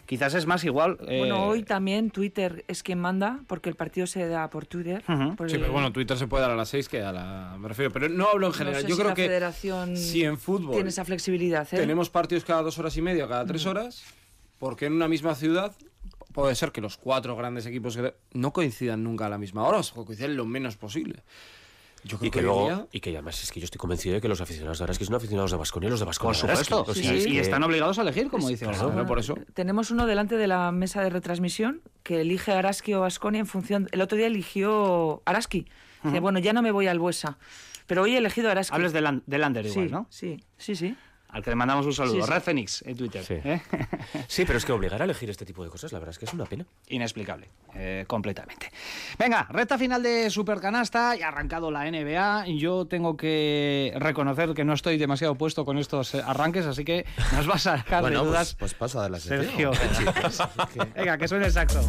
Quizás 0.08 0.32
es 0.32 0.46
más 0.46 0.64
igual. 0.64 0.96
eh, 1.06 1.18
Bueno, 1.18 1.44
hoy 1.44 1.62
también 1.64 2.10
Twitter 2.10 2.64
es 2.66 2.82
quien 2.82 2.98
manda, 2.98 3.40
porque 3.46 3.68
el 3.68 3.74
partido 3.76 4.06
se 4.06 4.26
da 4.26 4.48
por 4.48 4.64
Twitter. 4.64 5.02
Por 5.36 5.50
Sí, 5.50 5.56
el- 5.56 5.60
pero 5.60 5.72
bueno, 5.74 5.92
Twitter 5.92 6.16
se 6.16 6.26
puede 6.26 6.40
dar 6.40 6.50
a 6.52 6.56
las 6.56 6.70
6 6.70 6.88
que 6.88 7.02
a 7.02 7.12
la... 7.12 7.56
Me 7.60 7.68
refiero, 7.68 7.92
pero 7.92 8.08
no 8.08 8.26
hablo 8.30 8.46
en 8.46 8.52
no 8.52 8.56
general. 8.58 8.80
sé 8.80 8.88
Yo 8.88 8.94
si 8.94 9.00
creo 9.00 9.10
la 9.10 9.14
que 9.14 9.26
federación 9.26 9.96
si 9.98 10.24
en 10.24 10.38
fútbol 10.38 10.72
tiene 10.72 10.88
esa 10.88 11.04
flexibilidad. 11.04 11.68
¿eh? 11.74 11.76
tenemos 11.76 12.08
partidos 12.08 12.44
cada 12.44 12.62
dos 12.62 12.78
horas 12.78 12.96
y 12.96 13.02
media, 13.02 13.28
cada 13.28 13.44
tres 13.44 13.66
horas, 13.66 14.02
porque 14.58 14.86
en 14.86 14.94
una 14.94 15.08
misma 15.08 15.34
ciudad 15.34 15.76
puede 16.32 16.54
ser 16.54 16.72
que 16.72 16.80
los 16.80 16.96
cuatro 16.96 17.36
grandes 17.36 17.66
equipos 17.66 17.98
no 18.32 18.52
coincidan 18.54 19.04
nunca 19.04 19.26
a 19.26 19.28
la 19.28 19.36
misma 19.36 19.64
hora, 19.68 19.80
o 19.94 20.04
coincidan 20.06 20.36
lo 20.38 20.46
menos 20.46 20.78
posible. 20.78 21.22
Yo 22.04 22.18
creo 22.18 22.28
Y 22.28 22.30
que 22.30 22.42
luego, 22.42 22.64
día- 22.64 22.86
y 22.92 23.00
que 23.00 23.10
además 23.10 23.42
es 23.42 23.50
que 23.50 23.60
yo 23.60 23.64
estoy 23.64 23.78
convencido 23.78 24.14
de 24.14 24.20
que 24.20 24.28
los 24.28 24.40
aficionados 24.40 24.78
de 24.78 24.84
Araski 24.84 25.04
son 25.04 25.14
aficionados 25.16 25.50
de 25.50 25.56
Basconia 25.56 25.88
y 25.88 25.90
los 25.90 26.00
de 26.00 26.04
Por 26.06 26.10
Basconia 26.10 26.40
de 26.40 26.46
Araski. 26.52 26.64
supuesto. 26.74 26.94
Sí, 26.94 27.06
es 27.16 27.26
y 27.26 27.38
están 27.38 27.62
obligados 27.62 27.98
a 27.98 28.02
elegir, 28.02 28.28
como 28.28 28.48
dice 28.48 28.64
claro, 28.66 28.90
claro, 28.92 29.06
por 29.06 29.18
eso. 29.18 29.34
Tenemos 29.54 29.90
uno 29.90 30.06
delante 30.06 30.36
de 30.36 30.46
la 30.46 30.70
mesa 30.72 31.02
de 31.02 31.10
retransmisión 31.10 31.82
que 32.02 32.20
elige 32.20 32.52
Araski 32.52 32.94
o 32.94 33.04
Asconi 33.04 33.38
en 33.38 33.46
función. 33.46 33.88
El 33.92 34.00
otro 34.00 34.16
día 34.16 34.26
eligió 34.28 35.22
Araski. 35.26 35.66
Dice, 36.04 36.20
bueno, 36.20 36.38
ya 36.38 36.52
no 36.52 36.62
me 36.62 36.70
voy 36.70 36.86
al 36.86 36.98
Buesa. 37.00 37.38
Pero 37.86 38.02
hoy 38.02 38.14
he 38.14 38.18
elegido 38.18 38.50
Araski. 38.50 38.74
Hables 38.74 38.92
del, 38.92 39.06
an- 39.06 39.22
del 39.26 39.42
Under 39.42 39.66
igual, 39.66 39.86
sí, 39.86 39.92
¿no? 39.92 40.06
sí, 40.10 40.44
sí, 40.58 40.76
sí. 40.76 40.96
Al 41.30 41.42
que 41.42 41.50
le 41.50 41.56
mandamos 41.56 41.84
un 41.84 41.92
saludo. 41.92 42.14
Sí, 42.14 42.22
sí. 42.22 42.30
Red 42.30 42.40
Fénix 42.42 42.82
en 42.86 42.96
Twitter. 42.96 43.22
Sí. 43.22 43.34
¿eh? 43.44 43.60
Sí, 44.28 44.44
pero 44.46 44.58
es 44.58 44.64
que 44.64 44.72
obligar 44.72 45.00
a 45.00 45.04
elegir 45.04 45.28
este 45.28 45.44
tipo 45.44 45.62
de 45.62 45.70
cosas, 45.70 45.92
la 45.92 45.98
verdad 45.98 46.12
es 46.12 46.18
que 46.18 46.24
es 46.24 46.32
una 46.32 46.46
pena. 46.46 46.64
Inexplicable, 46.88 47.48
eh, 47.74 48.04
completamente. 48.06 48.70
Venga, 49.18 49.46
recta 49.50 49.76
final 49.78 50.02
de 50.02 50.30
Supercanasta 50.30 51.16
y 51.16 51.22
ha 51.22 51.28
arrancado 51.28 51.70
la 51.70 51.84
NBA. 51.90 52.46
Yo 52.56 52.86
tengo 52.86 53.16
que 53.16 53.92
reconocer 53.96 54.54
que 54.54 54.64
no 54.64 54.72
estoy 54.72 54.96
demasiado 54.96 55.34
puesto 55.34 55.64
con 55.64 55.78
estos 55.78 56.14
eh, 56.14 56.22
arranques, 56.24 56.66
así 56.66 56.84
que 56.84 57.04
nos 57.34 57.46
vas 57.46 57.66
a 57.66 57.78
sacar 57.78 58.00
Bueno, 58.02 58.18
de 58.18 58.24
pues, 58.24 58.30
dudas. 58.30 58.56
pues 58.58 58.74
pasa 58.74 59.02
de 59.02 59.10
la 59.10 59.20
sección. 59.20 59.74
Sergio. 59.74 60.52
Venga, 60.94 61.18
que 61.18 61.28
suene 61.28 61.46
el 61.46 61.52
saxo. 61.52 61.80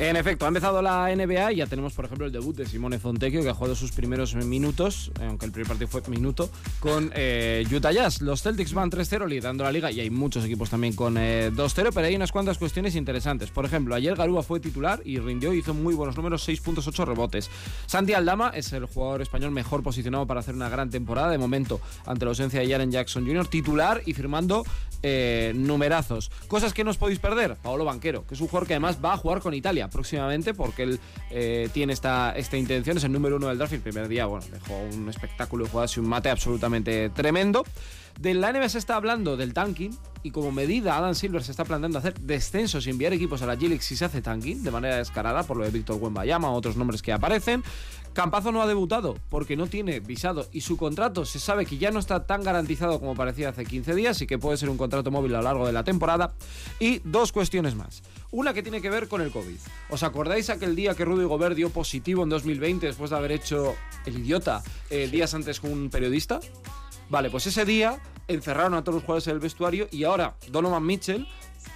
En 0.00 0.16
efecto, 0.16 0.46
ha 0.46 0.48
empezado 0.48 0.80
la 0.80 1.14
NBA 1.14 1.52
y 1.52 1.56
ya 1.56 1.66
tenemos, 1.66 1.92
por 1.92 2.06
ejemplo, 2.06 2.24
el 2.24 2.32
debut 2.32 2.56
de 2.56 2.64
Simone 2.64 2.98
Fontecchio, 2.98 3.42
que 3.42 3.50
ha 3.50 3.54
jugado 3.54 3.76
sus 3.76 3.92
primeros 3.92 4.34
minutos, 4.34 5.12
aunque 5.20 5.44
el 5.44 5.52
primer 5.52 5.68
partido 5.68 5.88
fue 5.88 6.00
minuto, 6.08 6.48
con 6.80 7.12
eh, 7.14 7.66
Utah 7.70 7.92
Jazz. 7.92 8.22
Los 8.22 8.40
Celtics 8.40 8.72
van 8.72 8.90
3-0 8.90 9.28
liderando 9.28 9.62
la 9.62 9.70
liga 9.70 9.90
y 9.92 10.00
hay 10.00 10.08
muchos 10.08 10.42
equipos 10.46 10.70
también 10.70 10.94
con 10.94 11.18
eh, 11.18 11.50
2-0, 11.52 11.90
pero 11.94 12.06
hay 12.06 12.16
unas 12.16 12.32
cuantas 12.32 12.56
cuestiones 12.56 12.96
interesantes. 12.96 13.50
Por 13.50 13.66
ejemplo, 13.66 13.94
ayer 13.94 14.16
Garúa 14.16 14.42
fue 14.42 14.58
titular 14.58 15.02
y 15.04 15.18
rindió, 15.18 15.52
hizo 15.52 15.74
muy 15.74 15.92
buenos 15.92 16.16
números, 16.16 16.44
6 16.44 16.62
puntos, 16.62 16.88
8 16.88 17.04
rebotes. 17.04 17.50
Santi 17.84 18.14
Aldama 18.14 18.52
es 18.54 18.72
el 18.72 18.86
jugador 18.86 19.20
español 19.20 19.50
mejor 19.50 19.82
posicionado 19.82 20.26
para 20.26 20.40
hacer 20.40 20.54
una 20.54 20.70
gran 20.70 20.88
temporada, 20.88 21.28
de 21.28 21.36
momento, 21.36 21.78
ante 22.06 22.24
la 22.24 22.30
ausencia 22.30 22.60
de 22.60 22.70
Jaren 22.70 22.90
Jackson 22.90 23.26
Jr., 23.26 23.46
titular 23.48 24.00
y 24.06 24.14
firmando 24.14 24.64
eh, 25.02 25.52
numerazos. 25.54 26.30
Cosas 26.48 26.72
que 26.72 26.84
no 26.84 26.90
os 26.90 26.96
podéis 26.96 27.18
perder. 27.18 27.56
Paolo 27.56 27.84
Banquero, 27.84 28.26
que 28.26 28.34
es 28.34 28.40
un 28.40 28.48
jugador 28.48 28.66
que 28.66 28.72
además 28.72 28.96
va 29.04 29.12
a 29.12 29.18
jugar 29.18 29.40
con 29.40 29.52
Italia 29.52 29.89
próximamente 29.90 30.54
porque 30.54 30.84
él 30.84 31.00
eh, 31.30 31.68
tiene 31.72 31.92
esta, 31.92 32.32
esta 32.36 32.56
intención. 32.56 32.96
Es 32.96 33.04
el 33.04 33.12
número 33.12 33.36
uno 33.36 33.48
del 33.48 33.58
draft 33.58 33.72
y 33.72 33.76
el 33.76 33.82
primer 33.82 34.08
día, 34.08 34.26
bueno, 34.26 34.46
dejó 34.50 34.78
un 34.94 35.08
espectáculo 35.08 35.64
de 35.64 35.70
jugadas 35.70 35.96
y 35.96 36.00
un 36.00 36.08
mate 36.08 36.30
absolutamente 36.30 37.10
tremendo. 37.10 37.64
De 38.20 38.34
la 38.34 38.52
NBA 38.52 38.68
se 38.68 38.76
está 38.76 38.96
hablando 38.96 39.38
del 39.38 39.54
tanking 39.54 39.96
y 40.22 40.30
como 40.30 40.52
medida 40.52 40.98
Adam 40.98 41.14
Silver 41.14 41.42
se 41.42 41.52
está 41.52 41.64
planteando 41.64 41.98
hacer 41.98 42.20
descensos 42.20 42.86
y 42.86 42.90
enviar 42.90 43.14
equipos 43.14 43.40
a 43.40 43.46
la 43.46 43.56
G-League 43.56 43.80
si 43.80 43.96
se 43.96 44.04
hace 44.04 44.20
tanking 44.20 44.62
de 44.62 44.70
manera 44.70 44.96
descarada 44.96 45.42
por 45.44 45.56
lo 45.56 45.64
de 45.64 45.70
Víctor 45.70 45.96
Wembayama 45.96 46.50
o 46.50 46.54
otros 46.54 46.76
nombres 46.76 47.00
que 47.00 47.14
aparecen. 47.14 47.64
Campazo 48.12 48.52
no 48.52 48.60
ha 48.60 48.66
debutado 48.66 49.16
porque 49.30 49.56
no 49.56 49.68
tiene 49.68 50.00
visado 50.00 50.46
y 50.52 50.60
su 50.60 50.76
contrato 50.76 51.24
se 51.24 51.38
sabe 51.38 51.64
que 51.64 51.78
ya 51.78 51.92
no 51.92 51.98
está 51.98 52.26
tan 52.26 52.42
garantizado 52.42 53.00
como 53.00 53.14
parecía 53.14 53.48
hace 53.48 53.64
15 53.64 53.94
días 53.94 54.20
y 54.20 54.26
que 54.26 54.36
puede 54.36 54.58
ser 54.58 54.68
un 54.68 54.76
contrato 54.76 55.10
móvil 55.10 55.34
a 55.36 55.38
lo 55.38 55.44
largo 55.44 55.66
de 55.66 55.72
la 55.72 55.82
temporada. 55.82 56.34
Y 56.78 56.98
dos 57.04 57.32
cuestiones 57.32 57.74
más. 57.74 58.02
Una 58.32 58.52
que 58.52 58.62
tiene 58.62 58.82
que 58.82 58.90
ver 58.90 59.08
con 59.08 59.22
el 59.22 59.30
COVID. 59.30 59.56
¿Os 59.88 60.02
acordáis 60.02 60.50
aquel 60.50 60.76
día 60.76 60.94
que 60.94 61.06
Rudy 61.06 61.24
Gobert 61.24 61.56
dio 61.56 61.70
positivo 61.70 62.22
en 62.24 62.28
2020 62.28 62.84
después 62.84 63.08
de 63.08 63.16
haber 63.16 63.32
hecho 63.32 63.74
el 64.04 64.18
idiota 64.18 64.62
eh, 64.90 65.08
días 65.10 65.32
antes 65.32 65.58
con 65.58 65.72
un 65.72 65.88
periodista? 65.88 66.40
Vale, 67.10 67.28
pues 67.30 67.46
ese 67.46 67.64
día 67.64 67.98
encerraron 68.28 68.74
a 68.74 68.82
todos 68.82 68.94
los 68.96 69.02
jugadores 69.04 69.26
en 69.26 69.34
el 69.34 69.40
vestuario 69.40 69.88
y 69.90 70.04
ahora 70.04 70.36
Donovan 70.50 70.84
Mitchell 70.86 71.26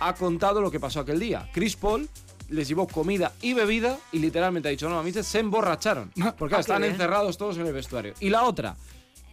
ha 0.01 0.15
contado 0.15 0.61
lo 0.61 0.71
que 0.71 0.81
pasó 0.81 1.01
aquel 1.01 1.19
día. 1.21 1.51
Chris 1.53 1.77
Paul 1.77 2.09
les 2.49 2.69
llevó 2.69 2.87
comida 2.87 3.33
y 3.43 3.53
bebida 3.55 3.99
y 4.13 4.19
literalmente 4.21 4.69
ha 4.69 4.71
dicho 4.71 4.87
Donovan 4.87 5.05
Mitchell, 5.05 5.25
se 5.25 5.41
emborracharon. 5.41 6.13
Porque 6.39 6.55
Ah, 6.55 6.61
están 6.61 6.85
encerrados 6.85 7.37
todos 7.37 7.57
en 7.59 7.67
el 7.67 7.73
vestuario. 7.73 8.15
Y 8.21 8.31
la 8.31 8.45
otra, 8.45 8.77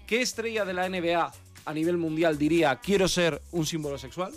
¿qué 0.08 0.22
estrella 0.22 0.66
de 0.66 0.74
la 0.74 0.90
NBA 0.90 1.32
a 1.66 1.74
nivel 1.74 1.98
mundial 1.98 2.38
diría 2.38 2.78
quiero 2.78 3.08
ser 3.08 3.40
un 3.52 3.66
símbolo 3.68 3.98
sexual? 4.00 4.34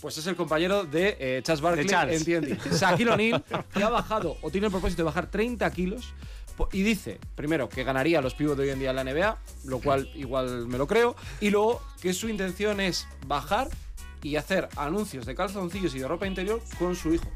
Pues 0.00 0.18
es 0.18 0.26
el 0.26 0.36
compañero 0.36 0.84
de 0.84 1.16
eh, 1.18 1.40
Charles 1.42 1.60
Barkley 1.62 1.86
Charles. 1.86 2.26
en 2.26 2.42
TNT. 2.58 2.72
Shaquille 2.80 3.10
O'Neal, 3.10 3.44
que 3.72 3.82
ha 3.82 3.88
bajado 3.88 4.36
o 4.42 4.50
tiene 4.50 4.66
el 4.66 4.70
propósito 4.70 5.02
de 5.02 5.06
bajar 5.06 5.30
30 5.30 5.70
kilos 5.72 6.12
y 6.72 6.82
dice, 6.82 7.18
primero, 7.34 7.68
que 7.68 7.84
ganaría 7.84 8.20
los 8.20 8.34
pibos 8.34 8.56
de 8.56 8.64
hoy 8.64 8.70
en 8.70 8.78
día 8.78 8.90
en 8.90 8.96
la 8.96 9.04
NBA, 9.04 9.38
lo 9.64 9.80
cual 9.80 10.10
igual 10.14 10.66
me 10.66 10.78
lo 10.78 10.86
creo, 10.86 11.16
y 11.40 11.50
luego 11.50 11.82
que 12.00 12.12
su 12.12 12.28
intención 12.28 12.80
es 12.80 13.06
bajar 13.26 13.68
y 14.22 14.36
hacer 14.36 14.68
anuncios 14.76 15.26
de 15.26 15.34
calzoncillos 15.34 15.94
y 15.94 16.00
de 16.00 16.08
ropa 16.08 16.26
interior 16.26 16.60
con 16.78 16.96
su 16.96 17.14
hijo. 17.14 17.30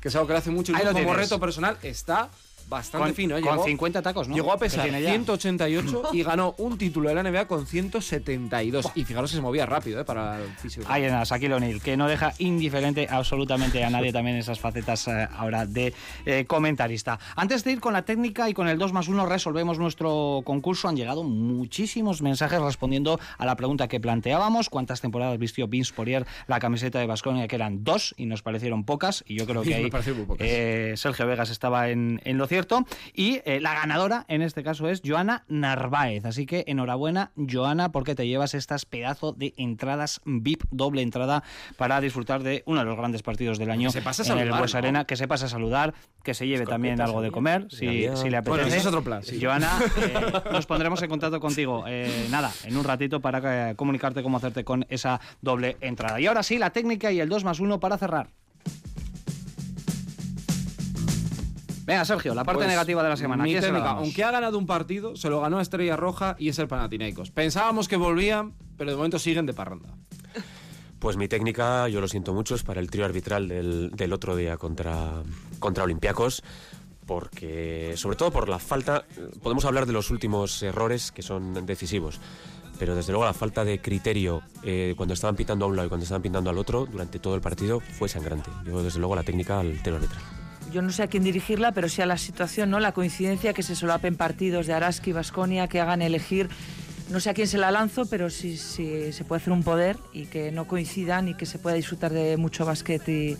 Que 0.00 0.08
es 0.08 0.14
algo 0.16 0.26
que 0.26 0.34
le 0.34 0.38
hace 0.38 0.50
mucho 0.50 0.72
ilusión. 0.72 0.92
como 0.92 1.04
tienes. 1.04 1.30
reto 1.30 1.40
personal. 1.40 1.78
Está 1.82 2.30
bastante 2.68 3.06
Con, 3.08 3.14
fino. 3.14 3.36
¿eh? 3.36 3.40
con 3.40 3.52
Llegó- 3.52 3.64
50 3.64 4.02
tacos, 4.02 4.28
¿no? 4.28 4.34
Llegó 4.34 4.52
a 4.52 4.58
pesar 4.58 4.82
tiene 4.84 5.02
ya. 5.02 5.10
188 5.10 6.02
y 6.12 6.22
ganó 6.22 6.54
un 6.58 6.76
título 6.78 7.08
de 7.08 7.14
la 7.14 7.22
NBA 7.22 7.46
con 7.46 7.66
172. 7.66 8.86
Y 8.94 9.04
fijaros 9.04 9.30
que 9.30 9.36
se 9.36 9.42
movía 9.42 9.66
rápido 9.66 10.00
¿eh? 10.00 10.04
para 10.04 10.40
el 10.40 10.48
físico. 10.56 10.86
Ahí 10.88 11.04
en 11.04 11.12
Shaquille 11.22 11.54
O'Neal, 11.54 11.80
que 11.80 11.96
no 11.96 12.08
deja 12.08 12.32
indiferente 12.38 13.06
absolutamente 13.10 13.84
a 13.84 13.90
nadie 13.90 14.12
también 14.12 14.36
esas 14.36 14.58
facetas 14.60 15.06
eh, 15.08 15.28
ahora 15.36 15.66
de 15.66 15.92
eh, 16.24 16.44
comentarista. 16.46 17.18
Antes 17.36 17.64
de 17.64 17.72
ir 17.72 17.80
con 17.80 17.92
la 17.92 18.02
técnica 18.02 18.48
y 18.48 18.54
con 18.54 18.68
el 18.68 18.78
2 18.78 18.92
más 18.92 19.08
1 19.08 19.26
resolvemos 19.26 19.78
nuestro 19.78 20.42
concurso, 20.44 20.88
han 20.88 20.96
llegado 20.96 21.22
muchísimos 21.24 22.22
mensajes 22.22 22.60
respondiendo 22.60 23.20
a 23.38 23.46
la 23.46 23.56
pregunta 23.56 23.88
que 23.88 24.00
planteábamos, 24.00 24.68
¿cuántas 24.70 25.00
temporadas 25.00 25.38
vistió 25.38 25.68
Vince 25.68 25.92
Poirier 25.94 26.26
la 26.46 26.58
camiseta 26.58 26.98
de 26.98 27.06
Basconia? 27.06 27.46
Que 27.48 27.56
eran 27.56 27.84
dos 27.84 28.14
y 28.16 28.26
nos 28.26 28.42
parecieron 28.42 28.84
pocas 28.84 29.24
y 29.26 29.36
yo 29.38 29.46
creo 29.46 29.62
que 29.62 29.74
ahí 29.74 29.90
Sergio 30.96 31.26
Vegas 31.26 31.50
estaba 31.50 31.88
en, 31.90 32.20
en 32.24 32.38
lo 32.38 32.46
cierto. 32.46 32.55
Y 33.14 33.40
eh, 33.44 33.60
la 33.60 33.74
ganadora 33.74 34.24
en 34.28 34.42
este 34.42 34.62
caso 34.62 34.88
es 34.88 35.02
Joana 35.04 35.44
Narváez. 35.48 36.24
Así 36.24 36.46
que 36.46 36.64
enhorabuena, 36.66 37.32
Joana, 37.36 37.92
porque 37.92 38.14
te 38.14 38.26
llevas 38.26 38.54
estas 38.54 38.86
pedazo 38.86 39.32
de 39.32 39.54
entradas 39.56 40.20
VIP, 40.24 40.64
doble 40.70 41.02
entrada, 41.02 41.42
para 41.76 42.00
disfrutar 42.00 42.42
de 42.42 42.62
uno 42.66 42.80
de 42.80 42.86
los 42.86 42.96
grandes 42.96 43.22
partidos 43.22 43.58
del 43.58 43.70
año 43.70 43.90
se 43.90 44.00
a 44.00 44.32
en 44.32 44.38
el 44.38 44.50
Bues 44.50 44.72
¿no? 44.72 44.78
Arena. 44.78 45.04
Que 45.04 45.16
se 45.16 45.28
pase 45.28 45.46
a 45.46 45.48
saludar, 45.48 45.94
que 46.22 46.34
se 46.34 46.46
lleve 46.46 46.66
también 46.66 47.00
algo 47.00 47.20
de 47.20 47.30
comer, 47.30 47.66
si, 47.70 47.86
le 47.86 48.08
apetece. 48.08 48.48
Bueno, 48.48 48.66
es 48.66 48.86
otro 48.86 49.02
plan, 49.02 49.22
sí. 49.22 49.38
Joana, 49.40 49.78
eh, 49.98 50.14
nos 50.52 50.66
pondremos 50.66 51.02
en 51.02 51.08
contacto 51.08 51.40
contigo, 51.40 51.84
eh, 51.86 52.26
nada, 52.30 52.52
en 52.64 52.76
un 52.76 52.84
ratito 52.84 53.20
para 53.20 53.70
eh, 53.70 53.74
comunicarte 53.74 54.22
cómo 54.22 54.36
hacerte 54.36 54.64
con 54.64 54.86
esa 54.88 55.20
doble 55.40 55.76
entrada. 55.80 56.20
Y 56.20 56.26
ahora 56.26 56.42
sí, 56.42 56.58
la 56.58 56.70
técnica 56.70 57.12
y 57.12 57.20
el 57.20 57.28
2 57.28 57.44
más 57.44 57.60
1 57.60 57.80
para 57.80 57.98
cerrar. 57.98 58.30
Venga, 61.86 62.04
Sergio, 62.04 62.34
la 62.34 62.42
parte 62.42 62.58
Pues, 62.58 62.68
negativa 62.68 63.00
de 63.02 63.08
la 63.08 63.16
semana. 63.16 63.44
mi 63.44 63.50
¿quién 63.50 63.62
se 63.62 63.68
la 63.68 63.74
técnica, 63.74 63.90
aunque 63.92 64.24
ha 64.24 64.32
ganado 64.32 64.58
un 64.58 64.66
partido, 64.66 65.14
se 65.14 65.30
lo 65.30 65.40
ganó 65.40 65.58
a 65.58 65.62
Estrella 65.62 65.96
Roja 65.96 66.34
y 66.38 66.48
es 66.48 66.58
el 66.58 66.66
Panathinaikos. 66.66 67.30
Pensábamos 67.30 67.86
que 67.86 67.96
volvían, 67.96 68.54
pero 68.76 68.90
de 68.90 68.96
momento 68.96 69.20
siguen 69.20 69.46
de 69.46 69.54
parranda. 69.54 69.90
Pues 70.98 71.16
mi 71.16 71.28
técnica, 71.28 71.88
yo 71.88 72.00
lo 72.00 72.08
siento 72.08 72.34
mucho, 72.34 72.56
es 72.56 72.64
para 72.64 72.80
el 72.80 72.90
trío 72.90 73.04
arbitral 73.04 73.46
del, 73.46 73.90
del 73.92 74.12
otro 74.12 74.34
día 74.34 74.56
contra, 74.56 75.22
contra 75.60 75.84
Olympiacos, 75.84 76.42
porque, 77.06 77.92
sobre 77.96 78.16
todo 78.16 78.32
por 78.32 78.48
la 78.48 78.58
falta, 78.58 79.04
podemos 79.42 79.64
hablar 79.64 79.86
de 79.86 79.92
los 79.92 80.10
últimos 80.10 80.62
errores 80.64 81.12
que 81.12 81.22
son 81.22 81.66
decisivos, 81.66 82.18
pero 82.80 82.96
desde 82.96 83.12
luego 83.12 83.26
la 83.26 83.32
falta 83.34 83.64
de 83.64 83.80
criterio 83.80 84.42
eh, 84.64 84.94
cuando 84.96 85.14
estaban 85.14 85.36
pitando 85.36 85.66
a 85.66 85.68
un 85.68 85.76
lado 85.76 85.86
y 85.86 85.88
cuando 85.88 86.02
estaban 86.02 86.22
pitando 86.22 86.50
al 86.50 86.58
otro 86.58 86.86
durante 86.86 87.20
todo 87.20 87.36
el 87.36 87.40
partido 87.40 87.78
fue 87.78 88.08
sangrante. 88.08 88.50
Yo, 88.64 88.82
desde 88.82 88.98
luego, 88.98 89.14
la 89.14 89.22
técnica 89.22 89.60
al 89.60 89.80
trío 89.82 89.96
arbitral. 89.96 90.22
Yo 90.72 90.82
no 90.82 90.90
sé 90.90 91.02
a 91.02 91.06
quién 91.06 91.24
dirigirla, 91.24 91.72
pero 91.72 91.88
sí 91.88 92.02
a 92.02 92.06
la 92.06 92.18
situación, 92.18 92.70
¿no? 92.70 92.80
La 92.80 92.92
coincidencia 92.92 93.52
que 93.52 93.62
se 93.62 93.74
solapen 93.76 94.16
partidos 94.16 94.66
de 94.66 94.74
Araski 94.74 95.10
y 95.10 95.12
Basconia, 95.12 95.68
que 95.68 95.80
hagan 95.80 96.02
elegir. 96.02 96.48
No 97.10 97.20
sé 97.20 97.30
a 97.30 97.34
quién 97.34 97.46
se 97.46 97.58
la 97.58 97.70
lanzo, 97.70 98.06
pero 98.06 98.30
sí, 98.30 98.56
sí 98.56 99.12
se 99.12 99.24
puede 99.24 99.40
hacer 99.40 99.52
un 99.52 99.62
poder 99.62 99.96
y 100.12 100.26
que 100.26 100.50
no 100.50 100.66
coincidan 100.66 101.28
y 101.28 101.34
que 101.34 101.46
se 101.46 101.58
pueda 101.58 101.76
disfrutar 101.76 102.12
de 102.12 102.36
mucho 102.36 102.64
básquet 102.64 103.08
y, 103.08 103.36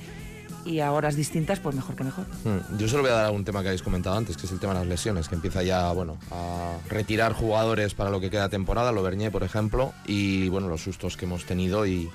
y 0.65 0.79
a 0.79 0.93
horas 0.93 1.17
distintas, 1.17 1.59
pues 1.59 1.75
mejor 1.75 1.97
que 1.97 2.05
mejor. 2.05 2.27
Mm, 2.45 2.79
Yo 2.79 2.87
solo 2.87 3.03
voy 3.03 3.11
a 3.11 3.15
dar 3.15 3.33
un 3.33 3.45
tema 3.45 3.63
que 3.63 3.69
habéis 3.69 3.83
comentado 3.83 4.17
antes, 4.17 4.37
que 4.37 4.47
es 4.47 4.53
el 4.53 4.61
tema 4.61 4.73
de 4.75 4.81
las 4.81 4.89
lesiones, 4.89 5.29
que 5.29 5.35
empieza 5.35 5.65
ya 5.65 5.91
bueno, 5.93 6.17
a 6.31 6.77
retirar 6.89 7.33
jugadores 7.33 7.95
para 7.95 8.11
lo 8.11 8.21
que 8.21 8.31
queda 8.31 8.49
temporada, 8.49 8.93
lo 8.93 9.03
Bernier, 9.03 9.33
por 9.33 9.43
ejemplo, 9.43 9.93
y 10.07 10.49
bueno, 10.49 10.69
los 10.69 10.83
sustos 10.83 11.17
que 11.17 11.25
hemos 11.25 11.45
tenido 11.45 11.87
y, 11.87 12.09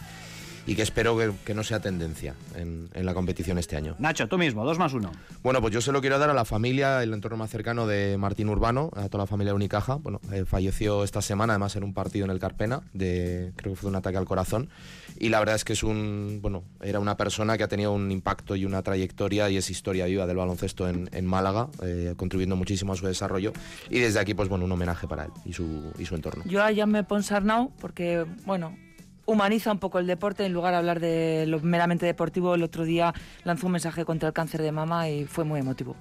y 0.65 0.75
que 0.75 0.81
espero 0.81 1.17
que, 1.17 1.31
que 1.45 1.53
no 1.53 1.63
sea 1.63 1.79
tendencia 1.79 2.35
en, 2.55 2.89
en 2.93 3.05
la 3.05 3.13
competición 3.13 3.57
este 3.57 3.75
año. 3.75 3.95
Nacho, 3.99 4.27
tú 4.27 4.37
mismo, 4.37 4.65
2 4.65 4.77
más 4.77 4.93
1. 4.93 5.11
Bueno, 5.43 5.61
pues 5.61 5.73
yo 5.73 5.81
se 5.81 5.91
lo 5.91 6.01
quiero 6.01 6.19
dar 6.19 6.29
a 6.29 6.33
la 6.33 6.45
familia, 6.45 7.01
el 7.03 7.13
entorno 7.13 7.37
más 7.37 7.49
cercano 7.49 7.87
de 7.87 8.17
Martín 8.17 8.49
Urbano, 8.49 8.91
a 8.95 9.09
toda 9.09 9.23
la 9.23 9.27
familia 9.27 9.51
de 9.51 9.55
Unicaja. 9.55 9.95
Bueno, 9.95 10.19
eh, 10.31 10.45
falleció 10.45 11.03
esta 11.03 11.21
semana, 11.21 11.53
además 11.53 11.75
en 11.75 11.83
un 11.83 11.93
partido 11.93 12.25
en 12.25 12.31
el 12.31 12.39
Carpena, 12.39 12.81
de, 12.93 13.53
creo 13.55 13.73
que 13.73 13.79
fue 13.79 13.89
un 13.89 13.95
ataque 13.95 14.17
al 14.17 14.25
corazón. 14.25 14.69
Y 15.17 15.29
la 15.29 15.39
verdad 15.39 15.55
es 15.55 15.63
que 15.63 15.73
es 15.73 15.83
un, 15.83 16.39
bueno, 16.41 16.63
era 16.81 16.99
una 16.99 17.17
persona 17.17 17.57
que 17.57 17.63
ha 17.63 17.67
tenido 17.67 17.91
un 17.93 18.11
impacto 18.11 18.55
y 18.55 18.65
una 18.65 18.81
trayectoria 18.81 19.49
y 19.49 19.57
es 19.57 19.69
historia 19.69 20.05
viva 20.05 20.25
del 20.25 20.37
baloncesto 20.37 20.87
en, 20.87 21.09
en 21.11 21.25
Málaga, 21.25 21.69
eh, 21.83 22.13
contribuyendo 22.17 22.55
muchísimo 22.55 22.93
a 22.93 22.95
su 22.95 23.05
desarrollo. 23.05 23.53
Y 23.89 23.99
desde 23.99 24.19
aquí, 24.19 24.33
pues 24.33 24.49
bueno, 24.49 24.65
un 24.65 24.71
homenaje 24.71 25.07
para 25.07 25.25
él 25.25 25.31
y 25.45 25.53
su, 25.53 25.91
y 25.97 26.05
su 26.05 26.15
entorno. 26.15 26.43
Yo 26.45 26.63
a 26.63 26.73
Jaume 26.73 27.03
Ponsarnau, 27.03 27.71
porque, 27.79 28.25
bueno, 28.45 28.75
humaniza 29.31 29.71
un 29.71 29.79
poco 29.79 29.99
el 29.99 30.07
deporte 30.07 30.45
en 30.45 30.53
lugar 30.53 30.73
de 30.73 30.77
hablar 30.77 30.99
de 30.99 31.45
lo 31.47 31.59
meramente 31.61 32.05
deportivo. 32.05 32.55
El 32.55 32.63
otro 32.63 32.83
día 32.83 33.13
lanzó 33.43 33.67
un 33.67 33.73
mensaje 33.73 34.05
contra 34.05 34.27
el 34.27 34.33
cáncer 34.33 34.61
de 34.61 34.71
mama 34.71 35.09
y 35.09 35.25
fue 35.25 35.43
muy 35.43 35.59
emotivo. 35.59 35.95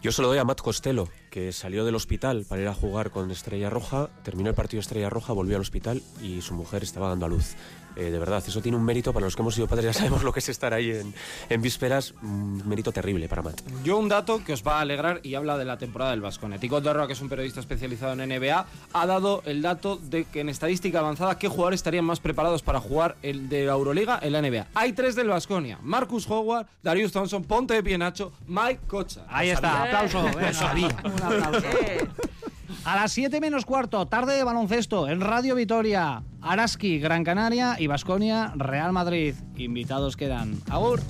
Yo 0.00 0.12
se 0.12 0.22
lo 0.22 0.28
doy 0.28 0.38
a 0.38 0.44
Matt 0.44 0.60
Costello, 0.60 1.08
que 1.28 1.50
salió 1.50 1.84
del 1.84 1.96
hospital 1.96 2.46
para 2.48 2.62
ir 2.62 2.68
a 2.68 2.74
jugar 2.74 3.10
con 3.10 3.32
Estrella 3.32 3.68
Roja, 3.68 4.10
terminó 4.22 4.48
el 4.48 4.54
partido 4.54 4.80
Estrella 4.80 5.10
Roja, 5.10 5.32
volvió 5.32 5.56
al 5.56 5.62
hospital 5.62 6.02
y 6.22 6.40
su 6.40 6.54
mujer 6.54 6.84
estaba 6.84 7.08
dando 7.08 7.26
a 7.26 7.28
luz. 7.28 7.56
Eh, 7.96 8.10
de 8.10 8.18
verdad, 8.18 8.42
eso 8.46 8.60
tiene 8.60 8.76
un 8.76 8.84
mérito, 8.84 9.12
para 9.12 9.26
los 9.26 9.34
que 9.34 9.42
hemos 9.42 9.54
sido 9.54 9.66
padres 9.66 9.86
ya 9.86 9.92
sabemos 9.92 10.22
lo 10.22 10.32
que 10.32 10.38
es 10.40 10.48
estar 10.48 10.72
ahí 10.72 10.90
en, 10.90 11.14
en 11.48 11.62
vísperas, 11.62 12.14
un 12.22 12.62
mérito 12.68 12.92
terrible 12.92 13.28
para 13.28 13.42
Matt. 13.42 13.60
Yo 13.84 13.98
un 13.98 14.08
dato 14.08 14.42
que 14.44 14.52
os 14.52 14.62
va 14.62 14.78
a 14.78 14.80
alegrar 14.82 15.20
y 15.22 15.34
habla 15.34 15.58
de 15.58 15.64
la 15.64 15.78
temporada 15.78 16.12
del 16.12 16.20
Vasconia. 16.20 16.58
Tico 16.58 16.80
Dorra, 16.80 17.06
que 17.06 17.12
es 17.14 17.20
un 17.20 17.28
periodista 17.28 17.60
especializado 17.60 18.12
en 18.12 18.28
NBA, 18.28 18.66
ha 18.92 19.06
dado 19.06 19.42
el 19.46 19.62
dato 19.62 19.96
de 19.96 20.24
que 20.24 20.40
en 20.40 20.48
estadística 20.48 21.00
avanzada 21.00 21.38
qué 21.38 21.48
jugadores 21.48 21.78
estarían 21.78 22.04
más 22.04 22.20
preparados 22.20 22.62
para 22.62 22.80
jugar 22.80 23.16
el 23.22 23.48
de 23.48 23.66
la 23.66 23.72
Euroliga 23.72 24.18
en 24.22 24.32
la 24.32 24.42
NBA. 24.42 24.66
Hay 24.74 24.92
tres 24.92 25.14
del 25.14 25.28
Vasconia: 25.28 25.78
Marcus 25.82 26.28
Howard, 26.28 26.66
Darius 26.82 27.12
Thompson, 27.12 27.44
Ponte 27.44 27.74
de 27.74 27.82
Pie 27.82 27.98
Nacho, 27.98 28.32
Mike 28.46 28.80
Cocha. 28.86 29.24
Ahí 29.28 29.50
está, 29.50 29.84
aplauso. 29.84 30.22
venga, 30.24 30.96
Un 31.04 31.22
aplauso. 31.22 31.66
A 32.84 32.96
las 32.96 33.12
7 33.12 33.40
menos 33.40 33.64
cuarto, 33.64 34.06
tarde 34.06 34.36
de 34.36 34.44
baloncesto 34.44 35.08
en 35.08 35.20
Radio 35.20 35.54
Vitoria, 35.54 36.22
Araski, 36.40 36.98
Gran 36.98 37.24
Canaria 37.24 37.76
y 37.78 37.86
Basconia, 37.86 38.52
Real 38.56 38.92
Madrid. 38.92 39.34
Invitados 39.56 40.16
quedan. 40.16 40.58
Agur. 40.70 41.00